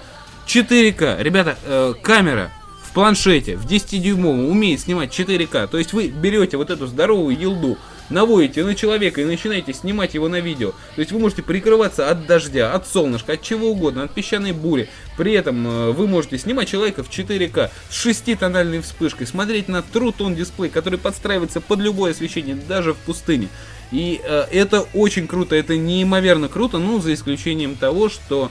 4К, 0.49 1.21
ребята, 1.21 1.59
э, 1.63 1.93
камера 2.01 2.51
в 2.81 2.91
планшете 2.91 3.55
в 3.55 3.67
10-дюймовом 3.67 4.49
умеет 4.49 4.79
снимать 4.79 5.11
4К. 5.11 5.67
То 5.67 5.77
есть 5.77 5.93
вы 5.93 6.07
берете 6.07 6.57
вот 6.57 6.71
эту 6.71 6.87
здоровую 6.87 7.39
елду, 7.39 7.77
наводите 8.09 8.63
на 8.63 8.73
человека 8.73 9.21
и 9.21 9.25
начинаете 9.25 9.73
снимать 9.73 10.15
его 10.15 10.27
на 10.27 10.39
видео. 10.39 10.71
То 10.95 11.01
есть 11.01 11.11
вы 11.11 11.19
можете 11.19 11.43
прикрываться 11.43 12.09
от 12.09 12.25
дождя, 12.25 12.73
от 12.73 12.87
солнышка, 12.87 13.33
от 13.33 13.43
чего 13.43 13.69
угодно, 13.69 14.01
от 14.01 14.15
песчаной 14.15 14.53
бури. 14.53 14.89
При 15.17 15.33
этом 15.33 15.67
э, 15.67 15.91
вы 15.91 16.07
можете 16.07 16.39
снимать 16.39 16.67
человека 16.67 17.03
в 17.03 17.11
4К 17.11 17.69
с 17.91 17.93
шеститональной 17.93 18.81
вспышкой, 18.81 19.27
смотреть 19.27 19.67
на 19.67 19.83
True 19.93 20.15
Tone 20.17 20.33
дисплей, 20.33 20.71
который 20.71 20.97
подстраивается 20.97 21.61
под 21.61 21.77
любое 21.77 22.13
освещение, 22.13 22.55
даже 22.55 22.95
в 22.95 22.97
пустыне. 22.97 23.49
И 23.91 24.19
э, 24.23 24.45
это 24.51 24.87
очень 24.95 25.27
круто, 25.27 25.55
это 25.55 25.77
неимоверно 25.77 26.47
круто, 26.47 26.79
ну, 26.79 26.99
за 26.99 27.13
исключением 27.13 27.75
того, 27.75 28.09
что 28.09 28.49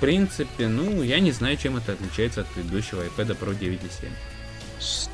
принципе, 0.00 0.66
ну, 0.68 1.02
я 1.02 1.20
не 1.20 1.30
знаю, 1.32 1.56
чем 1.56 1.76
это 1.76 1.92
отличается 1.92 2.40
от 2.42 2.46
предыдущего 2.48 3.02
iPad 3.04 3.38
Pro 3.38 3.58
9.7. 3.58 4.08
С- 4.80 5.08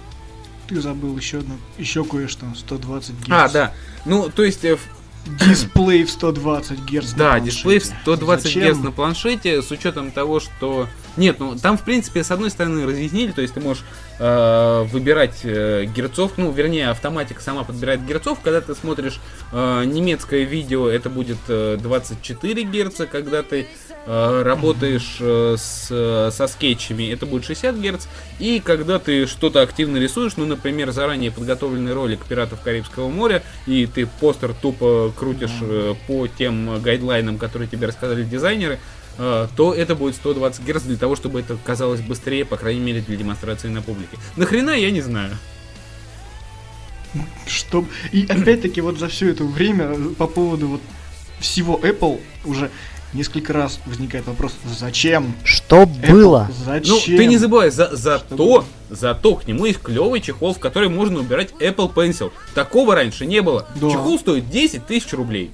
Ты 0.68 0.80
забыл 0.80 1.16
еще 1.16 1.38
одно, 1.38 1.56
еще 1.78 2.04
кое-что, 2.04 2.46
120 2.56 3.14
Гц. 3.20 3.26
А, 3.30 3.48
да. 3.48 3.74
Ну, 4.04 4.30
то 4.30 4.42
есть, 4.44 4.64
э, 4.64 4.78
Дисплей 5.26 6.04
в 6.04 6.10
120 6.10 6.80
Гц. 6.80 7.12
да, 7.14 7.38
дисплей 7.40 7.78
в 7.80 7.84
120 7.84 8.44
Зачем? 8.44 8.72
Гц 8.72 8.84
на 8.84 8.92
планшете, 8.92 9.60
с 9.62 9.70
учетом 9.70 10.10
того, 10.12 10.40
что... 10.40 10.88
Нет, 11.16 11.38
ну, 11.38 11.56
там, 11.56 11.78
в 11.78 11.82
принципе, 11.82 12.22
с 12.22 12.30
одной 12.30 12.50
стороны 12.50 12.86
разъяснили, 12.86 13.32
то 13.32 13.40
есть 13.40 13.54
ты 13.54 13.60
можешь 13.60 13.84
э, 14.18 14.84
выбирать 14.90 15.40
э, 15.44 15.86
герцов, 15.86 16.32
ну, 16.36 16.50
вернее, 16.52 16.90
автоматика 16.90 17.40
сама 17.40 17.64
подбирает 17.64 18.04
герцов, 18.04 18.38
когда 18.42 18.60
ты 18.60 18.74
смотришь 18.74 19.18
э, 19.50 19.84
немецкое 19.86 20.42
видео, 20.42 20.88
это 20.88 21.08
будет 21.08 21.38
э, 21.48 21.78
24 21.80 22.64
Гц, 22.64 23.00
когда 23.10 23.42
ты 23.42 23.66
э, 24.04 24.42
работаешь 24.42 25.16
э, 25.20 25.56
с, 25.58 25.88
э, 25.90 26.30
со 26.30 26.46
скетчами, 26.48 27.10
это 27.10 27.24
будет 27.24 27.46
60 27.46 27.76
Гц, 27.76 28.06
и 28.38 28.60
когда 28.60 28.98
ты 28.98 29.26
что-то 29.26 29.62
активно 29.62 29.96
рисуешь, 29.96 30.36
ну, 30.36 30.44
например, 30.44 30.90
заранее 30.90 31.30
подготовленный 31.30 31.94
ролик 31.94 32.26
«Пиратов 32.26 32.60
Карибского 32.60 33.08
моря», 33.08 33.42
и 33.66 33.86
ты 33.86 34.06
постер 34.06 34.52
тупо 34.52 35.14
крутишь 35.16 35.50
э, 35.62 35.94
по 36.06 36.28
тем 36.28 36.82
гайдлайнам, 36.82 37.38
которые 37.38 37.68
тебе 37.68 37.86
рассказали 37.86 38.22
дизайнеры, 38.22 38.78
то 39.16 39.74
это 39.74 39.94
будет 39.94 40.14
120 40.16 40.64
Гц 40.64 40.82
для 40.82 40.96
того, 40.96 41.16
чтобы 41.16 41.40
это 41.40 41.56
казалось 41.64 42.00
быстрее, 42.00 42.44
по 42.44 42.56
крайней 42.56 42.80
мере, 42.80 43.00
для 43.00 43.16
демонстрации 43.16 43.68
на 43.68 43.82
публике. 43.82 44.18
Нахрена, 44.36 44.70
я 44.70 44.90
не 44.90 45.00
знаю. 45.00 45.32
Чтоб... 47.46 47.86
И 48.12 48.26
опять-таки 48.28 48.80
вот 48.80 48.98
за 48.98 49.08
все 49.08 49.30
это 49.30 49.44
время 49.44 49.86
э, 49.86 50.08
по 50.18 50.26
поводу 50.26 50.68
вот 50.68 50.80
всего 51.40 51.78
Apple 51.82 52.20
уже 52.44 52.70
несколько 53.12 53.52
раз 53.52 53.80
возникает 53.86 54.26
вопрос, 54.26 54.54
зачем? 54.64 55.34
Что 55.44 55.82
Apple, 55.82 56.10
было? 56.10 56.50
Зачем? 56.64 56.94
Ну, 56.94 57.00
ты 57.18 57.26
не 57.26 57.38
забывай, 57.38 57.70
за, 57.70 57.94
за 57.96 58.18
то, 58.18 58.64
зато 58.90 59.36
к 59.36 59.46
нему 59.46 59.64
есть 59.64 59.80
клевый 59.80 60.20
чехол, 60.20 60.54
в 60.54 60.58
который 60.58 60.88
можно 60.88 61.20
убирать 61.20 61.52
Apple 61.60 61.92
Pencil. 61.92 62.32
Такого 62.54 62.94
раньше 62.94 63.26
не 63.26 63.40
было. 63.40 63.66
Да. 63.76 63.90
Чехол 63.90 64.18
стоит 64.18 64.50
10 64.50 64.86
тысяч 64.86 65.12
рублей. 65.12 65.50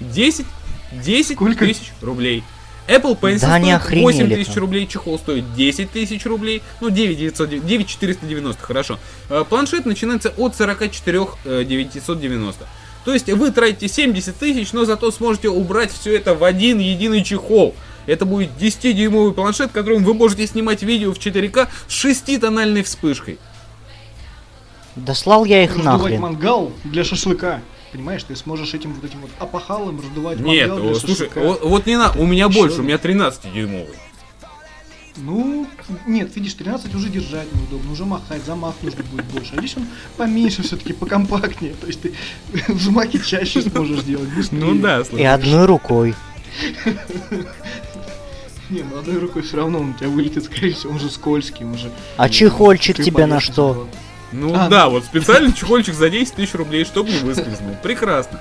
10, 0.00 0.46
10 0.92 1.38
тысяч 1.58 1.92
рублей. 2.00 2.42
Apple 2.88 3.18
Pencil 3.18 3.40
да 3.40 3.80
стоит 3.80 4.02
8 4.02 4.28
тысяч 4.28 4.56
рублей, 4.56 4.86
чехол 4.86 5.18
стоит 5.18 5.54
10 5.54 5.90
тысяч 5.90 6.24
рублей, 6.24 6.62
ну 6.80 6.90
9, 6.90 7.18
900, 7.18 7.66
9 7.66 7.86
490, 7.88 8.62
хорошо. 8.62 8.98
А, 9.28 9.44
планшет 9.44 9.86
начинается 9.86 10.32
от 10.36 10.54
44 10.54 11.64
990. 11.64 12.64
Э, 12.64 12.66
То 13.04 13.12
есть 13.12 13.30
вы 13.30 13.50
тратите 13.50 13.88
70 13.88 14.36
тысяч, 14.36 14.72
но 14.72 14.84
зато 14.84 15.10
сможете 15.10 15.48
убрать 15.48 15.90
все 15.92 16.16
это 16.16 16.34
в 16.34 16.44
один 16.44 16.78
единый 16.78 17.24
чехол. 17.24 17.74
Это 18.06 18.24
будет 18.24 18.50
10-дюймовый 18.60 19.32
планшет, 19.32 19.72
которым 19.72 20.04
вы 20.04 20.14
можете 20.14 20.46
снимать 20.46 20.82
видео 20.84 21.12
в 21.12 21.18
4К 21.18 21.66
с 21.88 22.04
6-тональной 22.04 22.84
вспышкой. 22.84 23.38
Дослал 24.94 25.44
я 25.44 25.64
их 25.64 25.76
нахрен. 25.76 26.20
мангал 26.20 26.72
для 26.84 27.02
шашлыка. 27.02 27.60
Понимаешь, 27.92 28.24
ты 28.24 28.36
сможешь 28.36 28.74
этим 28.74 28.92
вот 28.94 29.04
этим 29.04 29.20
вот 29.20 29.30
опахалом 29.38 30.00
раздувать 30.00 30.40
Нет, 30.40 30.70
о, 30.70 30.94
слушай, 30.94 31.30
вот, 31.34 31.62
вот 31.62 31.86
не 31.86 31.96
на, 31.96 32.12
у 32.12 32.26
меня 32.26 32.46
Еще 32.46 32.58
больше, 32.58 32.80
у 32.80 32.82
меня 32.82 32.96
13-дюймовый. 32.96 33.94
Ну, 35.18 35.66
нет, 36.06 36.34
видишь, 36.36 36.54
13 36.54 36.94
уже 36.94 37.08
держать 37.08 37.50
неудобно, 37.54 37.92
уже 37.92 38.04
махать, 38.04 38.44
замах 38.44 38.74
нужно 38.82 39.02
будет 39.04 39.24
больше. 39.26 39.54
А 39.56 39.58
здесь 39.58 39.76
он 39.76 39.86
поменьше 40.16 40.62
все-таки, 40.62 40.92
покомпактнее. 40.92 41.74
То 41.80 41.86
есть 41.86 42.02
ты 42.02 42.12
взмахи 42.68 43.18
чаще 43.24 43.62
сможешь 43.62 44.02
делать, 44.02 44.28
быстрее. 44.34 44.58
Ну 44.58 44.74
да, 44.74 45.04
слушай. 45.04 45.22
И 45.22 45.24
одной 45.24 45.64
рукой. 45.64 46.14
Не, 48.68 48.82
ну 48.82 48.98
одной 48.98 49.18
рукой 49.18 49.42
все 49.42 49.58
равно 49.58 49.78
он 49.78 49.90
у 49.90 49.94
тебя 49.94 50.08
вылетит, 50.08 50.44
скорее 50.44 50.72
всего, 50.72 50.92
он 50.92 50.98
же 50.98 51.08
скользкий, 51.08 51.64
он 51.64 51.78
же... 51.78 51.90
А 52.16 52.28
чехольчик 52.28 52.96
тебе 52.96 53.26
на 53.26 53.40
что? 53.40 53.88
Ну 54.32 54.54
а, 54.54 54.68
да, 54.68 54.88
вот 54.88 55.04
специальный 55.04 55.52
чехольчик 55.52 55.94
за 55.94 56.10
10 56.10 56.34
тысяч 56.34 56.54
рублей, 56.54 56.84
чтобы 56.84 57.10
не 57.10 57.20
выскользнул. 57.20 57.76
Прекрасно. 57.82 58.40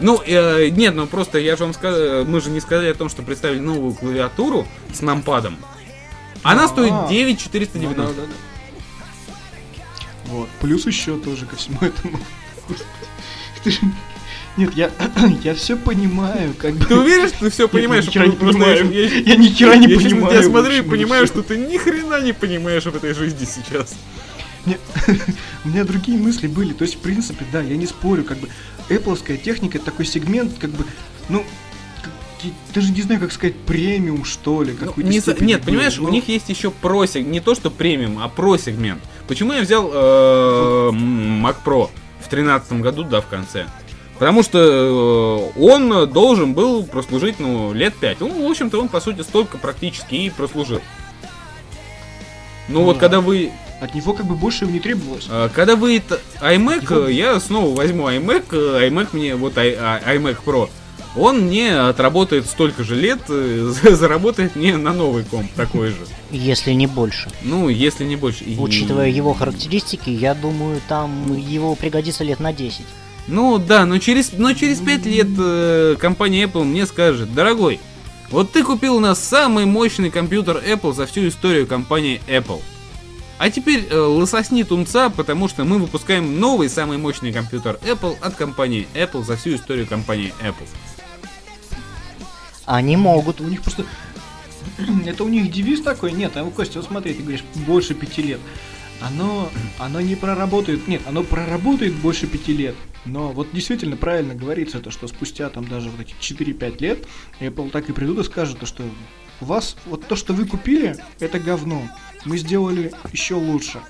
Ну, 0.00 0.22
э, 0.24 0.68
нет, 0.68 0.94
ну 0.94 1.06
просто 1.06 1.38
я 1.38 1.56
же 1.56 1.64
вам 1.64 1.74
сказал, 1.74 2.24
мы 2.24 2.40
же 2.40 2.50
не 2.50 2.60
сказали 2.60 2.90
о 2.90 2.94
том, 2.94 3.08
что 3.08 3.22
представили 3.22 3.58
новую 3.58 3.94
клавиатуру 3.94 4.66
с 4.92 5.00
нампадом. 5.00 5.56
Она 6.42 6.64
а, 6.64 6.68
стоит 6.68 7.08
9 7.08 7.40
490. 7.40 8.00
Ну, 8.00 8.06
да, 8.06 8.12
да, 8.14 8.22
да. 8.22 8.32
Вот, 10.26 10.48
плюс 10.60 10.86
еще 10.86 11.18
тоже 11.18 11.46
ко 11.46 11.56
всему 11.56 11.78
этому. 11.80 12.20
Нет, 14.56 14.74
я, 14.74 14.90
я 15.42 15.54
все 15.54 15.76
понимаю, 15.76 16.54
как 16.58 16.74
бы. 16.74 16.84
Ты 16.84 16.96
уверен, 16.96 17.28
что 17.28 17.38
ты 17.40 17.50
все 17.50 17.68
понимаешь? 17.68 18.06
Я 18.06 18.26
ни 18.26 18.30
не 18.30 18.36
понимаю. 18.36 18.92
Я, 18.92 19.04
я 19.04 19.36
ни 19.36 19.46
хера 19.48 19.76
не 19.76 19.86
я 19.86 19.96
понимаю. 19.96 20.34
Я 20.34 20.42
смотрю 20.42 20.74
и 20.74 20.82
понимаю, 20.82 21.26
что 21.26 21.42
ты 21.42 21.56
ни 21.56 21.76
хрена 21.76 22.20
не 22.20 22.32
понимаешь 22.32 22.84
в 22.84 22.94
этой 22.94 23.14
жизни 23.14 23.46
сейчас. 23.46 23.94
Мне, 24.64 24.78
у 25.64 25.68
меня 25.68 25.84
другие 25.84 26.18
мысли 26.18 26.46
были. 26.46 26.72
То 26.72 26.82
есть, 26.82 26.96
в 26.96 26.98
принципе, 26.98 27.44
да, 27.52 27.60
я 27.60 27.76
не 27.76 27.86
спорю, 27.86 28.24
как 28.24 28.38
бы 28.38 28.48
Apple 28.88 29.38
техника 29.38 29.78
такой 29.78 30.06
сегмент, 30.06 30.58
как 30.58 30.70
бы, 30.70 30.84
ну, 31.28 31.44
даже 32.74 32.92
не 32.92 33.02
знаю, 33.02 33.20
как 33.20 33.32
сказать, 33.32 33.56
премиум, 33.56 34.24
что 34.24 34.62
ли. 34.62 34.76
Ну, 34.80 34.92
не 34.96 35.20
за... 35.20 35.34
Нет, 35.42 35.62
понимаешь, 35.62 35.98
но... 35.98 36.08
у 36.08 36.10
них 36.10 36.28
есть 36.28 36.48
еще 36.48 36.70
про 36.70 37.06
сегмент, 37.06 37.32
не 37.32 37.40
то 37.40 37.54
что 37.54 37.70
премиум, 37.70 38.18
а 38.20 38.28
про 38.28 38.56
сегмент. 38.56 39.02
Почему 39.26 39.52
я 39.52 39.62
взял 39.62 39.90
э, 39.92 40.90
Mac 40.92 41.56
Pro 41.64 41.86
в 42.20 42.28
2013 42.28 42.72
году, 42.74 43.04
да, 43.04 43.20
в 43.20 43.26
конце? 43.26 43.66
Потому 44.18 44.42
что 44.42 45.52
э, 45.56 45.60
он 45.60 46.10
должен 46.10 46.54
был 46.54 46.84
прослужить, 46.84 47.38
ну, 47.38 47.72
лет 47.72 47.94
5. 47.96 48.20
Ну, 48.20 48.46
в 48.46 48.50
общем-то, 48.50 48.80
он, 48.80 48.88
по 48.88 49.00
сути, 49.00 49.22
столько 49.22 49.58
практически 49.58 50.14
и 50.14 50.30
прослужил. 50.30 50.80
Ну, 52.68 52.80
ну 52.80 52.84
вот 52.84 52.98
когда 52.98 53.20
вы 53.20 53.52
от 53.80 53.94
него 53.94 54.12
как 54.12 54.26
бы 54.26 54.34
больше 54.34 54.66
не 54.66 54.80
требовалось. 54.80 55.26
А, 55.28 55.48
когда 55.48 55.76
вы 55.76 55.96
iMac, 55.96 56.82
его... 56.84 57.08
я 57.08 57.38
снова 57.40 57.74
возьму 57.74 58.08
iMac, 58.08 58.50
iMac 58.50 59.08
мне, 59.12 59.36
вот 59.36 59.56
а, 59.56 60.00
iMac 60.06 60.38
Pro, 60.44 60.68
он 61.16 61.46
мне 61.46 61.76
отработает 61.78 62.46
столько 62.46 62.84
же 62.84 62.94
лет, 62.94 63.20
э, 63.28 63.72
заработает 63.90 64.56
мне 64.56 64.76
на 64.76 64.92
новый 64.92 65.24
комп 65.24 65.50
такой 65.54 65.88
же. 65.88 66.06
Если 66.30 66.72
не 66.72 66.86
больше. 66.86 67.28
Ну, 67.42 67.68
если 67.68 68.04
не 68.04 68.16
больше. 68.16 68.44
Учитывая 68.58 69.08
его 69.08 69.34
характеристики, 69.34 70.10
я 70.10 70.34
думаю, 70.34 70.80
там 70.88 71.34
его 71.36 71.74
пригодится 71.74 72.24
лет 72.24 72.40
на 72.40 72.52
10. 72.52 72.82
Ну 73.26 73.58
да, 73.58 73.84
но 73.84 73.98
через, 73.98 74.32
но 74.32 74.54
через 74.54 74.78
5 74.78 75.06
лет 75.06 75.28
э, 75.38 75.96
компания 75.98 76.44
Apple 76.44 76.64
мне 76.64 76.86
скажет, 76.86 77.34
дорогой, 77.34 77.80
вот 78.30 78.52
ты 78.52 78.62
купил 78.62 78.96
у 78.96 79.00
нас 79.00 79.22
самый 79.22 79.64
мощный 79.64 80.10
компьютер 80.10 80.62
Apple 80.66 80.94
за 80.94 81.06
всю 81.06 81.28
историю 81.28 81.66
компании 81.66 82.20
Apple. 82.26 82.60
А 83.38 83.50
теперь 83.50 83.86
э, 83.88 83.96
лососни 83.96 84.64
тунца, 84.64 85.10
потому 85.10 85.46
что 85.46 85.64
мы 85.64 85.78
выпускаем 85.78 86.40
новый 86.40 86.68
самый 86.68 86.98
мощный 86.98 87.32
компьютер 87.32 87.78
Apple 87.82 88.18
от 88.20 88.34
компании 88.34 88.88
Apple 88.94 89.24
за 89.24 89.36
всю 89.36 89.54
историю 89.54 89.86
компании 89.86 90.34
Apple. 90.42 90.66
Они 92.66 92.96
могут. 92.96 93.40
У 93.40 93.44
них 93.44 93.62
просто... 93.62 93.86
Это 95.06 95.22
у 95.22 95.28
них 95.28 95.52
девиз 95.52 95.82
такой? 95.82 96.12
Нет, 96.12 96.36
а 96.36 96.44
Костя, 96.50 96.80
вот 96.80 96.88
смотри, 96.88 97.14
ты 97.14 97.22
говоришь, 97.22 97.44
больше 97.66 97.94
пяти 97.94 98.22
лет. 98.22 98.40
Оно, 99.00 99.48
оно 99.78 100.00
не 100.00 100.16
проработает, 100.16 100.88
нет, 100.88 101.02
оно 101.06 101.22
проработает 101.22 101.94
больше 101.94 102.26
пяти 102.26 102.52
лет. 102.52 102.74
Но 103.04 103.30
вот 103.30 103.48
действительно 103.52 103.96
правильно 103.96 104.34
говорится, 104.34 104.80
то, 104.80 104.90
что 104.90 105.06
спустя 105.06 105.48
там 105.50 105.68
даже 105.68 105.90
вот 105.90 106.00
эти 106.00 106.14
4-5 106.20 106.80
лет 106.80 107.06
Apple 107.38 107.70
так 107.70 107.88
и 107.88 107.92
придут 107.92 108.18
и 108.18 108.24
скажут, 108.24 108.58
то, 108.58 108.66
что 108.66 108.82
у 109.40 109.44
вас 109.44 109.76
вот 109.86 110.06
то, 110.08 110.16
что 110.16 110.32
вы 110.32 110.46
купили, 110.46 110.96
это 111.20 111.38
говно 111.38 111.88
мы 112.28 112.38
сделали 112.38 112.92
еще 113.12 113.34
лучше. 113.34 113.80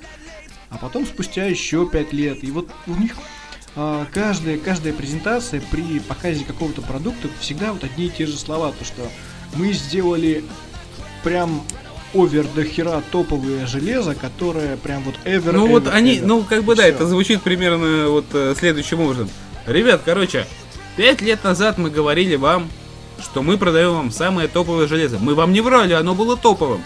А 0.71 0.79
потом 0.79 1.07
спустя 1.07 1.45
еще 1.45 1.87
5 1.87 2.13
лет. 2.13 2.45
И 2.45 2.51
вот 2.51 2.69
у 2.87 2.95
них 2.95 3.13
э, 3.75 4.05
каждая, 4.13 4.59
каждая 4.59 4.93
презентация 4.93 5.61
при 5.71 5.99
показе 5.99 6.45
какого-то 6.45 6.83
продукта 6.83 7.29
всегда 7.41 7.73
вот 7.73 7.85
одни 7.85 8.07
и 8.07 8.11
те 8.11 8.27
же 8.27 8.39
слова. 8.39 8.73
То, 8.73 8.85
что 8.85 9.03
мы 9.55 9.73
сделали 9.73 10.45
прям 11.25 11.63
овер 12.15 12.47
до 12.55 12.65
хера 12.65 13.03
топовое 13.11 13.67
железо, 13.67 14.15
которое 14.15 14.77
прям 14.77 15.03
вот 15.03 15.17
ever, 15.25 15.53
Ну 15.53 15.67
ever, 15.67 15.71
вот 15.71 15.89
они, 15.89 16.19
ever. 16.19 16.27
ну 16.27 16.43
как 16.43 16.65
бы 16.65 16.75
да, 16.75 16.87
это 16.87 17.07
звучит 17.07 17.43
примерно 17.43 18.09
вот 18.09 18.27
э, 18.33 18.55
следующим 18.57 19.01
образом. 19.01 19.29
Ребят, 19.67 20.03
короче, 20.05 20.47
пять 20.97 21.21
лет 21.21 21.45
назад 21.45 21.77
мы 21.77 21.91
говорили 21.91 22.37
вам, 22.37 22.71
что 23.21 23.43
мы 23.43 23.59
продаем 23.59 23.95
вам 23.95 24.11
самое 24.11 24.49
топовое 24.49 24.87
железо. 24.87 25.19
Мы 25.19 25.35
вам 25.35 25.53
не 25.53 25.61
врали, 25.61 25.93
оно 25.93 26.15
было 26.15 26.37
топовым. 26.37 26.83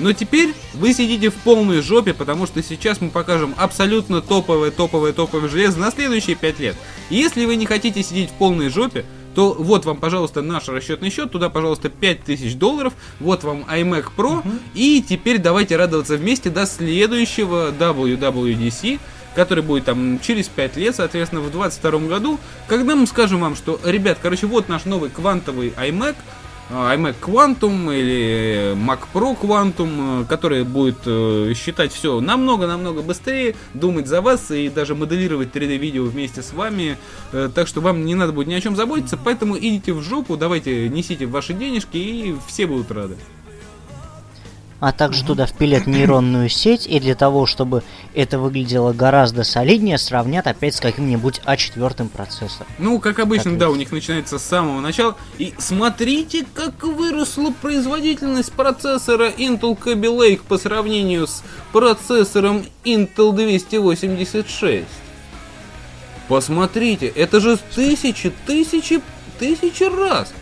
Но 0.00 0.12
теперь 0.14 0.54
вы 0.74 0.94
сидите 0.94 1.28
в 1.30 1.34
полной 1.34 1.82
жопе, 1.82 2.14
потому 2.14 2.46
что 2.46 2.62
сейчас 2.62 3.00
мы 3.00 3.10
покажем 3.10 3.54
абсолютно 3.58 4.22
топовое, 4.22 4.70
топовое, 4.70 5.12
топовое 5.12 5.48
железо 5.48 5.78
на 5.78 5.90
следующие 5.90 6.36
5 6.36 6.58
лет. 6.58 6.76
И 7.10 7.16
если 7.16 7.44
вы 7.44 7.56
не 7.56 7.66
хотите 7.66 8.02
сидеть 8.02 8.30
в 8.30 8.32
полной 8.32 8.70
жопе, 8.70 9.04
то 9.34 9.54
вот 9.58 9.84
вам, 9.84 9.98
пожалуйста, 9.98 10.42
наш 10.42 10.68
расчетный 10.68 11.10
счет, 11.10 11.30
туда, 11.30 11.50
пожалуйста, 11.50 11.88
5000 11.88 12.54
долларов, 12.54 12.94
вот 13.20 13.44
вам 13.44 13.64
iMac 13.70 14.06
Pro, 14.16 14.38
угу. 14.38 14.48
и 14.74 15.04
теперь 15.06 15.38
давайте 15.38 15.76
радоваться 15.76 16.16
вместе 16.16 16.50
до 16.50 16.66
следующего 16.66 17.70
WWDC, 17.70 18.98
который 19.34 19.62
будет 19.62 19.84
там 19.84 20.18
через 20.20 20.48
5 20.48 20.76
лет, 20.78 20.96
соответственно, 20.96 21.42
в 21.42 21.52
2022 21.52 22.08
году, 22.08 22.40
когда 22.66 22.96
мы 22.96 23.06
скажем 23.06 23.40
вам, 23.40 23.54
что, 23.54 23.78
ребят, 23.84 24.18
короче, 24.20 24.46
вот 24.46 24.68
наш 24.68 24.84
новый 24.84 25.10
квантовый 25.10 25.72
iMac, 25.76 26.16
iMac 26.70 27.16
Quantum 27.20 27.92
или 27.92 28.74
Mac 28.74 29.00
Pro 29.12 29.36
Quantum, 29.38 30.22
э, 30.22 30.24
который 30.26 30.64
будет 30.64 30.98
э, 31.04 31.52
считать 31.56 31.92
все 31.92 32.20
намного-намного 32.20 33.02
быстрее, 33.02 33.56
думать 33.74 34.06
за 34.06 34.20
вас 34.20 34.50
и 34.50 34.68
даже 34.68 34.94
моделировать 34.94 35.54
3D-видео 35.54 36.04
вместе 36.04 36.42
с 36.42 36.52
вами. 36.52 36.96
Э, 37.32 37.50
так 37.52 37.66
что 37.66 37.80
вам 37.80 38.04
не 38.04 38.14
надо 38.14 38.32
будет 38.32 38.46
ни 38.46 38.54
о 38.54 38.60
чем 38.60 38.76
заботиться, 38.76 39.16
поэтому 39.16 39.58
идите 39.58 39.92
в 39.92 40.00
жопу, 40.00 40.36
давайте 40.36 40.88
несите 40.88 41.26
ваши 41.26 41.54
денежки 41.54 41.96
и 41.96 42.36
все 42.48 42.66
будут 42.66 42.90
рады 42.92 43.16
а 44.80 44.92
также 44.92 45.24
туда 45.24 45.46
впилят 45.46 45.86
нейронную 45.86 46.48
сеть, 46.48 46.86
и 46.86 46.98
для 46.98 47.14
того, 47.14 47.46
чтобы 47.46 47.82
это 48.14 48.38
выглядело 48.38 48.92
гораздо 48.92 49.44
солиднее, 49.44 49.98
сравнят 49.98 50.46
опять 50.46 50.74
с 50.74 50.80
каким-нибудь 50.80 51.40
А4 51.44 52.08
процессором. 52.08 52.66
Ну, 52.78 52.98
как 52.98 53.18
обычно, 53.18 53.58
да, 53.58 53.70
у 53.70 53.76
них 53.76 53.92
начинается 53.92 54.38
с 54.38 54.42
самого 54.42 54.80
начала. 54.80 55.16
И 55.38 55.54
смотрите, 55.58 56.44
как 56.54 56.82
выросла 56.82 57.52
производительность 57.60 58.52
процессора 58.52 59.28
Intel 59.28 59.78
Kaby 59.78 60.16
Lake 60.16 60.40
по 60.46 60.58
сравнению 60.58 61.26
с 61.26 61.42
процессором 61.72 62.64
Intel 62.84 63.32
286. 63.32 64.86
Посмотрите, 66.28 67.08
это 67.08 67.40
же 67.40 67.58
тысячи, 67.74 68.32
тысячи, 68.46 69.00
тысячи 69.38 69.82
раз. 69.82 70.32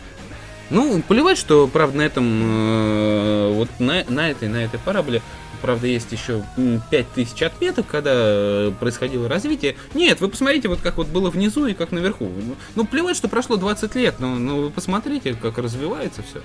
Ну, 0.71 1.03
плевать, 1.07 1.39
что, 1.39 1.67
правда, 1.67 1.99
на 1.99 2.03
этом, 2.03 2.43
э, 2.43 3.53
вот 3.55 3.69
на, 3.79 4.05
на 4.09 4.31
этой, 4.31 4.49
на 4.49 4.65
этой 4.65 4.79
параболе 4.79 5.23
правда, 5.61 5.87
есть 5.87 6.11
еще 6.13 6.45
5000 6.91 7.43
отметок, 7.43 7.87
когда 7.87 8.13
э, 8.15 8.73
происходило 8.79 9.29
развитие. 9.29 9.77
Нет, 9.95 10.21
вы 10.21 10.29
посмотрите, 10.29 10.69
вот 10.69 10.81
как 10.81 10.97
вот 10.97 11.09
было 11.09 11.31
внизу 11.31 11.67
и 11.67 11.75
как 11.75 11.93
наверху. 11.93 12.31
Ну, 12.75 12.85
плевать, 12.85 13.17
что 13.17 13.29
прошло 13.29 13.57
20 13.57 13.95
лет, 13.97 14.21
но, 14.21 14.37
но 14.37 14.57
вы 14.63 14.71
посмотрите, 14.71 15.35
как 15.35 15.59
развивается 15.59 16.23
все. 16.23 16.43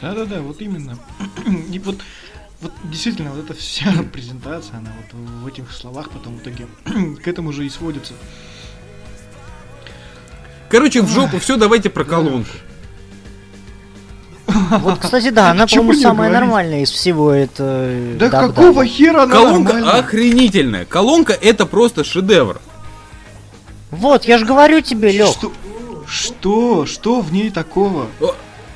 Да-да-да, 0.00 0.42
вот 0.42 0.60
именно. 0.60 0.98
И 1.72 1.78
вот, 1.78 1.96
вот 2.60 2.72
действительно, 2.84 3.30
вот 3.30 3.44
эта 3.44 3.54
вся 3.54 3.92
презентация, 4.12 4.78
она 4.78 4.92
вот 5.02 5.20
в 5.20 5.46
этих 5.46 5.72
словах 5.72 6.10
потом 6.10 6.38
в 6.38 6.42
итоге 6.42 6.66
к 7.22 7.28
этому 7.28 7.52
же 7.52 7.64
и 7.64 7.70
сводится. 7.70 8.14
Короче, 10.68 11.02
в 11.02 11.08
жопу 11.08 11.38
все, 11.38 11.56
давайте 11.56 11.90
про 11.90 12.04
колонку. 12.04 12.50
Вот, 14.46 14.98
кстати, 14.98 15.30
да, 15.30 15.50
она, 15.52 15.66
по-моему, 15.66 15.94
самая 15.94 16.30
нормальная 16.30 16.82
из 16.82 16.90
всего 16.90 17.32
это. 17.32 18.14
Да 18.18 18.28
какого 18.28 18.84
хера 18.84 19.22
она 19.24 19.34
Колонка 19.34 19.98
охренительная. 19.98 20.84
Колонка 20.84 21.32
это 21.32 21.66
просто 21.66 22.04
шедевр. 22.04 22.60
Вот, 23.90 24.24
я 24.24 24.38
же 24.38 24.44
говорю 24.44 24.80
тебе, 24.80 25.12
Лех. 25.12 25.28
Что? 25.28 25.52
Что? 26.06 26.86
Что 26.86 27.20
в 27.20 27.32
ней 27.32 27.50
такого? 27.50 28.08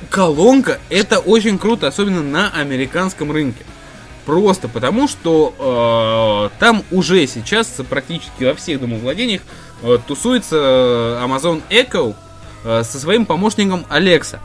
Колонка 0.09 0.79
это 0.89 1.19
очень 1.19 1.59
круто, 1.59 1.87
особенно 1.87 2.23
на 2.23 2.49
американском 2.49 3.31
рынке. 3.31 3.63
Просто 4.25 4.67
потому, 4.67 5.07
что 5.07 6.49
э, 6.51 6.59
там 6.59 6.83
уже 6.91 7.25
сейчас 7.27 7.67
практически 7.89 8.43
во 8.43 8.53
всех 8.53 8.79
домовладениях 8.79 9.41
э, 9.41 9.45
тусуется 10.07 10.55
э, 10.55 11.25
Amazon 11.25 11.61
Echo 11.69 12.15
э, 12.63 12.83
со 12.83 12.99
своим 12.99 13.25
помощником 13.25 13.85
Alexa. 13.89 14.39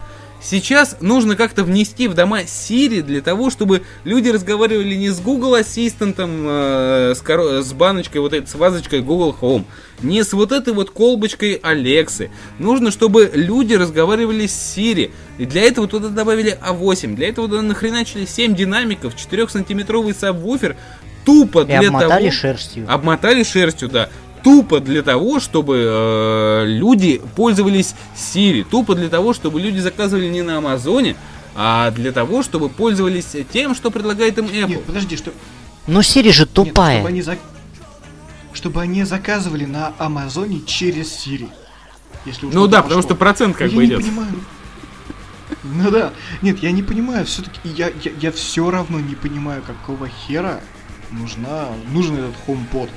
Сейчас 0.45 0.99
нужно 1.01 1.37
как-то 1.37 1.65
внести 1.65 2.07
в 2.07 2.13
дома 2.13 2.43
Siri 2.43 3.01
для 3.01 3.23
того, 3.23 3.49
чтобы 3.49 3.83
люди 4.05 4.29
разговаривали 4.29 4.95
не 4.95 5.09
с 5.09 5.19
Google 5.19 5.55
Ассистентом, 5.55 6.45
э, 6.47 7.15
с, 7.17 7.23
коро- 7.23 7.63
с 7.63 7.73
баночкой, 7.73 8.21
вот 8.21 8.35
этой, 8.35 8.47
с 8.47 8.55
вазочкой 8.55 9.01
Google 9.01 9.35
Home, 9.41 9.65
не 10.03 10.23
с 10.23 10.35
вот 10.35 10.53
этой 10.53 10.75
вот 10.75 10.91
колбочкой 10.91 11.55
Алексы. 11.63 12.31
Нужно, 12.59 12.91
чтобы 12.91 13.31
люди 13.33 13.73
разговаривали 13.73 14.47
с 14.47 14.53
Siri. 14.77 15.13
И 15.39 15.47
для 15.47 15.63
этого 15.63 15.89
туда 15.89 16.09
добавили 16.11 16.59
A8, 16.63 17.15
для 17.15 17.31
этого 17.31 17.49
туда 17.49 17.63
нахреначили 17.63 18.27
7 18.27 18.55
динамиков, 18.55 19.15
4-сантиметровый 19.15 20.15
сабвуфер, 20.15 20.77
тупо 21.25 21.63
И 21.63 21.65
для 21.65 21.79
обмотали 21.79 22.29
того... 22.29 22.31
шерстью. 22.31 22.85
Обмотали 22.87 23.43
шерстью, 23.45 23.89
да 23.89 24.11
тупо 24.45 24.79
для 24.79 25.03
того, 25.03 25.41
чтобы 25.41 25.85
э, 25.89 26.65
люди 26.67 27.21
пользовались 27.35 27.95
Siri, 28.15 28.63
тупо 28.63 28.95
для 28.95 29.09
того, 29.09 29.33
чтобы 29.33 29.61
люди 29.61 29.79
заказывали 29.79 30.29
не 30.29 30.43
на 30.43 30.59
Амазоне, 30.59 31.17
а 31.57 31.91
для 31.91 32.13
того, 32.13 32.43
чтобы 32.43 32.69
пользовались 32.69 33.35
тем, 33.53 33.75
что 33.75 33.91
предлагает 33.91 34.39
им 34.39 34.45
Apple. 34.45 34.69
Нет, 34.69 34.85
подожди, 34.85 35.17
что... 35.17 35.33
Ну 35.87 36.01
Siri 36.01 36.31
же 36.31 36.47
тупая. 36.47 36.97
Нет, 36.97 37.01
чтобы, 37.01 37.09
они 37.09 37.23
зак... 37.23 37.39
чтобы 38.53 38.83
они 38.83 39.05
заказывали 39.05 39.65
на 39.65 39.95
Амазоне 39.99 40.61
через 40.61 41.07
Siri. 41.09 41.49
Если 42.27 42.47
ну 42.47 42.67
да, 42.67 42.83
потому 42.83 43.03
что 43.03 43.15
процент 43.15 43.57
как 43.57 43.71
я 43.71 43.77
бы 43.77 43.85
идет. 43.85 43.99
Не 43.99 44.05
понимаю. 44.05 44.35
Ну 45.63 45.91
да. 45.91 46.13
Нет, 46.43 46.63
я 46.63 46.71
не 46.71 46.83
понимаю, 46.83 47.25
все-таки 47.25 47.61
я, 47.65 47.89
я, 48.03 48.13
я 48.21 48.33
все 48.33 48.71
равно 48.71 49.01
не 49.01 49.15
понимаю, 49.15 49.63
какого 49.63 50.09
хера 50.09 50.61
нужна, 51.11 51.69
нужен 51.91 52.17
этот 52.17 52.35
HomePod. 52.47 52.91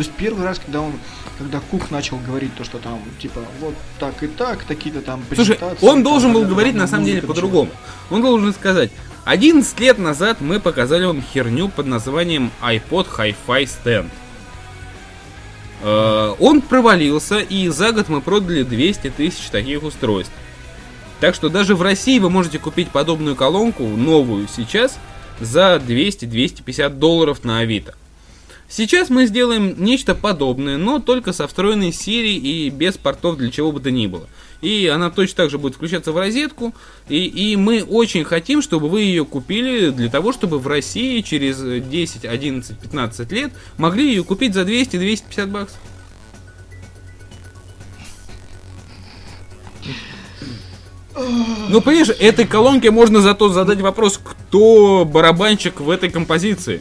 То 0.00 0.04
есть 0.04 0.16
первый 0.16 0.46
раз, 0.46 0.58
когда 0.58 0.80
он, 0.80 0.94
когда 1.36 1.60
Кук 1.60 1.90
начал 1.90 2.16
говорить 2.16 2.54
то, 2.54 2.64
что 2.64 2.78
там, 2.78 3.02
типа, 3.20 3.42
вот 3.60 3.74
так 3.98 4.22
и 4.22 4.28
так, 4.28 4.64
такие-то 4.64 5.02
там 5.02 5.22
Слушай, 5.34 5.58
он 5.82 6.02
должен 6.02 6.32
был 6.32 6.46
говорить 6.46 6.74
на 6.74 6.86
самом 6.86 7.04
деле 7.04 7.20
по-другому. 7.20 7.70
Он 8.08 8.22
должен 8.22 8.54
сказать, 8.54 8.90
11 9.26 9.78
лет 9.78 9.98
назад 9.98 10.38
мы 10.40 10.58
показали 10.58 11.04
вам 11.04 11.20
херню 11.20 11.68
под 11.68 11.84
названием 11.84 12.50
iPod 12.62 13.08
Hi-Fi 13.14 13.68
Stand. 13.68 14.08
Э, 15.82 16.34
он 16.38 16.62
провалился, 16.62 17.40
и 17.40 17.68
за 17.68 17.92
год 17.92 18.08
мы 18.08 18.22
продали 18.22 18.62
200 18.62 19.10
тысяч 19.10 19.50
таких 19.50 19.82
устройств. 19.82 20.32
Так 21.20 21.34
что 21.34 21.50
даже 21.50 21.74
в 21.74 21.82
России 21.82 22.18
вы 22.18 22.30
можете 22.30 22.58
купить 22.58 22.88
подобную 22.88 23.36
колонку, 23.36 23.82
новую 23.84 24.48
сейчас, 24.48 24.98
за 25.40 25.76
200-250 25.76 26.88
долларов 26.88 27.44
на 27.44 27.58
Авито. 27.58 27.96
Сейчас 28.70 29.10
мы 29.10 29.26
сделаем 29.26 29.74
нечто 29.82 30.14
подобное, 30.14 30.76
но 30.76 31.00
только 31.00 31.32
со 31.32 31.48
встроенной 31.48 31.88
Siri 31.88 32.36
и 32.36 32.70
без 32.70 32.96
портов 32.96 33.36
для 33.36 33.50
чего 33.50 33.72
бы 33.72 33.80
то 33.80 33.90
ни 33.90 34.06
было. 34.06 34.28
И 34.60 34.86
она 34.86 35.10
точно 35.10 35.38
так 35.38 35.50
же 35.50 35.58
будет 35.58 35.74
включаться 35.74 36.12
в 36.12 36.16
розетку. 36.16 36.72
И, 37.08 37.24
и 37.24 37.56
мы 37.56 37.82
очень 37.82 38.22
хотим, 38.22 38.62
чтобы 38.62 38.88
вы 38.88 39.00
ее 39.00 39.24
купили 39.24 39.90
для 39.90 40.08
того, 40.08 40.32
чтобы 40.32 40.60
в 40.60 40.68
России 40.68 41.20
через 41.20 41.58
10, 41.58 42.24
11, 42.24 42.78
15 42.78 43.32
лет 43.32 43.52
могли 43.76 44.06
ее 44.06 44.22
купить 44.22 44.54
за 44.54 44.62
200-250 44.62 45.46
баксов. 45.46 45.80
Ну, 51.16 51.80
понимаешь, 51.80 52.10
этой 52.20 52.46
колонке 52.46 52.92
можно 52.92 53.20
зато 53.20 53.48
задать 53.48 53.80
вопрос, 53.80 54.20
кто 54.22 55.04
барабанщик 55.04 55.80
в 55.80 55.90
этой 55.90 56.08
композиции. 56.08 56.80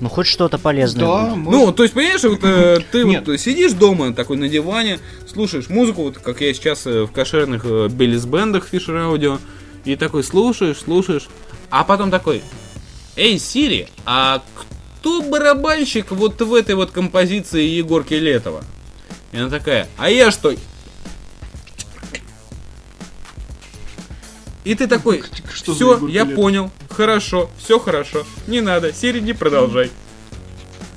Ну, 0.00 0.08
хоть 0.08 0.26
что-то 0.26 0.58
полезное. 0.58 1.06
Да, 1.06 1.34
будет. 1.34 1.50
Ну, 1.50 1.72
то 1.72 1.82
есть, 1.82 1.94
понимаешь, 1.94 2.22
вот 2.22 2.40
э, 2.42 2.80
ты 2.92 3.04
вот 3.04 3.40
сидишь 3.40 3.72
дома 3.72 4.12
такой 4.12 4.36
на 4.36 4.48
диване, 4.48 4.98
слушаешь 5.26 5.68
музыку, 5.70 6.02
вот 6.02 6.18
как 6.18 6.40
я 6.42 6.52
сейчас 6.52 6.86
э, 6.86 7.04
в 7.04 7.12
кошерных 7.12 7.64
э, 7.64 7.88
Беллис-бендах 7.88 8.72
Fisher 8.72 9.10
Audio, 9.10 9.38
и 9.84 9.96
такой 9.96 10.22
слушаешь, 10.22 10.78
слушаешь, 10.78 11.28
а 11.70 11.84
потом 11.84 12.10
такой, 12.10 12.42
эй, 13.16 13.38
Сири, 13.38 13.88
а 14.04 14.42
кто 15.00 15.22
барабанщик 15.22 16.10
вот 16.10 16.40
в 16.40 16.54
этой 16.54 16.74
вот 16.74 16.90
композиции 16.90 17.62
Егорки 17.62 18.14
Летова? 18.14 18.62
И 19.32 19.38
она 19.38 19.48
такая, 19.48 19.88
а 19.96 20.10
я 20.10 20.30
что? 20.30 20.54
И 24.66 24.74
ты 24.74 24.88
такой, 24.88 25.22
Что 25.54 25.74
за 25.74 25.76
все, 25.76 26.08
я 26.08 26.22
Летова?» 26.24 26.34
понял, 26.34 26.70
хорошо, 26.90 27.48
все 27.56 27.78
хорошо, 27.78 28.24
не 28.48 28.60
надо, 28.60 28.92
Сири, 28.92 29.20
не 29.20 29.32
продолжай. 29.32 29.92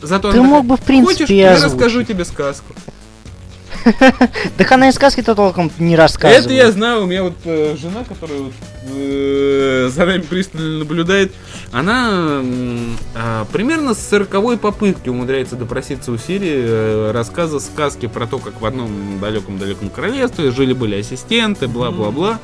Зато 0.01 0.31
Ты 0.31 0.41
мог 0.41 0.65
бы, 0.65 0.75
в 0.75 0.81
принципе, 0.81 1.25
Хочешь, 1.25 1.29
я 1.29 1.53
озвучить». 1.53 1.73
расскажу 1.75 2.03
тебе 2.03 2.25
сказку. 2.25 2.73
Так 4.57 4.71
она 4.71 4.89
и 4.89 4.91
сказки-то 4.91 5.35
толком 5.35 5.71
не 5.77 5.93
Это 5.93 6.01
рассказывает. 6.01 6.49
я 6.49 6.71
знаю, 6.71 7.03
у 7.03 7.05
меня 7.05 7.21
вот 7.21 7.35
э, 7.45 7.75
жена, 7.79 8.03
которая 8.03 8.39
вот, 8.39 8.53
э, 8.91 9.89
за 9.93 10.05
нами 10.05 10.21
пристально 10.21 10.79
наблюдает, 10.79 11.31
она 11.71 12.41
а, 13.15 13.45
примерно 13.53 13.93
с 13.93 14.09
40 14.09 14.59
попытки 14.59 15.09
умудряется 15.09 15.55
допроситься 15.55 16.11
у 16.11 16.17
Сири 16.17 16.51
э, 16.55 17.11
рассказа 17.11 17.59
сказки 17.59 18.07
про 18.07 18.25
то, 18.25 18.39
как 18.39 18.61
в 18.61 18.65
одном 18.65 19.19
далеком-далеком 19.19 19.91
королевстве 19.91 20.49
жили-были 20.49 20.99
ассистенты, 20.99 21.67
бла-бла-бла. 21.67 22.39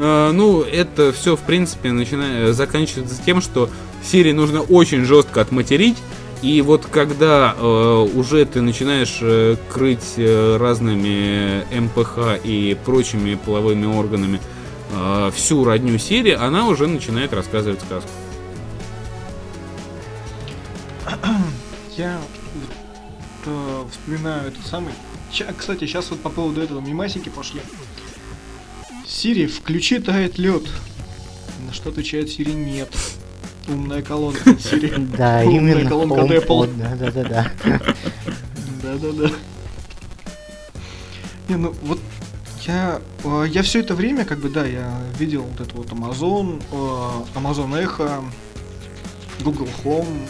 Ну, 0.00 0.62
это 0.62 1.12
все, 1.12 1.36
в 1.36 1.40
принципе, 1.40 1.92
начинает, 1.92 2.56
заканчивается 2.56 3.20
тем, 3.24 3.40
что 3.40 3.68
Сири 4.02 4.32
нужно 4.32 4.62
очень 4.62 5.04
жестко 5.04 5.40
отматерить, 5.42 5.98
и 6.42 6.62
вот 6.62 6.86
когда 6.86 7.54
э, 7.56 8.08
уже 8.14 8.46
ты 8.46 8.62
начинаешь 8.62 9.18
э, 9.20 9.56
крыть 9.70 10.14
э, 10.16 10.56
разными 10.56 11.64
МПХ 11.78 12.42
и 12.42 12.78
прочими 12.82 13.34
половыми 13.34 13.84
органами 13.84 14.40
э, 14.92 15.30
всю 15.34 15.64
родню 15.64 15.98
Сири, 15.98 16.30
она 16.30 16.66
уже 16.66 16.86
начинает 16.86 17.34
рассказывать 17.34 17.80
сказку. 17.82 18.10
Я 21.98 22.18
вот, 22.54 22.72
э, 23.46 23.84
вспоминаю 23.90 24.52
самый... 24.64 24.94
Ща- 25.30 25.52
кстати, 25.56 25.80
сейчас 25.80 26.10
вот 26.10 26.20
по 26.20 26.30
поводу 26.30 26.62
этого 26.62 26.80
мимасики 26.80 27.28
пошли. 27.28 27.60
Сири, 29.10 29.46
включи 29.46 29.98
тает 29.98 30.38
лед. 30.38 30.62
На 31.66 31.72
что 31.72 31.90
отвечает 31.90 32.30
Сири 32.30 32.52
нет. 32.52 32.94
Умная 33.68 34.02
колонка 34.02 34.52
от 34.52 34.60
Сири. 34.62 34.94
Да, 35.16 35.42
Умная 35.44 35.86
колонка 35.86 36.22
от 36.22 36.30
Apple. 36.30 36.46
HomePod, 36.46 36.96
Да-да-да. 36.98 37.50
Да-да-да. 38.82 39.30
Не, 41.48 41.56
ну 41.56 41.74
вот 41.82 41.98
я, 42.66 43.00
э, 43.24 43.46
я 43.50 43.62
все 43.62 43.80
это 43.80 43.96
время, 43.96 44.24
как 44.24 44.38
бы, 44.38 44.48
да, 44.48 44.64
я 44.64 45.02
видел 45.18 45.42
вот 45.42 45.60
это 45.60 45.76
вот 45.76 45.88
Amazon, 45.88 46.62
э, 46.70 47.38
Amazon 47.38 47.72
Echo, 47.84 48.24
Google 49.42 49.68
Home. 49.82 50.28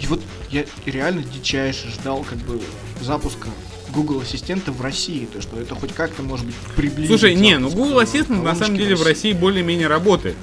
И 0.00 0.06
вот 0.06 0.22
я 0.50 0.64
реально 0.86 1.24
дичайше 1.24 1.88
ждал, 1.88 2.22
как 2.22 2.38
бы, 2.38 2.60
запуска 3.00 3.48
Google 3.94 4.20
Ассистента 4.20 4.72
в 4.72 4.80
России. 4.80 5.26
То, 5.32 5.40
что 5.40 5.58
это 5.60 5.74
хоть 5.74 5.92
как-то, 5.92 6.22
может 6.22 6.46
быть, 6.46 6.54
приблизить. 6.76 7.08
Слушай, 7.08 7.34
не, 7.34 7.56
ну 7.58 7.70
Google 7.70 8.00
Assistant 8.00 8.42
на 8.42 8.54
самом 8.54 8.76
деле 8.76 8.96
в 8.96 9.02
России 9.02 9.32
более-менее 9.32 9.86
работает. 9.88 10.36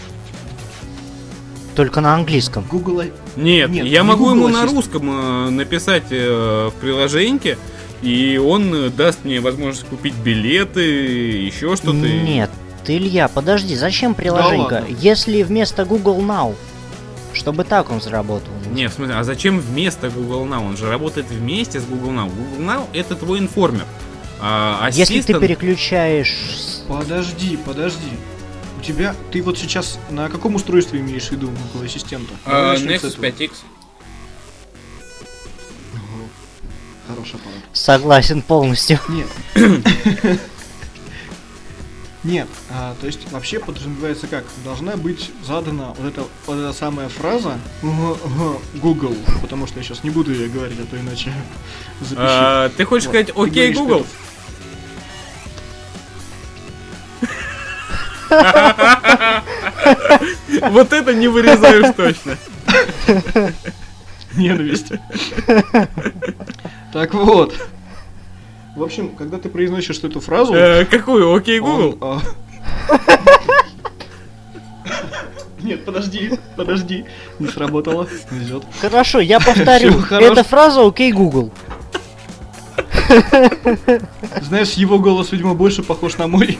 Только 1.76 2.02
на 2.02 2.14
английском. 2.16 2.66
Google... 2.70 3.02
А- 3.02 3.40
Нет, 3.40 3.70
Нет, 3.70 3.86
я 3.86 4.02
не 4.02 4.06
могу 4.08 4.26
Google 4.26 4.36
ему 4.36 4.48
на 4.50 4.64
Assistant. 4.64 4.76
русском 4.76 5.10
э, 5.10 5.50
написать 5.52 6.04
э, 6.12 6.70
в 6.70 6.74
приложеньке, 6.82 7.58
и 8.02 8.38
он 8.38 8.74
э, 8.74 8.90
даст 8.90 9.20
мне 9.24 9.40
возможность 9.40 9.86
купить 9.88 10.14
билеты, 10.16 10.82
еще 10.82 11.76
что-то. 11.78 11.94
Нет, 11.94 12.50
Ты, 12.86 12.98
Илья, 12.98 13.30
подожди, 13.30 13.76
зачем 13.76 14.16
приложенька? 14.16 14.74
ладно. 14.82 14.88
Если 15.00 15.44
вместо 15.44 15.86
Google 15.86 16.20
Now, 16.20 16.56
чтобы 17.34 17.64
так 17.64 17.92
он 17.92 18.02
заработал. 18.02 18.52
Не, 18.72 18.88
в 18.88 18.94
смысле, 18.94 19.16
а 19.16 19.24
зачем 19.24 19.60
вместо 19.60 20.10
Google 20.10 20.46
Now? 20.46 20.66
Он 20.66 20.78
же 20.78 20.90
работает 20.90 21.28
вместе 21.28 21.80
с 21.80 21.86
Google 21.86 22.12
Now. 22.12 22.30
Google 22.30 22.64
Now 22.64 22.88
это 22.94 23.16
твой 23.16 23.40
информер. 23.40 23.86
А 24.40 24.90
Если 24.92 25.22
ты 25.22 25.40
переключаешь... 25.40 26.82
Подожди, 26.88 27.58
подожди. 27.58 28.12
У 28.80 28.82
тебя, 28.82 29.16
ты 29.32 29.42
вот 29.44 29.58
сейчас 29.58 30.00
на 30.10 30.30
каком 30.30 30.56
устройстве 30.56 31.00
имеешь 31.00 31.28
в 31.28 31.32
виду 31.32 31.50
Google 31.74 31.86
Ассистента? 31.86 32.34
А, 32.46 32.76
Nexus 32.76 33.20
этого. 33.20 33.26
5X. 33.26 33.52
Хороший 37.08 37.36
аппарат. 37.36 37.60
Согласен 37.74 38.42
полностью. 38.42 39.00
Нет. 39.10 39.28
Нет, 42.24 42.48
а, 42.70 42.96
то 43.02 43.08
есть 43.08 43.32
вообще 43.32 43.60
подразумевается 43.60 44.28
как? 44.28 44.44
Должна 44.64 44.96
быть 44.96 45.32
задана 45.44 45.96
вот 45.98 46.06
эта, 46.06 46.24
вот 46.46 46.60
эта 46.60 46.72
самая 46.72 47.10
фраза 47.10 47.58
«Ага, 47.82 48.16
ага, 48.24 48.60
Google, 48.76 49.16
потому 49.42 49.66
что 49.66 49.80
я 49.80 49.84
сейчас 49.84 50.04
не 50.04 50.12
буду 50.12 50.32
ее 50.32 50.48
говорить, 50.48 50.78
а 50.80 50.86
то 50.86 51.00
иначе 51.00 51.34
запиши. 52.00 52.16
А, 52.20 52.70
ты 52.70 52.86
хочешь 52.86 53.08
Вот, 53.08 53.16
сказать 53.16 53.32
окей, 53.36 53.74
Google? 53.74 54.06
Вот 60.70 60.94
это 60.94 61.14
не 61.14 61.28
вырезаешь 61.28 61.96
точно. 61.96 62.38
Ненависть. 64.36 64.92
Так 66.94 67.14
вот. 67.14 67.54
В 68.76 68.84
общем, 68.84 69.10
когда 69.16 69.38
ты 69.38 69.50
произносишь 69.50 70.00
эту 70.00 70.20
фразу, 70.22 70.54
Э, 70.54 70.86
Какую? 70.86 71.34
Окей, 71.36 71.60
он, 71.60 71.92
Google? 71.92 71.98
а, 72.02 72.22
Нет, 75.62 75.86
подожди, 75.86 76.32
подожди. 76.56 77.06
Не 77.40 77.48
сработало. 77.48 78.08
Везет. 78.32 78.64
Хорошо, 78.80 79.20
я 79.20 79.40
повторю. 79.46 79.94
Эта 80.10 80.44
фраза 80.44 80.86
«Окей, 80.88 81.12
Google». 81.12 81.52
Знаешь, 84.42 84.72
его 84.74 84.98
голос, 85.00 85.32
видимо, 85.34 85.54
больше 85.54 85.84
похож 85.84 86.18
на 86.18 86.28
мой. 86.28 86.58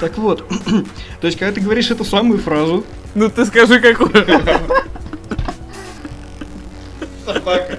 Так 0.00 0.18
вот, 0.18 0.46
то 1.20 1.26
есть, 1.26 1.38
когда 1.38 1.52
ты 1.54 1.60
говоришь 1.60 1.90
эту 1.90 2.04
самую 2.04 2.38
фразу, 2.38 2.84
Ну 3.14 3.28
ты 3.30 3.44
скажи 3.46 3.80
какую. 3.80 4.12
собака. 7.24 7.78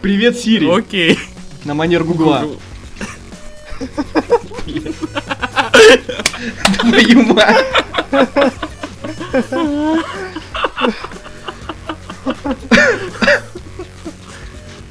Привет, 0.00 0.38
Сири, 0.38 0.68
Окей. 0.70 1.18
на 1.64 1.74
манер 1.74 2.04
Гугла. 2.04 2.46
Твою 6.80 7.22
мать. 7.34 7.66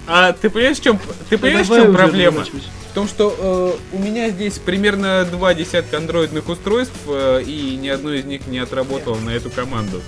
А 0.09 0.31
ты 0.31 0.49
понимаешь, 0.49 0.77
в 0.77 0.83
чем, 0.83 0.99
ты 1.29 1.37
понимаешь, 1.37 1.67
в 1.67 1.75
чем 1.75 1.93
проблема? 1.93 2.45
В 2.45 2.93
том, 2.93 3.07
что 3.07 3.35
э, 3.37 3.95
у 3.95 3.99
меня 3.99 4.29
здесь 4.29 4.57
примерно 4.57 5.25
два 5.29 5.53
десятка 5.53 5.97
андроидных 5.97 6.47
устройств, 6.47 6.95
э, 7.07 7.43
и 7.45 7.75
ни 7.75 7.89
одно 7.89 8.13
из 8.13 8.25
них 8.25 8.47
не 8.47 8.59
отработало 8.59 9.17
на 9.19 9.31
эту 9.31 9.49
команду. 9.49 10.01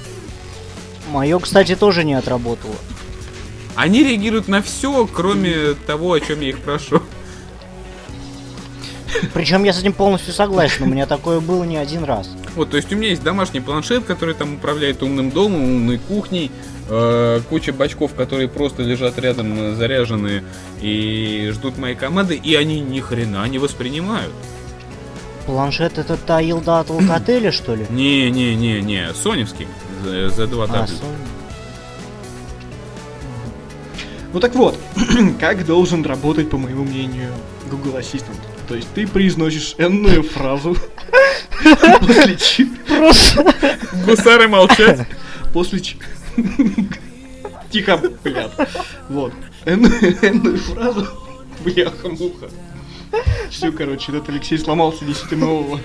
Мое, 1.10 1.40
кстати, 1.40 1.76
тоже 1.76 2.04
не 2.04 2.14
отработало. 2.14 2.76
Они 3.76 4.04
реагируют 4.04 4.48
на 4.48 4.62
все, 4.62 5.08
кроме 5.08 5.74
того, 5.88 6.14
о 6.14 6.20
чем 6.20 6.42
я 6.42 6.50
их 6.50 6.60
прошу. 6.60 7.02
Причем 9.34 9.64
я 9.64 9.74
с 9.74 9.80
этим 9.80 9.94
полностью 9.94 10.34
согласен, 10.34 10.84
у 10.84 10.86
меня 10.86 11.06
такое 11.06 11.40
было 11.40 11.64
не 11.64 11.78
один 11.78 12.04
раз. 12.04 12.30
Вот, 12.56 12.70
то 12.72 12.78
есть 12.78 12.92
у 12.94 12.96
меня 12.96 13.10
есть 13.10 13.24
домашний 13.24 13.60
планшет, 13.60 14.06
который 14.06 14.36
там 14.36 14.56
управляет 14.56 15.02
умным 15.02 15.32
домом, 15.32 15.64
умной 15.64 15.98
кухней, 15.98 16.52
э, 16.90 17.42
куча 17.50 17.74
бачков, 17.74 18.14
которые 18.14 18.48
просто 18.48 18.84
лежат 18.84 19.18
рядом 19.18 19.54
э, 19.58 19.76
заряженные 19.76 20.44
и 20.82 21.50
ждут 21.54 21.78
моей 21.78 21.96
команды, 21.96 22.36
и 22.36 22.56
они 22.56 22.82
ни 22.82 23.00
хрена 23.00 23.46
не 23.48 23.58
воспринимают. 23.58 24.34
Планшет 25.46 25.98
это 25.98 26.16
та 26.18 26.40
елда 26.40 26.82
от 26.82 26.92
Алкателя, 26.92 27.52
что 27.52 27.74
ли? 27.74 27.86
Не-не-не-не, 27.90 29.14
соневский, 29.16 29.68
за, 30.04 30.30
за 30.30 30.48
2 30.48 30.66
А. 30.70 30.88
Ну 34.32 34.40
так 34.40 34.54
вот, 34.56 34.78
как 35.40 35.66
должен 35.66 36.04
работать, 36.06 36.50
по 36.50 36.58
моему 36.58 36.84
мнению, 36.84 37.34
Google 37.70 37.98
Assistant? 37.98 38.38
То 38.68 38.76
есть 38.76 38.88
ты 38.94 39.08
произносишь 39.08 39.74
энную 39.80 40.22
фразу, 40.22 40.78
после 42.00 42.36
чего... 42.38 43.12
Гусары 44.06 44.48
молчат. 44.48 45.08
После 45.54 45.80
ч- 45.80 45.98
Тихо, 47.72 48.00
блядь. 48.24 48.52
Вот. 49.10 49.34
Энную 49.66 50.58
фразу. 50.60 51.08
Бляха-муха. 51.66 52.50
Все, 53.50 53.72
короче, 53.72 54.12
этот 54.12 54.30
Алексей 54.30 54.60
сломался 54.60 55.06
десятинового. 55.06 55.80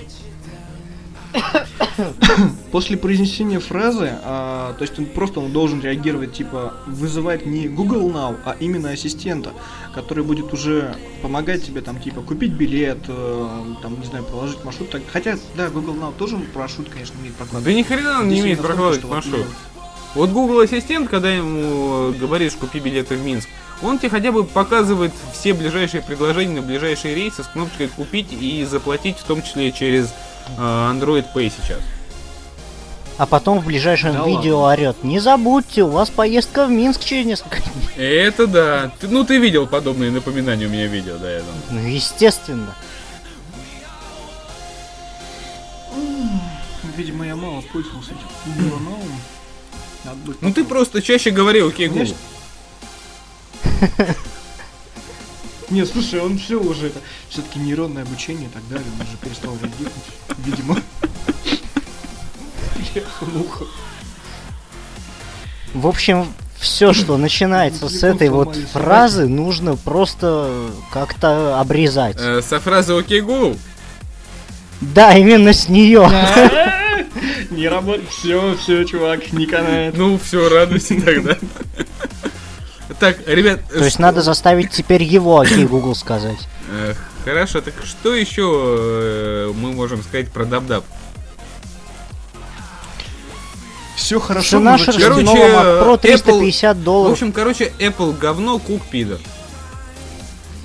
После 2.71 2.97
произнесения 2.97 3.59
фразы, 3.59 4.11
а, 4.23 4.73
то 4.73 4.81
есть 4.83 4.97
он 4.99 5.05
просто 5.05 5.39
он 5.39 5.51
должен 5.51 5.81
реагировать, 5.81 6.33
типа, 6.33 6.73
вызывать 6.87 7.45
не 7.45 7.67
Google 7.67 8.09
Now, 8.09 8.35
а 8.45 8.55
именно 8.59 8.89
ассистента, 8.89 9.51
который 9.93 10.23
будет 10.23 10.51
уже 10.53 10.95
помогать 11.21 11.63
тебе, 11.65 11.81
там, 11.81 11.99
типа, 11.99 12.21
купить 12.21 12.51
билет, 12.51 12.99
э, 13.07 13.47
там, 13.81 13.99
не 13.99 14.05
знаю, 14.05 14.25
проложить 14.25 14.63
маршрут. 14.65 14.89
Так, 14.89 15.01
хотя, 15.11 15.37
да, 15.55 15.69
Google 15.69 15.93
Now 15.95 16.13
тоже 16.17 16.37
маршрут, 16.53 16.89
конечно, 16.89 17.15
умеет 17.19 17.35
Да 17.37 17.45
прокладывать. 17.45 17.75
ни 17.77 17.83
хрена 17.83 18.19
он 18.19 18.27
не 18.29 18.41
имеет 18.41 18.59
прокладывать 18.59 19.03
вот 19.03 19.11
маршрут. 19.13 19.35
именно- 19.35 19.49
Вот 20.15 20.29
Google 20.31 20.59
Ассистент, 20.61 21.09
когда 21.09 21.29
ему 21.33 22.13
говоришь, 22.19 22.53
купи 22.53 22.79
билеты 22.79 23.15
в 23.15 23.25
Минск, 23.25 23.47
он 23.81 23.99
тебе 23.99 24.09
хотя 24.09 24.31
бы 24.31 24.45
показывает 24.45 25.11
все 25.33 25.53
ближайшие 25.53 26.01
предложения 26.01 26.55
на 26.55 26.61
ближайшие 26.61 27.13
рейсы 27.15 27.43
с 27.43 27.47
кнопочкой 27.47 27.89
купить 27.89 28.27
и 28.31 28.63
заплатить, 28.69 29.17
в 29.17 29.23
том 29.25 29.41
числе 29.41 29.73
через 29.73 30.13
Android 30.57 31.25
Pay 31.33 31.51
сейчас. 31.55 31.79
А 33.17 33.25
потом 33.25 33.59
в 33.59 33.65
ближайшем 33.65 34.13
Да 34.13 34.25
видео 34.25 34.63
орет. 34.63 35.03
Не 35.03 35.19
забудьте, 35.19 35.83
у 35.83 35.87
вас 35.89 36.09
поездка 36.09 36.65
в 36.65 36.69
Минск 36.69 37.03
через 37.03 37.25
несколько 37.25 37.61
дней. 37.61 37.95
Это 37.97 38.45
да. 38.45 38.91
Ты- 38.99 39.07
ну 39.07 39.23
ты 39.23 39.37
видел 39.37 39.67
подобные 39.67 40.11
напоминания 40.11 40.65
у 40.65 40.69
меня 40.69 40.87
видео, 40.87 41.17
да, 41.17 41.31
я 41.31 41.39
думаю. 41.39 41.61
Ну, 41.69 41.79
естественно. 41.87 42.75
Видимо, 46.97 47.25
я 47.25 47.35
мало 47.35 47.61
пользовался 47.61 48.11
этим 48.11 48.65
будет 50.25 50.41
Ну 50.41 50.53
ты 50.53 50.63
просто 50.63 51.01
чаще 51.01 51.31
говори, 51.31 51.61
окей, 51.61 51.87
Google. 51.87 52.13
Не, 55.69 55.85
слушай, 55.85 56.19
он 56.21 56.37
все 56.37 56.59
уже 56.59 56.87
это 56.87 56.99
все-таки 57.29 57.59
нейронное 57.59 58.03
обучение 58.03 58.47
и 58.47 58.51
так 58.51 58.67
далее, 58.69 58.85
он 58.99 59.05
уже 59.05 59.17
перестал 59.17 59.53
реагировать, 59.61 59.93
видимо. 60.37 60.81
В 65.73 65.87
общем, 65.87 66.27
все, 66.57 66.93
что 66.93 67.17
начинается 67.17 67.89
с 67.89 68.03
этой 68.03 68.29
вот 68.29 68.55
фразы, 68.55 69.27
нужно 69.27 69.75
просто 69.75 70.69
как-то 70.91 71.59
обрезать. 71.59 72.17
Э, 72.19 72.41
со 72.41 72.59
фразы 72.59 72.93
окей, 72.97 73.21
Google. 73.21 73.57
Да, 74.81 75.17
именно 75.17 75.53
с 75.53 75.67
нее. 75.67 76.09
Не 77.49 77.67
работает, 77.67 78.09
все, 78.09 78.55
все, 78.57 78.83
чувак, 78.83 79.31
не 79.31 79.45
канает. 79.45 79.95
Ну 79.97 80.19
все, 80.19 80.49
радуйся 80.49 80.99
тогда. 81.01 81.37
Так, 82.99 83.17
ребят, 83.27 83.59
То 83.69 83.83
есть 83.83 83.99
надо 83.99 84.21
заставить 84.21 84.71
теперь 84.71 85.03
его 85.03 85.39
OK 85.39 85.65
Google 85.65 85.95
сказать. 85.95 86.37
Э, 86.71 86.93
Хорошо, 87.25 87.59
так 87.61 87.73
что 87.83 88.13
еще 88.13 88.43
э, 88.53 89.51
мы 89.55 89.73
можем 89.73 90.01
сказать 90.03 90.31
про 90.31 90.45
Dub-dub? 90.45 90.85
Все 93.95 94.19
хорошо, 94.19 94.57
Цена? 94.59 94.77
Короче, 94.77 94.99
Mac 94.99 95.83
Pro 95.83 95.93
Apple- 95.95 95.97
350 95.99 96.77
В 96.77 96.83
долларов. 96.83 97.13
общем, 97.13 97.31
короче, 97.31 97.71
Apple 97.79 98.17
говно, 98.17 98.59
Кук 98.59 98.81
пидор. 98.83 99.19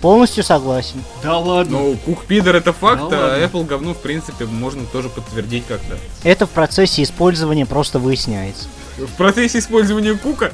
Полностью 0.02 0.42
согласен. 0.44 1.02
Да 1.22 1.38
ладно. 1.38 1.78
Ну, 1.78 1.96
Кук 2.04 2.24
пидор 2.24 2.56
это 2.56 2.72
факт, 2.72 3.02
Да 3.10 3.18
а 3.18 3.28
ладно. 3.30 3.44
Apple 3.44 3.66
говно, 3.66 3.94
в 3.94 3.98
принципе, 3.98 4.46
можно 4.46 4.84
тоже 4.86 5.08
подтвердить 5.10 5.64
как-то. 5.66 5.96
Это 6.24 6.46
в 6.46 6.50
процессе 6.50 7.02
использования 7.02 7.66
просто 7.66 7.98
выясняется. 7.98 8.66
В 8.98 9.12
процессе 9.16 9.58
использования 9.58 10.14
Кука, 10.14 10.52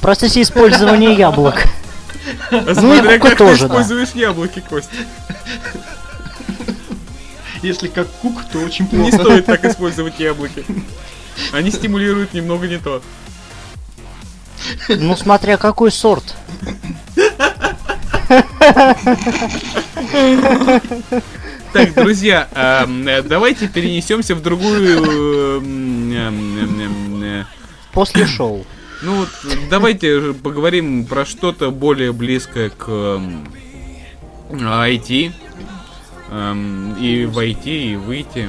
В 0.00 0.02
процессе 0.02 0.40
использования 0.40 1.12
яблок. 1.12 1.66
Ну 2.50 2.70
и 2.70 2.74
смотря 2.74 3.18
Кука 3.18 3.28
как 3.28 3.38
тоже, 3.38 3.56
ты 3.56 3.68
да. 3.68 3.82
используешь 3.82 4.08
яблоки, 4.14 4.64
Кость. 4.66 4.88
Если 7.60 7.88
как 7.88 8.06
кук, 8.22 8.42
то 8.50 8.60
очень 8.60 8.88
Не 8.92 9.10
плохо. 9.10 9.18
стоит 9.18 9.44
так 9.44 9.62
использовать 9.66 10.18
яблоки. 10.18 10.64
Они 11.52 11.70
стимулируют 11.70 12.32
немного 12.32 12.66
не 12.66 12.78
то. 12.78 13.02
Ну, 14.88 15.14
смотря 15.16 15.58
какой 15.58 15.92
сорт. 15.92 16.34
Так, 21.74 21.92
друзья, 21.94 22.48
эм, 22.54 23.06
э, 23.06 23.20
давайте 23.22 23.68
перенесемся 23.68 24.34
в 24.34 24.40
другую... 24.42 25.58
эм, 25.58 26.12
эм, 26.12 26.80
эм, 26.80 27.22
э, 27.22 27.44
После 27.92 28.26
шоу. 28.26 28.64
Ну 29.02 29.16
вот, 29.20 29.28
давайте 29.70 30.34
поговорим 30.34 31.06
про 31.06 31.24
что-то 31.24 31.70
более 31.70 32.12
близкое 32.12 32.70
к 32.70 33.20
IT. 34.50 35.32
Эм, 36.32 36.94
и 36.96 37.24
войти, 37.24 37.92
и 37.92 37.96
выйти. 37.96 38.48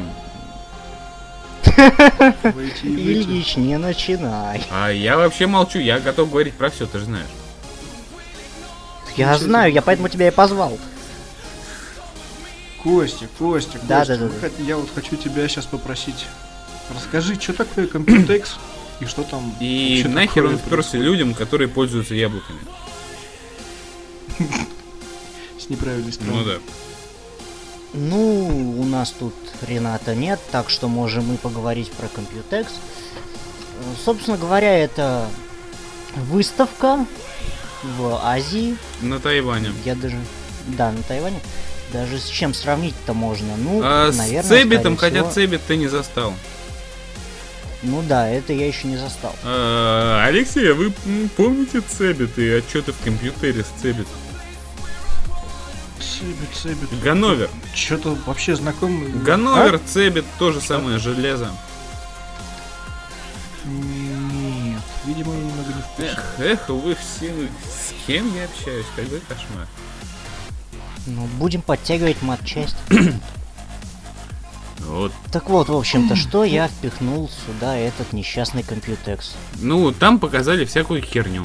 Выйти 2.43 2.85
и. 2.85 3.13
Ильич, 3.13 3.55
не 3.57 3.77
начинай. 3.77 4.61
А 4.71 4.89
я 4.89 5.17
вообще 5.17 5.47
молчу, 5.47 5.79
я 5.79 5.99
готов 5.99 6.29
говорить 6.29 6.53
про 6.53 6.69
все, 6.69 6.85
ты 6.85 6.99
же 6.99 7.05
знаешь. 7.05 7.25
Я 9.15 9.37
знаю, 9.37 9.71
я 9.73 9.81
поэтому 9.81 10.09
тебя 10.09 10.27
и 10.27 10.31
позвал. 10.31 10.77
Костя, 12.83 13.27
Костя, 13.37 13.79
Да, 13.83 13.99
Костя, 13.99 14.17
да, 14.17 14.27
да, 14.27 14.49
да. 14.57 14.63
я 14.63 14.77
вот 14.77 14.89
хочу 14.93 15.15
тебя 15.15 15.47
сейчас 15.47 15.65
попросить. 15.65 16.25
Расскажи, 16.93 17.35
что 17.39 17.53
такое 17.53 17.87
Computex 17.87 18.49
и 19.01 19.05
что 19.05 19.23
там 19.23 19.53
И 19.59 19.95
вообще 20.03 20.07
нахер 20.13 20.45
он 20.45 20.57
вперся 20.57 20.97
людям, 20.97 21.33
которые 21.33 21.67
пользуются 21.67 22.15
яблоками. 22.15 22.59
с 25.59 25.69
неправильной 25.69 26.07
Ну 26.07 26.11
стороны. 26.13 26.43
да. 26.45 26.53
Ну, 27.93 28.79
у 28.79 28.85
нас 28.85 29.11
тут 29.11 29.33
Рената 29.67 30.15
нет, 30.15 30.39
так 30.51 30.69
что 30.69 30.87
можем 30.87 31.33
и 31.33 31.37
поговорить 31.37 31.91
про 31.91 32.07
Computex. 32.07 32.67
Собственно 34.05 34.37
говоря, 34.37 34.77
это 34.77 35.27
выставка 36.15 37.05
в 37.97 38.19
Азии. 38.23 38.77
На 39.01 39.19
Тайване. 39.19 39.71
Я 39.83 39.95
даже... 39.95 40.17
Да, 40.67 40.91
на 40.91 41.01
Тайване. 41.03 41.39
Даже 41.91 42.17
с 42.19 42.27
чем 42.27 42.53
сравнить-то 42.53 43.13
можно? 43.13 43.57
Ну, 43.57 43.81
А 43.83 44.11
с 44.11 44.17
наверное, 44.17 44.49
Цебитом, 44.49 44.95
скорее 44.95 45.15
хотя 45.19 45.29
всего- 45.29 45.33
CeBIT 45.45 45.61
ты 45.67 45.75
не 45.75 45.87
застал. 45.89 46.33
Ну 47.83 48.03
да, 48.03 48.27
это 48.27 48.53
я 48.53 48.67
еще 48.67 48.87
не 48.87 48.97
застал. 48.97 49.35
А, 49.43 50.23
Алексей, 50.27 50.71
а 50.71 50.75
вы 50.75 50.91
помните 51.35 51.81
CeBIT 51.81 52.37
и 52.37 52.49
отчеты 52.49 52.91
в 52.91 52.99
компьютере 53.03 53.63
с 53.63 53.81
CeBIT? 53.81 54.07
CeBIT, 55.99 56.49
CeBIT. 56.53 57.01
Ганновер. 57.03 57.49
Что-то 57.73 58.15
вообще 58.27 58.55
знакомый. 58.55 59.09
Ганновер, 59.09 59.75
А? 59.75 59.87
CeBIT, 59.87 60.25
то 60.37 60.51
же 60.51 60.61
самое 60.61 60.99
железо. 60.99 61.49
Нет, 63.65 64.81
видимо, 65.05 65.33
я 65.33 65.39
немного 65.39 65.73
не 65.73 65.81
в 65.81 65.85
курсе. 65.95 66.11
Эх, 66.11 66.39
эх, 66.39 66.69
вы 66.69 66.95
все, 66.95 67.31
с 67.63 67.93
кем 68.05 68.35
я 68.35 68.45
общаюсь, 68.45 68.85
какой 68.95 69.19
кошмар. 69.21 69.67
Ну, 71.07 71.25
будем 71.39 71.61
подтягивать 71.61 72.21
матчасть. 72.21 72.75
Вот. 74.87 75.11
Так 75.31 75.49
вот, 75.49 75.69
в 75.69 75.75
общем-то, 75.75 76.15
что 76.15 76.43
я 76.43 76.67
впихнул 76.67 77.29
сюда 77.45 77.77
этот 77.77 78.13
несчастный 78.13 78.61
Computex? 78.63 79.31
Ну, 79.59 79.91
там 79.91 80.19
показали 80.19 80.65
всякую 80.65 81.01
херню. 81.01 81.43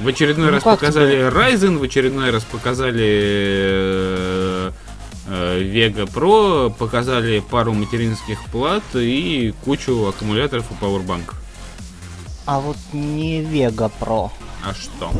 В 0.00 0.08
очередной 0.08 0.46
Ну, 0.46 0.52
раз 0.54 0.62
показали 0.62 1.12
тебе? 1.12 1.28
Ryzen, 1.28 1.78
в 1.78 1.82
очередной 1.82 2.30
раз 2.30 2.42
показали 2.44 3.04
э, 3.06 4.70
э, 5.28 5.60
Vega 5.62 6.10
Pro, 6.12 6.70
показали 6.72 7.40
пару 7.40 7.72
материнских 7.72 8.42
плат 8.46 8.82
и 8.94 9.54
кучу 9.64 10.06
аккумуляторов 10.06 10.70
и 10.70 10.74
пауэрбанков. 10.74 11.36
А 12.46 12.58
вот 12.58 12.76
не 12.92 13.42
Vega 13.42 13.90
Pro, 14.00 14.30
А 14.64 14.74
что? 14.74 15.12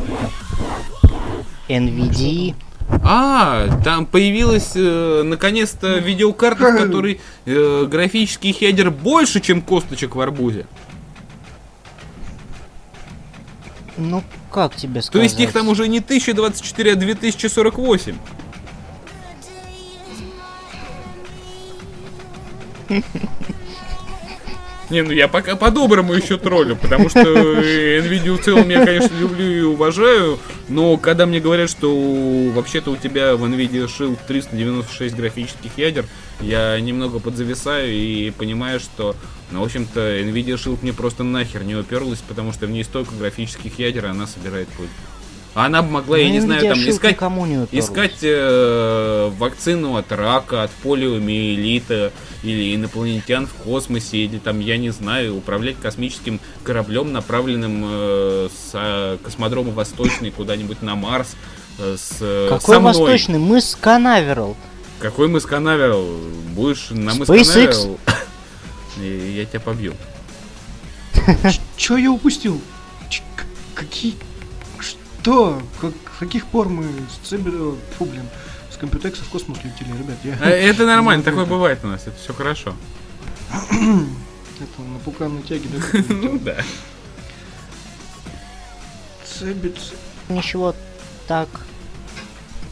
NVIDIA. 1.69 2.55
А, 3.03 3.67
там 3.83 4.05
появилась 4.05 4.71
э, 4.75 5.23
наконец-то 5.23 5.97
видеокарта, 5.97 6.71
в 6.71 6.77
которой 6.77 7.19
э, 7.45 7.85
графический 7.89 8.53
хедер 8.53 8.91
больше, 8.91 9.41
чем 9.41 9.61
косточек 9.61 10.15
в 10.15 10.21
арбузе. 10.21 10.65
Ну, 13.97 14.23
как 14.51 14.75
тебе 14.75 15.01
сказать? 15.01 15.13
То 15.13 15.23
есть 15.23 15.39
их 15.39 15.51
там 15.53 15.67
уже 15.69 15.87
не 15.87 15.99
1024, 15.99 16.93
а 16.93 16.95
2048. 16.95 18.15
Не, 24.93 25.01
ну 25.01 25.11
я 25.11 25.27
пока 25.27 25.55
по-доброму 25.55 26.13
еще 26.13 26.37
троллю, 26.37 26.75
потому 26.75 27.09
что 27.09 27.19
э, 27.19 27.99
Nvidia 28.01 28.37
в 28.37 28.43
целом 28.43 28.69
я, 28.69 28.85
конечно, 28.85 29.17
люблю 29.17 29.43
и 29.43 29.61
уважаю, 29.61 30.37
но 30.69 30.97
когда 30.97 31.25
мне 31.25 31.39
говорят, 31.39 31.71
что 31.71 31.91
вообще-то 32.53 32.91
у 32.91 32.95
тебя 32.95 33.35
в 33.35 33.43
Nvidia 33.43 33.87
Shield 33.87 34.19
396 34.27 35.15
графических 35.15 35.71
ядер, 35.77 36.05
я 36.41 36.79
немного 36.79 37.19
подзависаю 37.19 37.91
и 37.91 38.29
понимаю, 38.29 38.79
что, 38.79 39.15
ну, 39.49 39.61
в 39.61 39.63
общем-то, 39.63 40.19
Nvidia 40.19 40.57
Shield 40.57 40.77
мне 40.83 40.93
просто 40.93 41.23
нахер 41.23 41.63
не 41.63 41.75
уперлась, 41.75 42.19
потому 42.19 42.53
что 42.53 42.67
в 42.67 42.69
ней 42.69 42.83
столько 42.83 43.15
графических 43.15 43.79
ядер, 43.79 44.05
а 44.05 44.11
она 44.11 44.27
собирает 44.27 44.67
пыль. 44.77 44.89
А 45.55 45.65
она 45.65 45.81
бы 45.81 45.89
могла, 45.89 46.19
я 46.19 46.27
Ну, 46.27 46.33
не 46.33 46.39
знаю, 46.39 46.61
Nvidia 46.61 46.69
там 46.69 46.77
искать 46.89 47.17
не. 47.71 47.79
Искать 47.79 48.19
э, 48.21 49.31
вакцину 49.39 49.97
от 49.97 50.11
рака, 50.11 50.61
от 50.61 50.71
полиомиелита 50.71 52.11
или 52.43 52.75
инопланетян 52.75 53.47
в 53.47 53.53
космосе, 53.53 54.17
или 54.17 54.37
там, 54.37 54.59
я 54.59 54.77
не 54.77 54.91
знаю, 54.91 55.37
управлять 55.37 55.77
космическим 55.81 56.39
кораблем, 56.63 57.11
направленным 57.13 57.83
э, 57.85 58.49
с 58.51 58.71
э, 58.73 59.17
космодрома 59.23 59.71
Восточный 59.71 60.31
куда-нибудь 60.31 60.81
на 60.81 60.95
Марс. 60.95 61.35
э, 61.79 61.95
с, 61.97 62.17
э, 62.19 62.47
Какой 62.49 62.75
со 62.75 62.79
мной. 62.81 62.93
восточный? 62.93 63.39
Мы 63.39 63.61
с 63.61 63.75
Канаверал. 63.79 64.55
Какой 64.99 65.27
мы 65.27 65.39
Канаверал? 65.39 66.05
Будешь 66.53 66.89
на 66.91 67.13
мы 67.13 67.25
SpaceX. 67.25 67.97
И 68.99 69.33
я 69.37 69.45
тебя 69.45 69.59
побью. 69.59 69.93
Че 71.77 71.97
я 71.97 72.11
упустил? 72.11 72.61
Какие... 73.73 74.15
Что? 74.79 75.61
Как, 75.81 75.93
с 76.15 76.19
каких 76.19 76.45
пор 76.47 76.69
мы 76.69 76.85
с 77.23 77.33
э, 77.33 77.37
Фу, 77.97 78.05
блин. 78.05 78.27
С 78.73 78.77
Computex 78.77 79.15
в 79.23 79.29
космос 79.29 79.59
летели, 79.63 79.89
ребят. 79.97 80.17
Я... 80.23 80.33
Э, 80.41 80.49
Это 80.69 80.85
нормально, 80.85 81.23
Ну, 81.23 81.29
такое 81.31 81.43
это- 81.43 81.51
бывает 81.53 81.79
у 81.83 81.87
нас, 81.87 82.01
это 82.07 82.17
все 82.17 82.33
хорошо. 82.33 82.73
Это 83.71 84.81
на 84.81 84.99
пуканной 85.03 85.41
тяге, 85.43 85.67
да? 85.69 85.99
Ну 86.13 86.39
да. 86.39 86.55
Цебит... 89.25 89.77
Ничего 90.29 90.73
так. 91.27 91.49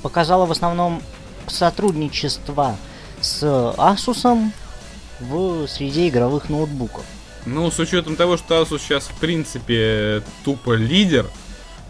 Показала 0.02 0.46
в 0.46 0.52
основном 0.52 1.02
сотрудничество 1.48 2.78
с 3.20 3.44
Asus 3.44 4.52
в 5.20 5.68
среде 5.68 6.08
игровых 6.08 6.50
ноутбуков. 6.50 7.04
Ну, 7.46 7.70
с 7.70 7.80
учетом 7.80 8.16
того, 8.16 8.38
что 8.38 8.62
Asus 8.62 8.80
сейчас, 8.80 9.06
в 9.08 9.16
принципе, 9.20 10.24
тупо 10.46 10.74
лидер 10.76 11.28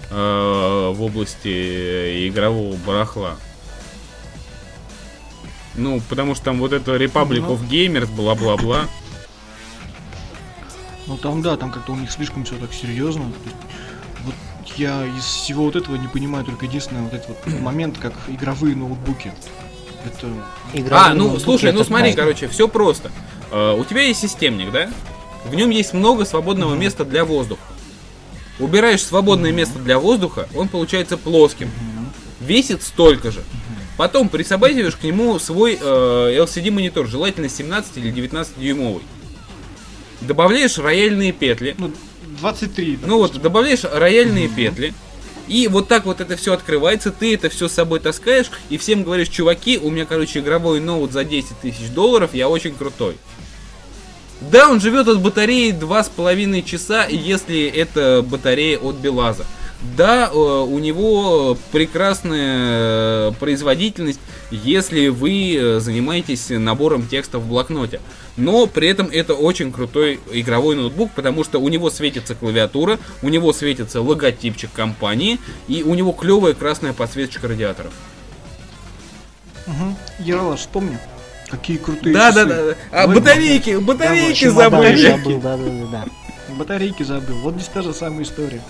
э, 0.09 0.91
в 0.95 1.01
области 1.01 2.27
игрового 2.27 2.75
барахла. 2.77 3.35
Ну, 5.75 6.01
потому 6.09 6.35
что 6.35 6.45
там 6.45 6.59
вот 6.59 6.73
это 6.73 6.95
Republic 6.97 7.41
Ну. 7.41 7.53
of 7.55 7.67
Gamers, 7.69 8.07
бла-бла-бла. 8.13 8.87
Ну 11.07 11.17
там 11.17 11.41
да, 11.41 11.57
там 11.57 11.71
как-то 11.71 11.93
у 11.93 11.95
них 11.95 12.11
слишком 12.11 12.43
все 12.45 12.55
так 12.55 12.73
серьезно. 12.73 13.23
Есть, 13.45 13.55
Вот 14.25 14.35
я 14.77 15.05
из 15.05 15.23
всего 15.23 15.65
вот 15.65 15.75
этого 15.75 15.95
не 15.95 16.07
понимаю 16.07 16.45
только 16.45 16.65
единственный 16.65 17.01
вот 17.01 17.13
этот 17.13 17.29
вот 17.45 17.59
момент, 17.61 17.97
как 17.97 18.13
игровые 18.27 18.75
ноутбуки. 18.75 19.33
Это 20.05 20.27
Игровые 20.73 21.11
А, 21.11 21.13
ну, 21.13 21.37
слушай, 21.39 21.71
ну 21.71 21.83
смотри, 21.83 22.13
классно. 22.13 22.21
короче, 22.23 22.47
все 22.47 22.67
просто. 22.67 23.11
Э, 23.51 23.75
у 23.77 23.83
тебя 23.85 24.01
есть 24.01 24.19
системник, 24.21 24.71
да? 24.71 24.89
В 25.45 25.53
нем 25.55 25.69
есть 25.69 25.93
много 25.93 26.25
свободного 26.25 26.75
места 26.75 27.05
для 27.05 27.23
воздуха. 27.25 27.61
Убираешь 28.59 29.03
свободное 29.03 29.51
место 29.51 29.79
для 29.79 29.97
воздуха, 29.99 30.47
он 30.55 30.67
получается 30.67 31.17
плоским. 31.17 31.69
Весит 32.39 32.83
столько 32.83 33.31
же. 33.31 33.43
Потом 34.01 34.29
присобачиваешь 34.29 34.95
к 34.95 35.03
нему 35.03 35.37
свой 35.37 35.77
э, 35.79 35.79
LCD 35.79 36.71
монитор, 36.71 37.05
желательно 37.05 37.47
17 37.47 37.97
или 37.97 38.09
19 38.09 38.57
дюймовый. 38.57 39.03
Добавляешь 40.21 40.79
рояльные 40.79 41.31
петли. 41.31 41.75
ну 41.77 41.91
23. 42.39 42.97
Ну 43.05 43.19
вот, 43.19 43.39
добавляешь 43.39 43.83
рояльные 43.83 44.47
петли. 44.47 44.95
И 45.47 45.67
вот 45.67 45.87
так 45.87 46.05
вот 46.05 46.19
это 46.19 46.35
все 46.35 46.53
открывается, 46.53 47.11
ты 47.11 47.35
это 47.35 47.49
все 47.49 47.67
с 47.67 47.73
собой 47.73 47.99
таскаешь 47.99 48.49
и 48.71 48.79
всем 48.79 49.03
говоришь, 49.03 49.29
чуваки, 49.29 49.77
у 49.77 49.91
меня, 49.91 50.07
короче, 50.07 50.39
игровой 50.39 50.79
ноут 50.79 51.11
за 51.11 51.23
10 51.23 51.59
тысяч 51.61 51.89
долларов, 51.89 52.31
я 52.33 52.49
очень 52.49 52.73
крутой. 52.73 53.17
Да, 54.39 54.71
он 54.71 54.81
живет 54.81 55.09
от 55.09 55.21
батареи 55.21 55.71
2,5 55.73 56.63
часа, 56.63 57.05
если 57.05 57.67
это 57.67 58.25
батарея 58.27 58.79
от 58.79 58.95
Белаза. 58.95 59.45
Да, 59.97 60.29
э, 60.31 60.35
у 60.35 60.77
него 60.77 61.57
прекрасная 61.71 63.31
производительность, 63.33 64.19
если 64.51 65.07
вы 65.07 65.55
э, 65.55 65.79
занимаетесь 65.79 66.49
набором 66.49 67.07
текста 67.07 67.39
в 67.39 67.47
блокноте. 67.47 67.99
Но 68.37 68.67
при 68.67 68.87
этом 68.89 69.07
это 69.11 69.33
очень 69.33 69.71
крутой 69.71 70.19
игровой 70.31 70.75
ноутбук, 70.75 71.11
потому 71.15 71.43
что 71.43 71.59
у 71.59 71.67
него 71.67 71.89
светится 71.89 72.35
клавиатура, 72.35 72.99
у 73.23 73.29
него 73.29 73.53
светится 73.53 74.01
логотипчик 74.01 74.71
компании, 74.71 75.39
и 75.67 75.81
у 75.83 75.95
него 75.95 76.11
клевая 76.11 76.53
красная 76.53 76.93
подсветочка 76.93 77.47
радиаторов. 77.47 77.91
Угу. 79.65 79.95
Яралаш, 80.19 80.59
вспомни. 80.59 80.97
Какие 81.49 81.77
крутые 81.77 82.13
Да, 82.13 82.31
часы. 82.31 82.45
да, 82.45 82.65
да. 82.65 82.75
А 82.91 83.07
Ой, 83.07 83.15
батарейки, 83.15 83.75
батарейки 83.77 84.37
Чемодан 84.39 84.71
забыли. 84.83 85.07
забыл, 85.09 85.39
да, 85.41 85.57
да, 85.57 85.63
да, 85.65 85.87
да. 85.91 86.05
Батарейки 86.55 87.03
забыл. 87.03 87.35
Вот 87.39 87.55
здесь 87.55 87.67
та 87.73 87.81
же 87.81 87.93
самая 87.93 88.23
история. 88.23 88.61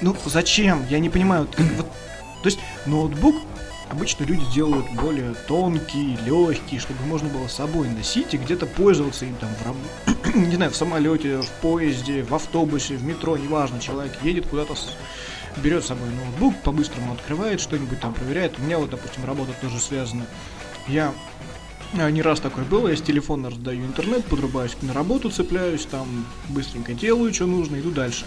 Ну, 0.00 0.16
зачем? 0.24 0.84
Я 0.88 0.98
не 0.98 1.10
понимаю. 1.10 1.48
Вот, 1.76 1.86
то 2.42 2.48
есть, 2.48 2.58
ноутбук 2.86 3.34
обычно 3.88 4.24
люди 4.24 4.44
делают 4.52 4.86
более 4.92 5.34
тонкий, 5.48 6.16
легкий, 6.24 6.78
чтобы 6.78 7.02
можно 7.06 7.28
было 7.28 7.48
с 7.48 7.54
собой 7.54 7.88
носить 7.88 8.34
и 8.34 8.36
где-то 8.36 8.66
пользоваться 8.66 9.24
им 9.24 9.34
там 9.36 9.48
в 9.54 9.66
раб- 9.66 10.34
не 10.34 10.54
знаю, 10.56 10.70
в 10.70 10.76
самолете, 10.76 11.40
в 11.40 11.48
поезде, 11.60 12.22
в 12.22 12.34
автобусе, 12.34 12.96
в 12.96 13.04
метро, 13.04 13.36
неважно, 13.36 13.80
человек 13.80 14.12
едет 14.22 14.46
куда-то 14.48 14.74
с- 14.74 14.90
берет 15.56 15.84
с 15.84 15.88
собой 15.88 16.08
ноутбук, 16.10 16.62
по-быстрому 16.62 17.12
открывает 17.14 17.60
что-нибудь 17.60 18.00
там, 18.00 18.12
проверяет. 18.14 18.58
У 18.58 18.62
меня 18.62 18.78
вот, 18.78 18.90
допустим, 18.90 19.24
работа 19.24 19.52
тоже 19.60 19.80
связана. 19.80 20.26
Я 20.86 21.12
а, 21.94 22.10
не 22.10 22.22
раз 22.22 22.40
такое 22.40 22.64
было, 22.64 22.88
я 22.88 22.96
с 22.96 23.00
телефона 23.02 23.50
раздаю 23.50 23.84
интернет, 23.84 24.24
подрубаюсь 24.26 24.76
на 24.82 24.92
работу, 24.92 25.30
цепляюсь, 25.30 25.86
там 25.86 26.26
быстренько 26.48 26.92
делаю, 26.92 27.32
что 27.32 27.46
нужно, 27.46 27.76
иду 27.76 27.90
дальше. 27.90 28.26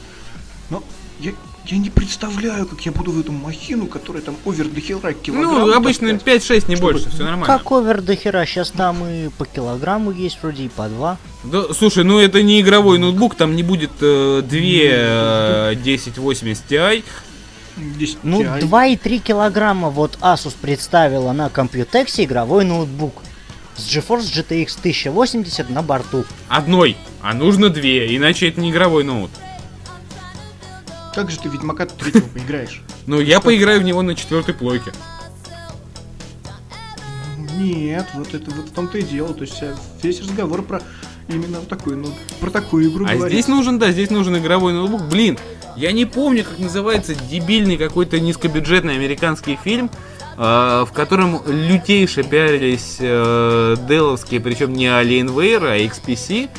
Но 0.69 0.83
я, 1.19 1.33
я 1.71 1.77
не 1.77 1.89
представляю, 1.89 2.65
как 2.65 2.81
я 2.85 2.91
буду 2.91 3.11
в 3.11 3.19
эту 3.19 3.31
махину, 3.31 3.85
которая 3.87 4.21
там 4.23 4.35
овер 4.45 4.67
до 4.67 4.81
хера 4.81 5.13
килограмм 5.13 5.67
Ну, 5.67 5.73
обычно 5.75 6.11
таскать. 6.13 6.41
5-6, 6.41 6.67
не 6.69 6.75
Чтобы- 6.75 6.93
больше, 6.93 7.09
все 7.09 7.23
нормально. 7.23 7.45
Как 7.45 7.71
овер 7.71 8.01
до 8.01 8.15
хера, 8.15 8.45
сейчас 8.45 8.71
там 8.71 9.05
и 9.05 9.29
по 9.37 9.45
килограмму 9.45 10.11
есть 10.11 10.39
вроде 10.41 10.63
и 10.63 10.69
по 10.69 10.87
два. 10.87 11.17
Да, 11.43 11.73
слушай, 11.73 12.03
ну 12.03 12.19
это 12.19 12.41
не 12.41 12.59
игровой 12.61 12.97
ноутбук, 12.97 13.35
там 13.35 13.55
не 13.55 13.63
будет 13.63 13.91
э, 14.01 14.41
две 14.43 14.89
э, 14.91 15.69
1080 15.81 16.63
Ti. 16.69 17.03
10 17.77 18.17
Ну, 18.23 18.41
Ti. 18.41 18.59
2,3 18.61 19.19
килограмма 19.19 19.89
вот 19.89 20.17
Asus 20.21 20.53
представила 20.59 21.31
на 21.31 21.47
Computex 21.47 22.23
игровой 22.23 22.65
ноутбук. 22.65 23.13
С 23.77 23.87
GeForce 23.95 24.25
GTX 24.35 24.75
1080 24.79 25.69
на 25.69 25.81
борту. 25.81 26.25
Одной, 26.49 26.97
а 27.21 27.33
нужно 27.33 27.69
две, 27.69 28.13
иначе 28.17 28.49
это 28.49 28.59
не 28.59 28.71
игровой 28.71 29.05
ноут. 29.05 29.31
Как 31.13 31.31
же 31.31 31.39
ты 31.39 31.49
Ведьмака 31.49 31.85
третьего 31.85 32.27
поиграешь? 32.27 32.81
Ну, 33.07 33.19
я 33.19 33.39
поиграю 33.39 33.81
в 33.81 33.83
него 33.83 34.03
на 34.03 34.13
четвертой 34.13 34.53
плойке. 34.53 34.91
Нет, 37.57 38.05
вот 38.13 38.33
это 38.33 38.51
вот 38.51 38.67
в 38.67 38.71
том-то 38.71 38.99
и 38.99 39.01
дело. 39.01 39.33
То 39.33 39.41
есть 39.41 39.57
э, 39.61 39.73
весь 40.03 40.21
разговор 40.21 40.61
про 40.61 40.81
именно 41.27 41.59
такую, 41.61 41.97
ну, 41.97 42.07
про 42.39 42.51
такую 42.51 42.89
игру 42.91 43.05
А 43.09 43.15
говорит. 43.15 43.33
здесь 43.33 43.47
нужен, 43.47 43.79
да, 43.79 43.91
здесь 43.91 44.11
нужен 44.11 44.37
игровой 44.37 44.73
ноутбук. 44.73 45.01
Блин, 45.09 45.37
я 45.75 45.91
не 45.91 46.05
помню, 46.05 46.43
как 46.43 46.59
называется 46.59 47.15
дебильный 47.15 47.77
какой-то 47.77 48.19
низкобюджетный 48.19 48.95
американский 48.95 49.57
фильм, 49.63 49.89
э, 50.37 50.85
в 50.87 50.91
котором 50.93 51.41
лютейше 51.47 52.23
пиарились 52.23 52.97
э, 52.99 53.75
деловские, 53.87 54.39
причем 54.39 54.73
не 54.73 54.85
Alienware, 54.85 55.67
а 55.67 55.77
XPC, 55.79 56.49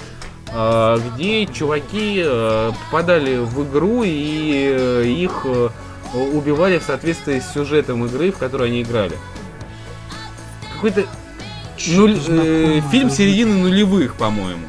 где 0.52 1.46
чуваки 1.46 2.22
э, 2.24 2.72
попадали 2.86 3.36
в 3.38 3.62
игру 3.68 4.02
и 4.04 4.74
э, 4.76 5.04
их 5.06 5.42
э, 5.44 5.68
убивали 6.14 6.78
в 6.78 6.82
соответствии 6.82 7.38
с 7.38 7.52
сюжетом 7.52 8.04
игры, 8.06 8.32
в 8.32 8.38
которой 8.38 8.68
они 8.68 8.82
играли. 8.82 9.16
Какой-то 10.74 11.04
нуль- 11.88 12.20
э, 12.26 12.80
фильм 12.90 13.10
середины 13.10 13.54
нулевых, 13.54 14.14
по-моему. 14.16 14.66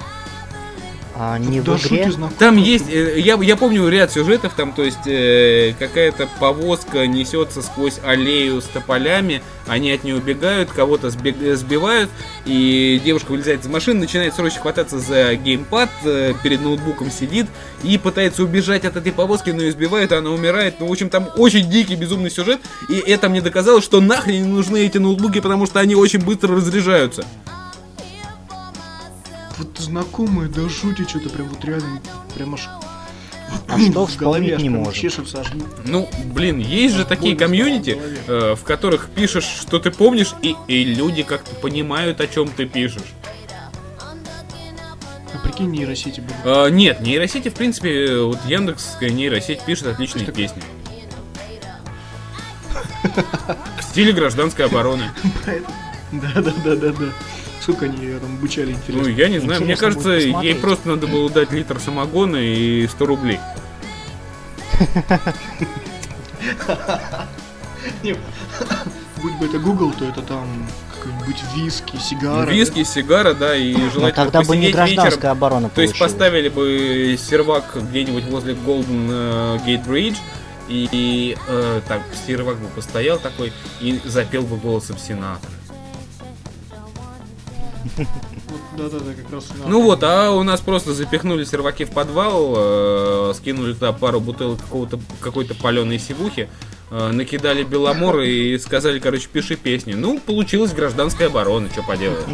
А 1.24 1.38
не 1.38 1.62
Да 1.62 1.78
в 1.78 1.86
игре. 1.86 2.12
Там 2.40 2.58
есть, 2.58 2.90
э, 2.90 3.20
я, 3.20 3.36
я 3.36 3.56
помню 3.56 3.88
ряд 3.90 4.12
сюжетов, 4.12 4.54
там, 4.56 4.74
то 4.74 4.82
есть 4.82 5.06
э, 5.06 5.76
какая-то 5.78 6.28
повозка 6.40 7.06
несется 7.06 7.62
сквозь 7.62 8.00
аллею 8.04 8.60
с 8.60 8.66
тополями, 8.66 9.44
они 9.68 9.92
от 9.92 10.04
нее 10.04 10.16
убегают, 10.16 10.72
кого-то 10.72 11.10
э, 11.10 11.56
сбивают, 11.56 12.10
и 12.46 13.00
девушка 13.06 13.34
вылезает 13.34 13.62
из 13.64 13.68
машины, 13.68 14.00
начинает 14.00 14.34
срочно 14.34 14.62
хвататься 14.62 14.98
за 14.98 15.36
геймпад, 15.36 15.92
э, 16.06 16.34
перед 16.42 16.64
ноутбуком 16.64 17.12
сидит 17.12 17.46
и 17.84 18.00
пытается 18.00 18.42
убежать 18.42 18.84
от 18.86 18.96
этой 18.96 19.12
повозки, 19.12 19.52
но 19.52 19.62
ее 19.62 19.74
сбивают, 19.74 20.14
она 20.14 20.32
умирает. 20.32 20.80
Ну, 20.80 20.88
в 20.88 20.92
общем, 20.92 21.12
там 21.12 21.30
очень 21.38 21.70
дикий, 21.70 21.96
безумный 21.96 22.32
сюжет, 22.32 22.62
и 22.90 22.96
это 22.96 23.30
мне 23.30 23.42
доказало, 23.42 23.80
что 23.84 24.02
нахрен 24.02 24.42
не 24.42 24.52
нужны 24.52 24.88
эти 24.88 24.98
ноутбуки, 24.98 25.40
потому 25.40 25.68
что 25.68 25.80
они 25.82 25.94
очень 25.94 26.26
быстро 26.26 26.56
разряжаются. 26.56 27.24
Вот 29.62 29.78
знакомые, 29.78 30.50
да 30.50 30.68
шути 30.70 31.04
что-то 31.04 31.30
прям 31.30 31.48
вот 31.50 31.64
реально, 31.64 32.02
прям 32.34 32.56
аж 32.56 32.68
А 33.68 33.80
что 33.80 34.08
вспомнить 34.08 34.58
не 34.58 34.70
аж. 34.84 35.00
Ну, 35.86 36.10
блин, 36.34 36.58
есть 36.58 36.96
же 36.96 37.06
такие 37.06 37.36
комьюнити, 37.36 38.02
э, 38.26 38.56
в 38.56 38.64
которых 38.64 39.10
пишешь, 39.10 39.44
что 39.44 39.78
ты 39.78 39.92
помнишь, 39.92 40.34
и, 40.42 40.56
и 40.68 40.84
люди 40.84 41.22
как-то 41.22 41.54
понимают, 41.54 42.22
о 42.22 42.28
чем 42.28 42.48
ты 42.48 42.66
пишешь. 42.66 43.14
А 44.00 45.38
прикинь, 45.44 45.70
нейросети 45.70 46.22
будут. 46.22 46.38
Э, 46.44 46.70
нет, 46.72 47.02
нейросети, 47.02 47.50
в 47.50 47.54
принципе, 47.54 48.22
вот 48.22 48.40
Яндексская 48.48 49.12
нейросеть 49.12 49.62
пишет 49.62 49.86
отличные 49.86 50.24
Что 50.24 50.32
песни. 50.32 50.64
В 53.80 53.84
стиле 53.84 54.12
гражданской 54.12 54.66
обороны. 54.66 55.12
Да, 56.12 56.42
да, 56.42 56.52
да, 56.66 56.76
да, 56.76 56.92
да. 56.92 57.06
Сколько 57.62 57.86
они 57.86 58.04
её 58.06 58.20
там 58.20 58.36
обучали, 58.36 58.72
Ну, 58.72 58.78
интересно. 58.78 59.10
я 59.10 59.30
не 59.30 59.40
знаю, 59.40 59.62
мне 59.62 59.74
Интересно 59.74 59.88
будет 60.02 60.04
кажется, 60.04 60.42
ей 60.42 60.56
просто 60.56 60.90
надо 60.90 61.08
было 61.08 61.30
дать 61.30 61.52
литр 61.52 61.80
самогона 61.80 62.38
и 62.38 62.88
100 62.88 63.06
рублей. 63.06 63.40
Не, 68.04 68.16
Будь 69.22 69.34
бы 69.36 69.46
это 69.46 69.60
Google, 69.60 69.92
то 69.92 70.06
это 70.06 70.22
там 70.24 70.48
какой-нибудь 70.96 71.44
виски, 71.56 71.98
сигара. 71.98 72.50
Виски, 72.50 72.84
сигара, 72.84 73.34
да, 73.34 73.56
и 73.56 73.74
Но 73.74 73.90
желательно 73.92 74.12
тогда 74.12 74.42
бы 74.42 74.58
не 74.58 74.72
гражданская 74.72 75.12
вечером. 75.12 75.32
оборона 75.32 75.70
То 75.70 75.82
есть 75.82 75.98
поставили 76.00 76.50
бы 76.50 77.18
сервак 77.20 77.66
где-нибудь 77.76 78.24
возле 78.26 78.54
Golden 78.54 79.10
э, 79.12 79.58
Gate 79.66 79.86
Bridge, 79.86 80.18
и, 80.70 80.88
и, 80.92 81.38
э, 81.48 81.82
так, 81.88 82.02
сервак 82.26 82.58
бы 82.58 82.68
постоял 82.68 83.20
такой 83.20 83.54
и 83.80 84.00
запел 84.06 84.44
бы 84.44 84.58
голосом 84.58 84.98
сенатора. 84.98 85.52
Да-да-да, 88.78 89.14
как 89.14 89.32
раз. 89.34 89.48
Ну 89.66 89.82
вот, 89.84 90.04
а 90.04 90.32
у 90.32 90.44
нас 90.44 90.62
просто 90.62 90.94
запихнули 90.94 91.44
серваки 91.44 91.86
в 91.86 91.92
подвал, 91.92 92.54
э, 92.56 93.34
скинули 93.36 93.74
туда 93.74 93.92
пару 93.92 94.20
бутылок 94.20 94.60
какого-то 94.62 95.00
какой-то 95.20 95.56
паленой 95.56 96.00
сивухи, 96.00 96.50
э, 96.90 97.12
накидали 97.12 97.64
беломор 97.64 98.22
и 98.22 98.58
сказали, 98.58 99.00
короче, 99.00 99.28
пиши 99.28 99.56
песни. 99.56 99.94
Ну, 99.94 100.20
получилась 100.20 100.74
гражданская 100.74 101.28
оборона, 101.28 101.70
что 101.70 101.84
поделать. 101.84 102.26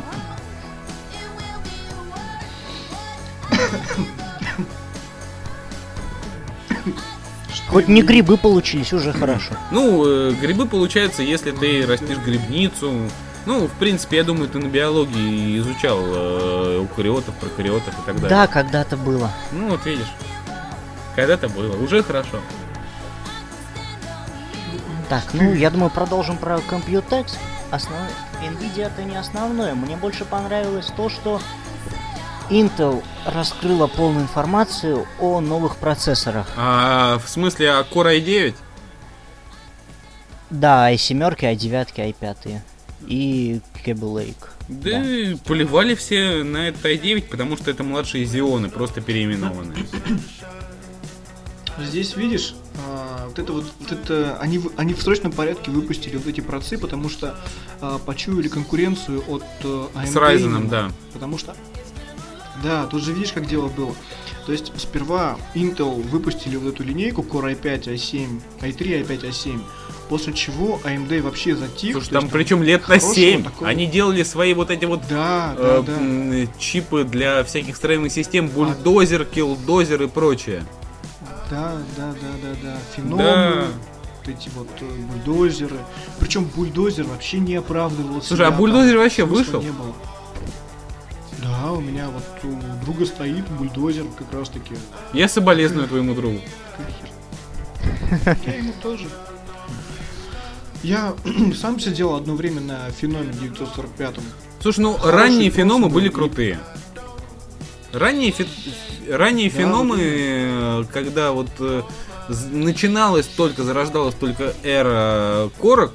Хоть 7.69 7.89
не 7.89 8.01
грибы 8.01 8.37
получились, 8.37 8.93
уже 8.93 9.11
хорошо. 9.11 9.53
Ну, 9.71 10.05
э, 10.05 10.31
грибы 10.31 10.65
получаются, 10.65 11.21
если 11.21 11.51
ты 11.51 11.85
растишь 11.85 12.17
грибницу. 12.25 13.09
Ну, 13.47 13.65
в 13.67 13.71
принципе, 13.79 14.17
я 14.17 14.25
думаю, 14.25 14.49
ты 14.49 14.59
на 14.59 14.67
биологии 14.67 15.57
изучал 15.59 15.97
э, 16.01 16.79
эукариотов, 16.79 17.33
прокариотов 17.35 17.97
и 17.97 18.05
так 18.05 18.15
далее. 18.15 18.29
Да, 18.29 18.45
когда-то 18.45 18.97
было. 18.97 19.31
Ну, 19.53 19.69
вот 19.69 19.85
видишь. 19.85 20.11
Когда-то 21.15 21.47
было, 21.47 21.81
уже 21.81 22.03
хорошо. 22.03 22.41
Так, 25.07 25.23
ну, 25.31 25.53
я 25.53 25.69
думаю, 25.69 25.89
продолжим 25.89 26.35
про 26.35 26.57
Computex. 26.57 27.37
Основ... 27.71 27.97
Nvidia 28.43 28.87
это 28.87 29.03
не 29.03 29.15
основное. 29.15 29.75
Мне 29.75 29.95
больше 29.95 30.25
понравилось 30.25 30.91
то, 30.97 31.07
что 31.07 31.39
Intel 32.49 33.01
раскрыла 33.25 33.87
полную 33.87 34.23
информацию 34.23 35.07
о 35.21 35.39
новых 35.39 35.77
процессорах. 35.77 36.47
А 36.57 37.17
в 37.19 37.29
смысле, 37.29 37.71
а 37.71 37.83
Core 37.83 38.21
i9? 38.21 38.55
Да, 40.49 40.91
i7, 40.91 41.33
i9, 41.33 41.95
i5 41.95 42.61
и 43.07 43.59
Cable 43.85 44.13
Lake. 44.13 44.35
Да, 44.67 45.37
поливали 45.45 45.95
все 45.95 46.43
на 46.43 46.67
этот 46.67 46.83
i9, 46.85 47.29
потому 47.29 47.55
что 47.57 47.71
это 47.71 47.83
младшие 47.83 48.25
Зионы, 48.25 48.69
просто 48.69 49.01
переименованные. 49.01 49.85
Здесь 51.79 52.15
видишь, 52.15 52.55
а, 52.87 53.27
вот 53.27 53.37
это 53.37 53.53
вот, 53.53 53.65
вот 53.79 53.91
это, 53.91 54.37
они, 54.39 54.57
в- 54.57 54.71
они 54.77 54.93
в 54.95 55.01
срочном 55.01 55.31
порядке 55.31 55.69
выпустили 55.69 56.17
вот 56.17 56.25
эти 56.25 56.41
процы, 56.41 56.77
потому 56.77 57.07
что 57.07 57.35
а, 57.81 57.99
почуяли 57.99 58.47
конкуренцию 58.47 59.23
от 59.27 59.43
э, 59.63 59.87
AMD. 59.93 60.07
С 60.07 60.15
Ryzen, 60.15 60.39
именно. 60.45 60.67
да. 60.69 60.91
Потому 61.13 61.37
что 61.37 61.55
Да, 62.63 62.87
тут 62.87 63.03
же 63.03 63.13
видишь, 63.13 63.31
как 63.31 63.45
дело 63.45 63.67
было. 63.67 63.93
То 64.47 64.53
есть 64.53 64.71
сперва 64.77 65.37
Intel 65.53 66.01
выпустили 66.09 66.55
вот 66.55 66.73
эту 66.73 66.83
линейку 66.83 67.21
Core 67.21 67.55
i5, 67.61 67.93
i7, 67.93 68.41
i3, 68.61 69.05
i5, 69.05 69.29
i7, 69.29 69.61
после 70.09 70.33
чего 70.33 70.79
AMD 70.83 71.21
вообще 71.21 71.55
затих. 71.55 71.93
Слушай, 71.93 72.09
там 72.11 72.29
причем 72.29 72.63
лет 72.63 72.87
на 72.87 72.99
7. 72.99 73.43
Такого... 73.43 73.67
Они 73.67 73.85
делали 73.85 74.23
свои 74.23 74.53
вот 74.53 74.71
эти 74.71 74.85
вот 74.85 75.01
да, 75.09 75.55
э, 75.57 75.83
да, 75.85 75.93
да. 75.97 76.59
чипы 76.59 77.03
для 77.03 77.43
всяких 77.43 77.75
строевых 77.75 78.11
систем, 78.11 78.47
бульдозер, 78.47 79.21
а... 79.21 79.25
киллдозер 79.25 80.03
и 80.03 80.07
прочее. 80.07 80.63
Да, 81.49 81.73
да, 81.95 82.13
да, 82.13 82.29
да, 82.43 82.55
да. 82.63 82.77
Феномы. 82.95 83.23
Да 83.23 83.67
эти 84.29 84.49
вот 84.55 84.67
э, 84.81 84.85
бульдозеры. 84.85 85.77
Причем 86.19 86.45
бульдозер 86.55 87.05
вообще 87.05 87.39
не 87.39 87.55
оправдывался. 87.55 88.29
Слушай, 88.29 88.47
а 88.47 88.51
бульдозер 88.51 88.97
вообще 88.97 89.25
вышел? 89.25 89.61
Не 89.61 89.71
было. 89.71 89.93
Да, 91.41 91.71
у 91.71 91.79
меня 91.79 92.09
вот 92.09 92.23
у 92.43 92.85
друга 92.85 93.05
стоит 93.05 93.47
бульдозер 93.51 94.05
как 94.17 94.33
раз 94.33 94.49
таки. 94.49 94.75
Я 95.13 95.29
соболезную 95.29 95.87
твоему 95.87 96.13
другу. 96.13 96.39
Я 98.45 98.55
ему 98.55 98.73
тоже. 98.81 99.07
Я 100.83 101.15
сам 101.59 101.79
сидел 101.79 102.15
одно 102.15 102.35
время 102.35 102.61
на 102.61 102.89
феноме 102.91 103.31
945-м. 103.31 104.23
Слушай, 104.61 104.79
ну 104.81 104.93
Хороший 104.93 105.17
ранние 105.17 105.49
феномы 105.49 105.89
были 105.89 106.09
крутые. 106.09 106.59
Ранние, 107.93 108.31
фи... 108.31 108.45
ранние 109.09 109.49
да, 109.49 109.57
феномы, 109.57 109.97
да. 109.97 110.03
Э, 110.03 110.83
когда 110.91 111.31
вот 111.31 111.49
э, 111.59 111.83
начиналась 112.51 113.27
только, 113.27 113.63
зарождалась 113.63 114.15
только 114.15 114.53
эра 114.63 115.49
корок, 115.59 115.93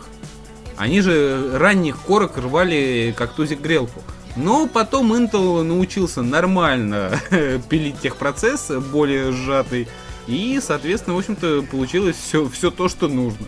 они 0.77 1.01
же 1.01 1.51
ранних 1.59 2.01
корок 2.01 2.39
рвали 2.39 3.15
как 3.17 3.35
тузик 3.35 3.61
грелку. 3.61 4.03
Но 4.35 4.67
потом 4.67 5.13
Intel 5.13 5.63
научился 5.63 6.23
нормально 6.23 7.21
пилить 7.69 8.01
техпроцесс, 8.01 8.71
более 8.91 9.33
сжатый. 9.33 9.89
И, 10.27 10.61
соответственно, 10.63 11.17
в 11.17 11.19
общем-то, 11.19 11.63
получилось 11.71 12.17
все, 12.17 12.49
все 12.49 12.71
то, 12.71 12.89
что 12.89 13.09
нужно. 13.09 13.47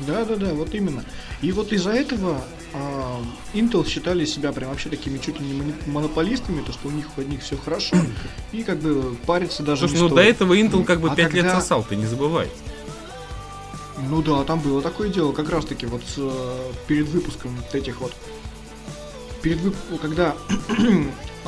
Да, 0.00 0.24
да, 0.24 0.36
да, 0.36 0.54
вот 0.54 0.74
именно. 0.74 1.04
И 1.42 1.52
вот 1.52 1.72
из-за 1.72 1.90
этого 1.90 2.40
а, 2.72 3.20
Intel 3.54 3.86
считали 3.86 4.24
себя 4.24 4.52
прям 4.52 4.70
вообще 4.70 4.88
такими 4.88 5.18
чуть 5.18 5.40
ли 5.40 5.46
не 5.46 5.74
монополистами, 5.86 6.62
то 6.62 6.72
что 6.72 6.88
у 6.88 6.90
них 6.90 7.06
у 7.16 7.20
одних 7.20 7.42
все 7.42 7.56
хорошо, 7.56 7.96
и 8.52 8.62
как 8.62 8.78
бы 8.78 9.16
париться 9.26 9.62
даже 9.62 9.88
Слушай, 9.88 9.94
не 9.94 10.00
ну 10.02 10.08
стоит. 10.08 10.16
до 10.16 10.30
этого 10.30 10.54
Intel 10.54 10.84
как 10.84 11.00
бы 11.00 11.10
а 11.10 11.16
5 11.16 11.30
когда... 11.30 11.42
лет 11.42 11.52
сосал, 11.52 11.82
ты 11.82 11.96
не 11.96 12.06
забывай. 12.06 12.48
Ну 14.08 14.22
да, 14.22 14.44
там 14.44 14.60
было 14.60 14.80
такое 14.80 15.08
дело, 15.08 15.32
как 15.32 15.50
раз 15.50 15.64
таки 15.64 15.86
вот 15.86 16.02
с, 16.02 16.14
э, 16.18 16.72
перед 16.86 17.08
выпуском 17.08 17.56
вот 17.56 17.74
этих 17.74 18.00
вот 18.00 18.12
перед 19.42 19.58
вып... 19.58 19.74
когда 20.00 20.36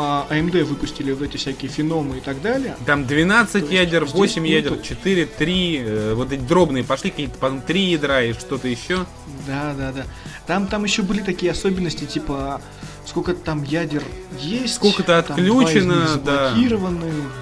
а 0.00 0.26
AMD 0.30 0.64
выпустили 0.64 1.12
вот 1.12 1.22
эти 1.22 1.36
всякие 1.36 1.70
феномы 1.70 2.18
и 2.18 2.20
так 2.20 2.40
далее. 2.40 2.76
Там 2.86 3.06
12 3.06 3.70
ядер, 3.70 4.04
8 4.04 4.46
ядер, 4.46 4.78
4, 4.78 5.26
3, 5.26 5.76
э, 5.78 6.14
вот 6.14 6.32
эти 6.32 6.40
дробные 6.40 6.84
пошли, 6.84 7.10
какие-то 7.10 7.38
потом 7.38 7.60
3 7.60 7.80
ядра 7.80 8.22
и 8.22 8.32
что-то 8.32 8.68
еще. 8.68 9.06
Да, 9.46 9.74
да, 9.76 9.92
да. 9.92 10.04
Там, 10.46 10.66
там 10.66 10.84
еще 10.84 11.02
были 11.02 11.20
такие 11.20 11.52
особенности, 11.52 12.04
типа 12.04 12.60
сколько 13.06 13.34
там 13.34 13.62
ядер 13.62 14.02
есть. 14.38 14.74
Сколько-то 14.74 15.18
отключено, 15.18 16.16
да. 16.24 16.54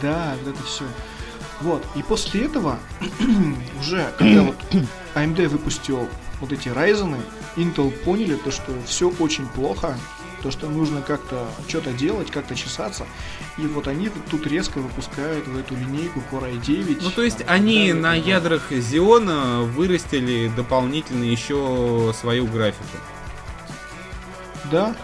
Да, 0.03 0.35
вот 0.43 0.55
это 0.55 0.63
все. 0.65 0.85
Вот, 1.61 1.85
и 1.97 2.03
после 2.03 2.45
этого, 2.45 2.79
уже, 3.81 4.13
когда 4.17 4.43
вот 4.43 4.57
AMD 5.15 5.49
выпустил 5.49 6.09
вот 6.41 6.53
эти 6.53 6.69
Ryzen, 6.69 7.17
Intel 7.57 7.91
поняли 7.91 8.37
то, 8.37 8.51
что 8.51 8.73
все 8.87 9.13
очень 9.19 9.47
плохо, 9.49 9.99
то, 10.43 10.51
что 10.51 10.69
нужно 10.69 11.03
как-то 11.03 11.49
что-то 11.69 11.93
делать, 11.93 12.31
как-то 12.31 12.55
чесаться. 12.55 13.07
И 13.57 13.63
вот 13.63 13.89
они 13.89 14.11
тут 14.31 14.47
резко 14.47 14.79
выпускают 14.79 15.47
в 15.47 15.59
эту 15.59 15.75
линейку 15.75 16.23
Core 16.31 16.61
i9. 16.61 16.99
Ну, 17.03 17.11
то 17.11 17.23
есть 17.23 17.45
они 17.47 17.93
на 17.93 18.15
ядрах 18.15 18.71
Xeon 18.73 19.65
вырастили 19.65 20.51
дополнительно 20.55 21.25
еще 21.25 22.13
свою 22.19 22.47
графику. 22.47 22.85
Да, 24.71 24.95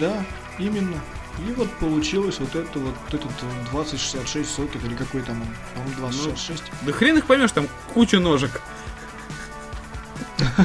да, 0.00 0.24
именно. 0.58 1.00
И 1.38 1.52
вот 1.52 1.70
получилось 1.78 2.38
вот 2.38 2.54
это 2.54 2.78
вот 2.78 2.94
этот 3.08 3.30
2066 3.72 4.48
сокет 4.48 4.84
или 4.84 4.94
какой 4.94 5.22
там 5.22 5.42
он, 5.42 5.48
по-моему, 5.74 6.10
2066. 6.10 6.62
Ну, 6.62 6.86
да 6.86 6.92
хрен 6.92 7.18
их 7.18 7.26
поймешь, 7.26 7.50
там 7.52 7.68
куча 7.92 8.20
ножек. 8.20 8.60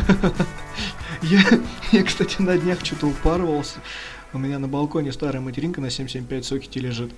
Я, 1.21 1.41
я, 1.91 2.03
кстати, 2.03 2.41
на 2.41 2.57
днях 2.57 2.83
что-то 2.83 3.07
упарывался. 3.07 3.79
У 4.33 4.37
меня 4.37 4.59
на 4.59 4.67
балконе 4.67 5.11
старая 5.11 5.41
материнка 5.41 5.81
на 5.81 5.89
775 5.89 6.45
сокете 6.45 6.79
лежит. 6.79 7.11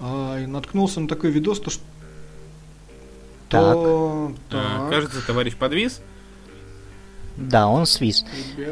А, 0.00 0.40
и 0.40 0.46
наткнулся 0.46 1.00
на 1.00 1.08
такой 1.08 1.30
видос, 1.30 1.60
то 1.60 1.70
что... 1.70 1.82
Так. 3.48 3.74
То... 3.74 4.32
так. 4.50 4.60
А, 4.64 4.90
кажется, 4.90 5.24
товарищ 5.26 5.54
подвис. 5.54 6.00
Да, 7.36 7.66
он 7.66 7.84
свис. 7.86 8.24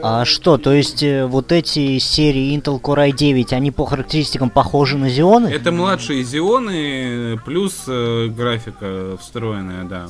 А 0.02 0.24
что, 0.24 0.56
то 0.56 0.72
есть 0.72 1.02
э, 1.02 1.26
вот 1.26 1.50
эти 1.50 1.98
серии 1.98 2.56
Intel 2.56 2.80
Core 2.80 3.10
i9, 3.10 3.52
они 3.54 3.72
по 3.72 3.86
характеристикам 3.86 4.50
похожи 4.50 4.96
на 4.96 5.06
Xeon? 5.06 5.48
Это 5.48 5.72
младшие 5.72 6.22
Xeon 6.22 7.40
плюс 7.44 7.82
э, 7.88 8.28
графика 8.28 9.16
встроенная, 9.20 9.84
да. 9.84 10.08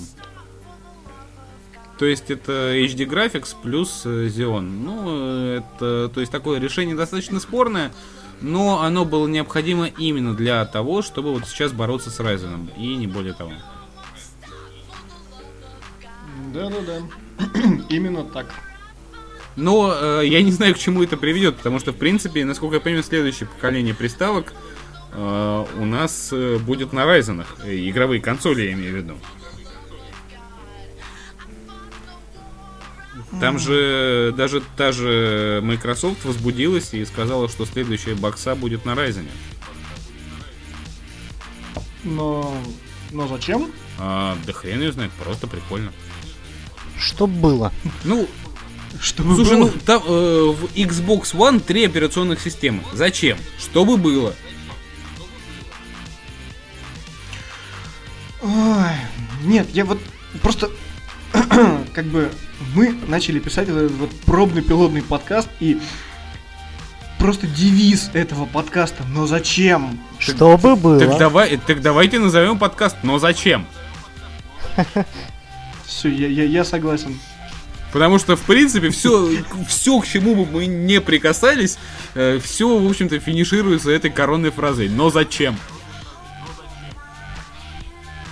То 2.03 2.07
есть 2.07 2.33
это 2.33 2.75
HD 2.75 3.07
Graphics 3.07 3.55
плюс 3.63 4.03
э, 4.07 4.27
Xeon. 4.27 4.63
Ну, 4.63 5.53
это, 5.53 6.11
то 6.13 6.19
есть 6.19 6.33
такое 6.33 6.59
решение 6.59 6.97
достаточно 6.97 7.39
спорное, 7.39 7.93
но 8.41 8.83
оно 8.83 9.05
было 9.05 9.29
необходимо 9.29 9.87
именно 9.87 10.35
для 10.35 10.65
того, 10.65 11.03
чтобы 11.03 11.33
вот 11.33 11.47
сейчас 11.47 11.71
бороться 11.71 12.11
с 12.11 12.19
Ryzen, 12.19 12.77
и 12.77 12.97
не 12.97 13.07
более 13.07 13.35
того. 13.35 13.53
Да-да-да. 16.53 17.03
именно 17.89 18.25
так. 18.25 18.47
Но 19.55 19.95
э, 19.95 20.23
я 20.25 20.43
не 20.43 20.51
знаю, 20.51 20.75
к 20.75 20.79
чему 20.79 21.05
это 21.05 21.17
приведет, 21.17 21.59
потому 21.59 21.79
что, 21.79 21.93
в 21.93 21.97
принципе, 21.99 22.45
насколько 22.45 22.75
я 22.75 22.81
понимаю, 22.81 23.05
следующее 23.05 23.49
поколение 23.49 23.95
приставок 23.95 24.55
э, 25.13 25.65
у 25.79 25.85
нас 25.85 26.31
э, 26.33 26.59
будет 26.59 26.93
на 26.93 27.05
Ryzen. 27.05 27.45
Игровые 27.65 28.21
консоли, 28.21 28.63
я 28.63 28.73
имею 28.73 28.93
в 28.93 28.97
виду. 28.97 29.15
Там 33.41 33.59
же 33.59 34.35
даже 34.37 34.63
та 34.77 34.93
же 34.93 35.61
Microsoft 35.63 36.25
возбудилась 36.25 36.93
и 36.93 37.05
сказала, 37.05 37.49
что 37.49 37.65
следующая 37.65 38.15
бокса 38.15 38.55
будет 38.55 38.85
на 38.85 38.91
Ryzen. 38.93 39.27
Но... 42.05 42.55
Но 43.11 43.29
зачем? 43.29 43.71
А, 43.99 44.37
да 44.47 44.53
хрен 44.53 44.81
ее 44.81 44.93
знает, 44.93 45.13
просто 45.13 45.47
прикольно. 45.47 45.93
Что 46.99 47.27
было? 47.27 47.73
Ну, 48.05 48.27
чтобы 49.01 49.35
Слушай, 49.35 49.59
было? 49.59 49.67
ну 49.67 49.73
там 49.85 50.03
э, 50.07 50.45
в 50.51 50.65
Xbox 50.75 51.35
One 51.35 51.61
три 51.61 51.85
операционных 51.85 52.41
системы. 52.41 52.83
Зачем? 52.93 53.39
Чтобы 53.59 53.97
было. 53.97 54.35
Ой, 58.43 58.93
нет, 59.45 59.69
я 59.73 59.85
вот 59.85 59.99
просто 60.43 60.71
как 61.95 62.07
бы 62.07 62.31
мы 62.75 62.97
начали 63.07 63.39
писать 63.39 63.69
этот 63.69 63.93
вот 63.93 64.11
пробный 64.27 64.63
пилотный 64.63 65.03
подкаст 65.03 65.49
и 65.61 65.81
просто 67.19 67.47
девиз 67.47 68.11
этого 68.15 68.47
подкаста. 68.47 69.05
Но 69.09 69.27
зачем? 69.27 69.99
Чтобы 70.19 70.77
было. 70.77 70.99
Так 70.99 71.19
давай, 71.19 71.57
так 71.57 71.81
давайте 71.81 72.19
назовем 72.19 72.59
подкаст. 72.59 72.97
Но 73.03 73.19
зачем? 73.19 73.67
Все, 75.87 76.09
я, 76.09 76.27
я, 76.29 76.45
я 76.45 76.65
согласен. 76.65 77.19
Потому 77.93 78.19
что, 78.19 78.37
в 78.37 78.43
принципе, 78.43 78.89
все, 78.89 79.31
все, 79.69 80.01
к 80.01 80.07
чему 80.07 80.35
бы 80.35 80.51
мы 80.51 80.67
не 80.67 81.01
прикасались, 81.01 81.79
э, 82.15 82.41
все, 82.43 82.79
в 82.79 82.89
общем-то, 82.89 83.19
финишируется 83.21 83.91
этой 83.91 84.11
коронной 84.11 84.51
фразой. 84.51 84.89
Но 84.89 85.11
зачем? 85.11 85.59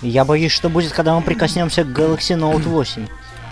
Я 0.00 0.24
боюсь, 0.24 0.52
что 0.52 0.70
будет, 0.70 0.92
когда 0.92 1.14
мы 1.14 1.20
прикоснемся 1.20 1.84
к 1.84 1.88
Galaxy 1.88 2.38
Note 2.38 2.62
8. 2.62 3.06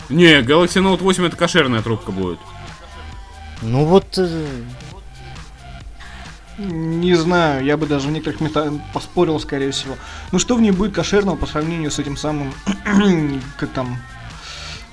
Не, 0.09 0.41
Galaxy 0.41 0.83
Note 0.83 1.03
8 1.03 1.27
это 1.27 1.37
кошерная 1.37 1.83
трубка 1.83 2.13
будет. 2.13 2.39
Ну 3.63 3.85
вот... 3.85 4.07
Э, 4.17 4.47
Не 6.59 7.15
знаю, 7.15 7.65
я 7.65 7.77
бы 7.77 7.87
даже 7.87 8.09
в 8.09 8.11
некоторых 8.11 8.41
местах 8.41 8.73
поспорил, 8.93 9.39
скорее 9.41 9.71
всего. 9.71 9.97
Ну 10.33 10.39
что 10.39 10.57
в 10.57 10.61
ней 10.61 10.71
будет 10.71 10.95
кошерного 10.95 11.37
по 11.37 11.47
сравнению 11.47 11.91
с 11.91 11.99
этим 11.99 12.17
самым, 12.17 12.53
как 13.59 13.71
там, 13.71 13.99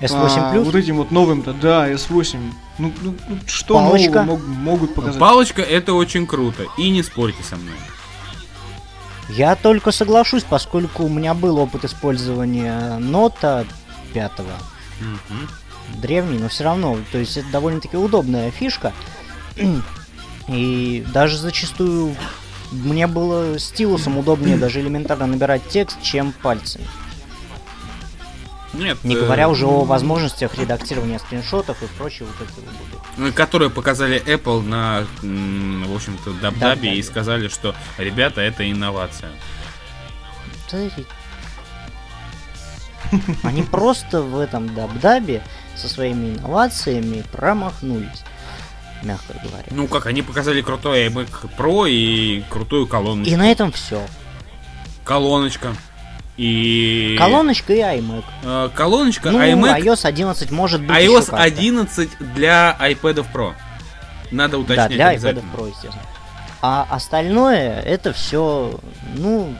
S8 0.00 0.38
а, 0.38 0.60
Вот 0.60 0.74
этим 0.74 0.96
вот 0.96 1.10
новым-то, 1.10 1.54
да, 1.54 1.90
S8. 1.90 2.38
Ну, 2.78 2.92
ну, 3.00 3.14
ну 3.28 3.38
что 3.46 3.74
Палочка. 3.74 4.22
нового 4.22 4.24
мог, 4.24 4.46
могут 4.46 4.94
показать? 4.94 5.18
Палочка 5.18 5.62
это 5.62 5.94
очень 5.94 6.26
круто, 6.26 6.64
и 6.76 6.90
не 6.90 7.02
спорьте 7.02 7.42
со 7.42 7.56
мной. 7.56 7.74
Я 9.30 9.56
только 9.56 9.90
соглашусь, 9.90 10.44
поскольку 10.44 11.04
у 11.04 11.08
меня 11.08 11.34
был 11.34 11.58
опыт 11.58 11.84
использования 11.84 12.98
нота 12.98 13.64
пятого. 14.12 14.52
Угу. 15.00 16.00
Древний, 16.00 16.38
но 16.38 16.48
все 16.48 16.64
равно, 16.64 16.98
то 17.12 17.18
есть 17.18 17.36
это 17.36 17.48
довольно-таки 17.50 17.96
удобная 17.96 18.50
фишка. 18.50 18.92
И 20.48 21.04
даже 21.12 21.38
зачастую 21.38 22.14
мне 22.70 23.06
было 23.06 23.58
стилусом 23.58 24.18
удобнее 24.18 24.56
даже 24.56 24.80
элементарно 24.80 25.26
набирать 25.26 25.68
текст, 25.68 26.00
чем 26.02 26.32
пальцами. 26.32 26.86
Нет. 28.74 29.02
Не 29.04 29.14
э, 29.14 29.20
говоря 29.20 29.48
уже 29.48 29.66
о 29.66 29.84
возможностях 29.84 30.56
редактирования 30.56 31.18
скриншотов 31.18 31.82
и 31.82 31.86
прочего 31.86 32.26
вот 32.26 32.48
этого 32.48 32.66
ну, 33.16 33.32
Которые 33.32 33.70
показали 33.70 34.22
Apple 34.26 34.62
на, 34.62 35.06
в 35.22 35.94
общем-то, 35.94 36.32
Дабдабе 36.34 36.94
и 36.94 37.02
сказали, 37.02 37.48
что, 37.48 37.74
ребята, 37.96 38.40
это 38.40 38.70
инновация. 38.70 39.30
Да 40.70 40.78
Они 43.42 43.62
просто 43.62 44.22
в 44.22 44.38
этом 44.38 44.74
дабдабе 44.74 45.42
со 45.74 45.88
своими 45.88 46.34
инновациями 46.36 47.22
промахнулись, 47.32 48.24
мягко 49.02 49.34
говоря. 49.42 49.66
Ну 49.70 49.86
как, 49.86 50.06
они 50.06 50.22
показали 50.22 50.62
крутой 50.62 51.06
iMac 51.08 51.28
Pro 51.56 51.88
и 51.90 52.42
крутую 52.48 52.86
колоночку. 52.86 53.32
И 53.32 53.36
на 53.36 53.50
этом 53.50 53.72
все. 53.72 54.00
Колоночка. 55.04 55.74
И... 56.36 57.16
Колоночка 57.18 57.72
и 57.72 57.78
iMac. 57.78 58.24
Э, 58.42 58.68
колоночка, 58.74 59.30
Ну, 59.30 59.40
iMac, 59.40 59.80
iOS 59.82 60.06
11 60.06 60.50
может 60.50 60.82
быть 60.82 60.90
iOS 60.90 61.02
ещё 61.02 61.20
как-то. 61.30 61.42
11 61.42 62.10
для 62.34 62.76
iPad 62.78 63.26
Pro. 63.32 63.54
Надо 64.30 64.52
Да, 64.52 64.58
уточнять 64.58 64.90
для 64.90 65.14
iPad. 65.14 65.44
Pro, 65.54 65.68
естественно. 65.68 66.02
А 66.60 66.86
остальное 66.90 67.80
это 67.80 68.12
все, 68.12 68.78
ну, 69.14 69.54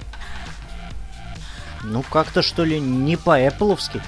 ну 1.87 2.03
как-то 2.03 2.43
что 2.43 2.65
ли 2.65 2.81
не 2.81 3.17
по-эппловски. 3.17 4.03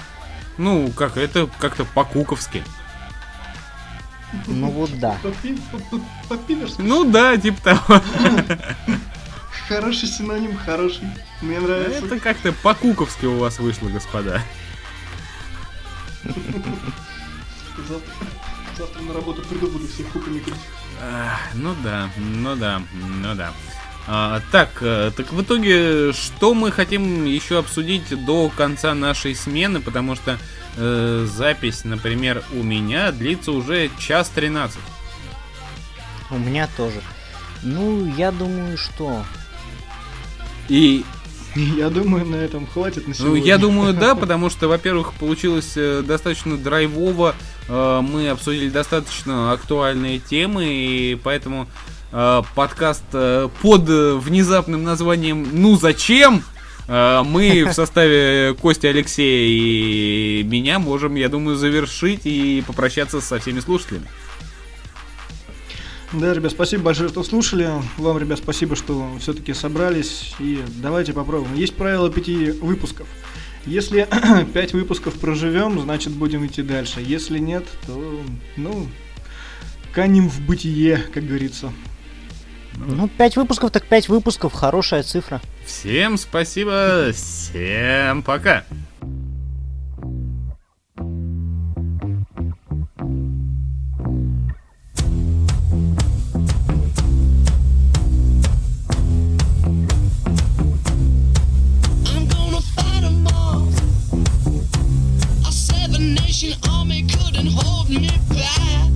Ну, 0.57 0.91
как, 0.91 1.17
это 1.17 1.49
как-то 1.59 1.85
по-куковски. 1.85 2.63
Ну 4.45 4.69
вот 4.69 4.99
да. 4.99 5.17
Ну 6.77 7.03
да, 7.05 7.37
типа 7.37 7.61
того. 7.61 8.01
Хороший 9.67 10.07
синоним, 10.07 10.57
хороший. 10.57 11.07
Мне 11.41 11.59
нравится. 11.59 12.05
Это 12.05 12.19
как-то 12.19 12.51
по-куковски 12.51 13.25
у 13.25 13.37
вас 13.37 13.59
вышло, 13.59 13.87
господа. 13.87 14.41
Завтра, 17.87 18.13
завтра 18.77 19.01
на 19.01 19.13
работу 19.13 19.41
приду, 19.43 19.67
буду 19.67 19.87
всех 19.87 20.07
купами 20.07 20.39
крутить. 20.39 20.61
Ну 21.53 21.75
да, 21.83 22.09
ну 22.17 22.55
да, 22.55 22.81
ну 22.93 23.35
да. 23.35 23.53
А, 24.11 24.41
так, 24.51 24.69
э, 24.81 25.11
так 25.15 25.31
в 25.31 25.39
итоге, 25.39 26.13
что 26.13 26.55
мы 26.55 26.71
хотим 26.71 27.25
еще 27.25 27.59
обсудить 27.59 28.25
до 28.25 28.49
конца 28.49 28.95
нашей 28.95 29.35
смены, 29.35 29.81
потому 29.81 30.15
что 30.15 30.39
э, 30.77 31.27
запись, 31.29 31.83
например, 31.83 32.43
у 32.51 32.63
меня 32.63 33.11
длится 33.11 33.51
уже 33.51 33.91
час 33.99 34.29
13. 34.29 34.79
У 36.31 36.37
меня 36.39 36.67
тоже. 36.75 37.01
Ну, 37.61 38.11
я 38.17 38.31
думаю, 38.31 38.79
что... 38.79 39.23
И, 40.69 41.05
Я 41.55 41.91
думаю, 41.91 42.25
на 42.25 42.37
этом 42.37 42.65
хватит 42.65 43.03
на 43.03 43.09
ну, 43.09 43.13
сегодня. 43.13 43.45
я 43.45 43.59
думаю, 43.59 43.93
да, 43.93 44.15
потому 44.19 44.49
что, 44.49 44.67
во-первых, 44.67 45.13
получилось 45.13 45.73
э, 45.75 46.01
достаточно 46.01 46.57
драйвово, 46.57 47.35
э, 47.67 48.01
мы 48.01 48.29
обсудили 48.29 48.69
достаточно 48.69 49.51
актуальные 49.51 50.17
темы, 50.17 50.65
и 50.65 51.19
поэтому 51.23 51.67
подкаст 52.11 53.03
э, 53.13 53.49
под 53.61 53.89
э, 53.89 54.15
внезапным 54.15 54.83
названием 54.83 55.47
«Ну 55.53 55.77
зачем?» 55.77 56.43
э, 56.87 57.21
мы 57.23 57.65
в 57.65 57.73
составе 57.73 58.55
Кости, 58.59 58.87
Алексея 58.87 59.47
и 59.47 60.43
меня 60.43 60.79
можем, 60.79 61.15
я 61.15 61.29
думаю, 61.29 61.55
завершить 61.55 62.21
и 62.25 62.63
попрощаться 62.65 63.21
со 63.21 63.39
всеми 63.39 63.59
слушателями. 63.59 64.07
Да, 66.11 66.33
ребят, 66.33 66.51
спасибо 66.51 66.85
большое, 66.85 67.09
что 67.09 67.23
слушали. 67.23 67.69
Вам, 67.97 68.17
ребят, 68.17 68.39
спасибо, 68.39 68.75
что 68.75 69.07
все-таки 69.19 69.53
собрались. 69.53 70.33
И 70.39 70.59
давайте 70.77 71.13
попробуем. 71.13 71.53
Есть 71.53 71.75
правило 71.75 72.09
пяти 72.09 72.49
выпусков. 72.49 73.07
Если 73.67 74.07
пять 74.53 74.73
выпусков 74.73 75.13
проживем, 75.19 75.79
значит 75.79 76.13
будем 76.13 76.43
идти 76.47 76.63
дальше. 76.63 77.01
Если 77.01 77.37
нет, 77.37 77.67
то, 77.85 78.23
ну, 78.57 78.87
канем 79.93 80.29
в 80.29 80.41
бытие, 80.41 80.97
как 81.13 81.27
говорится. 81.27 81.71
Ну, 82.79 83.07
пять 83.07 83.35
выпусков, 83.35 83.71
так 83.71 83.85
пять 83.85 84.07
выпусков, 84.07 84.53
хорошая 84.53 85.03
цифра. 85.03 85.41
Всем 85.65 86.17
спасибо, 86.17 87.11
всем 87.13 88.23
пока. 88.23 88.63
Army 106.63 107.03
couldn't 107.03 107.47
hold 107.47 107.89
me 107.89 108.09
back. 108.29 108.88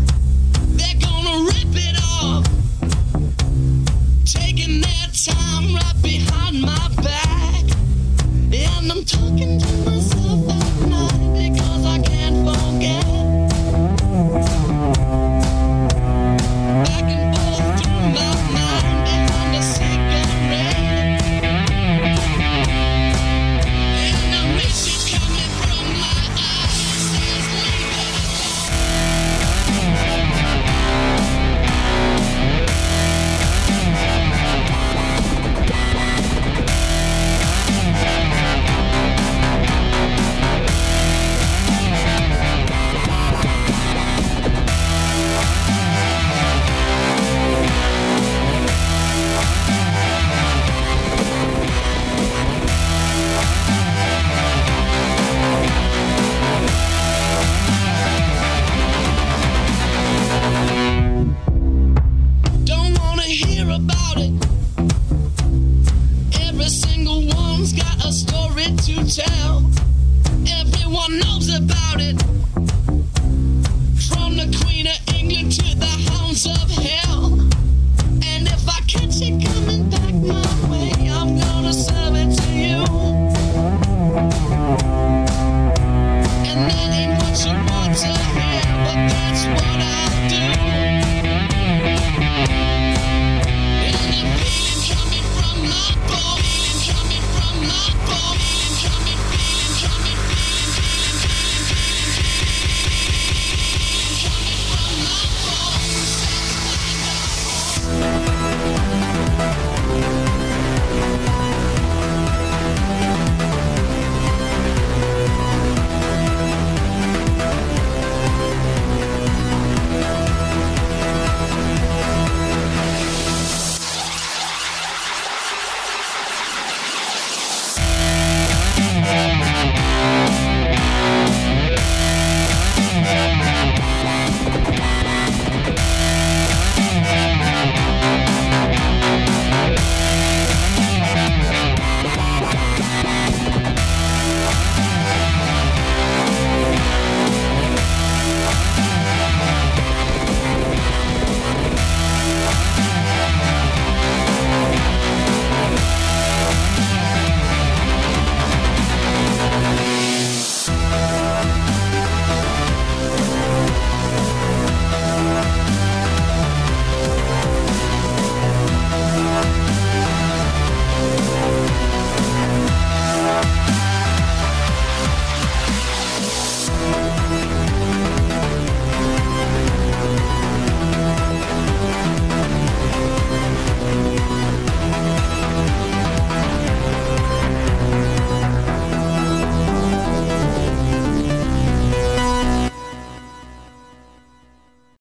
Taking 4.34 4.82
their 4.82 5.08
time 5.14 5.76
right 5.76 6.02
behind 6.02 6.62
my 6.62 6.90
back. 7.04 7.64
And 8.52 8.92
I'm 8.92 9.06
talking 9.06 9.60
to 9.60 9.93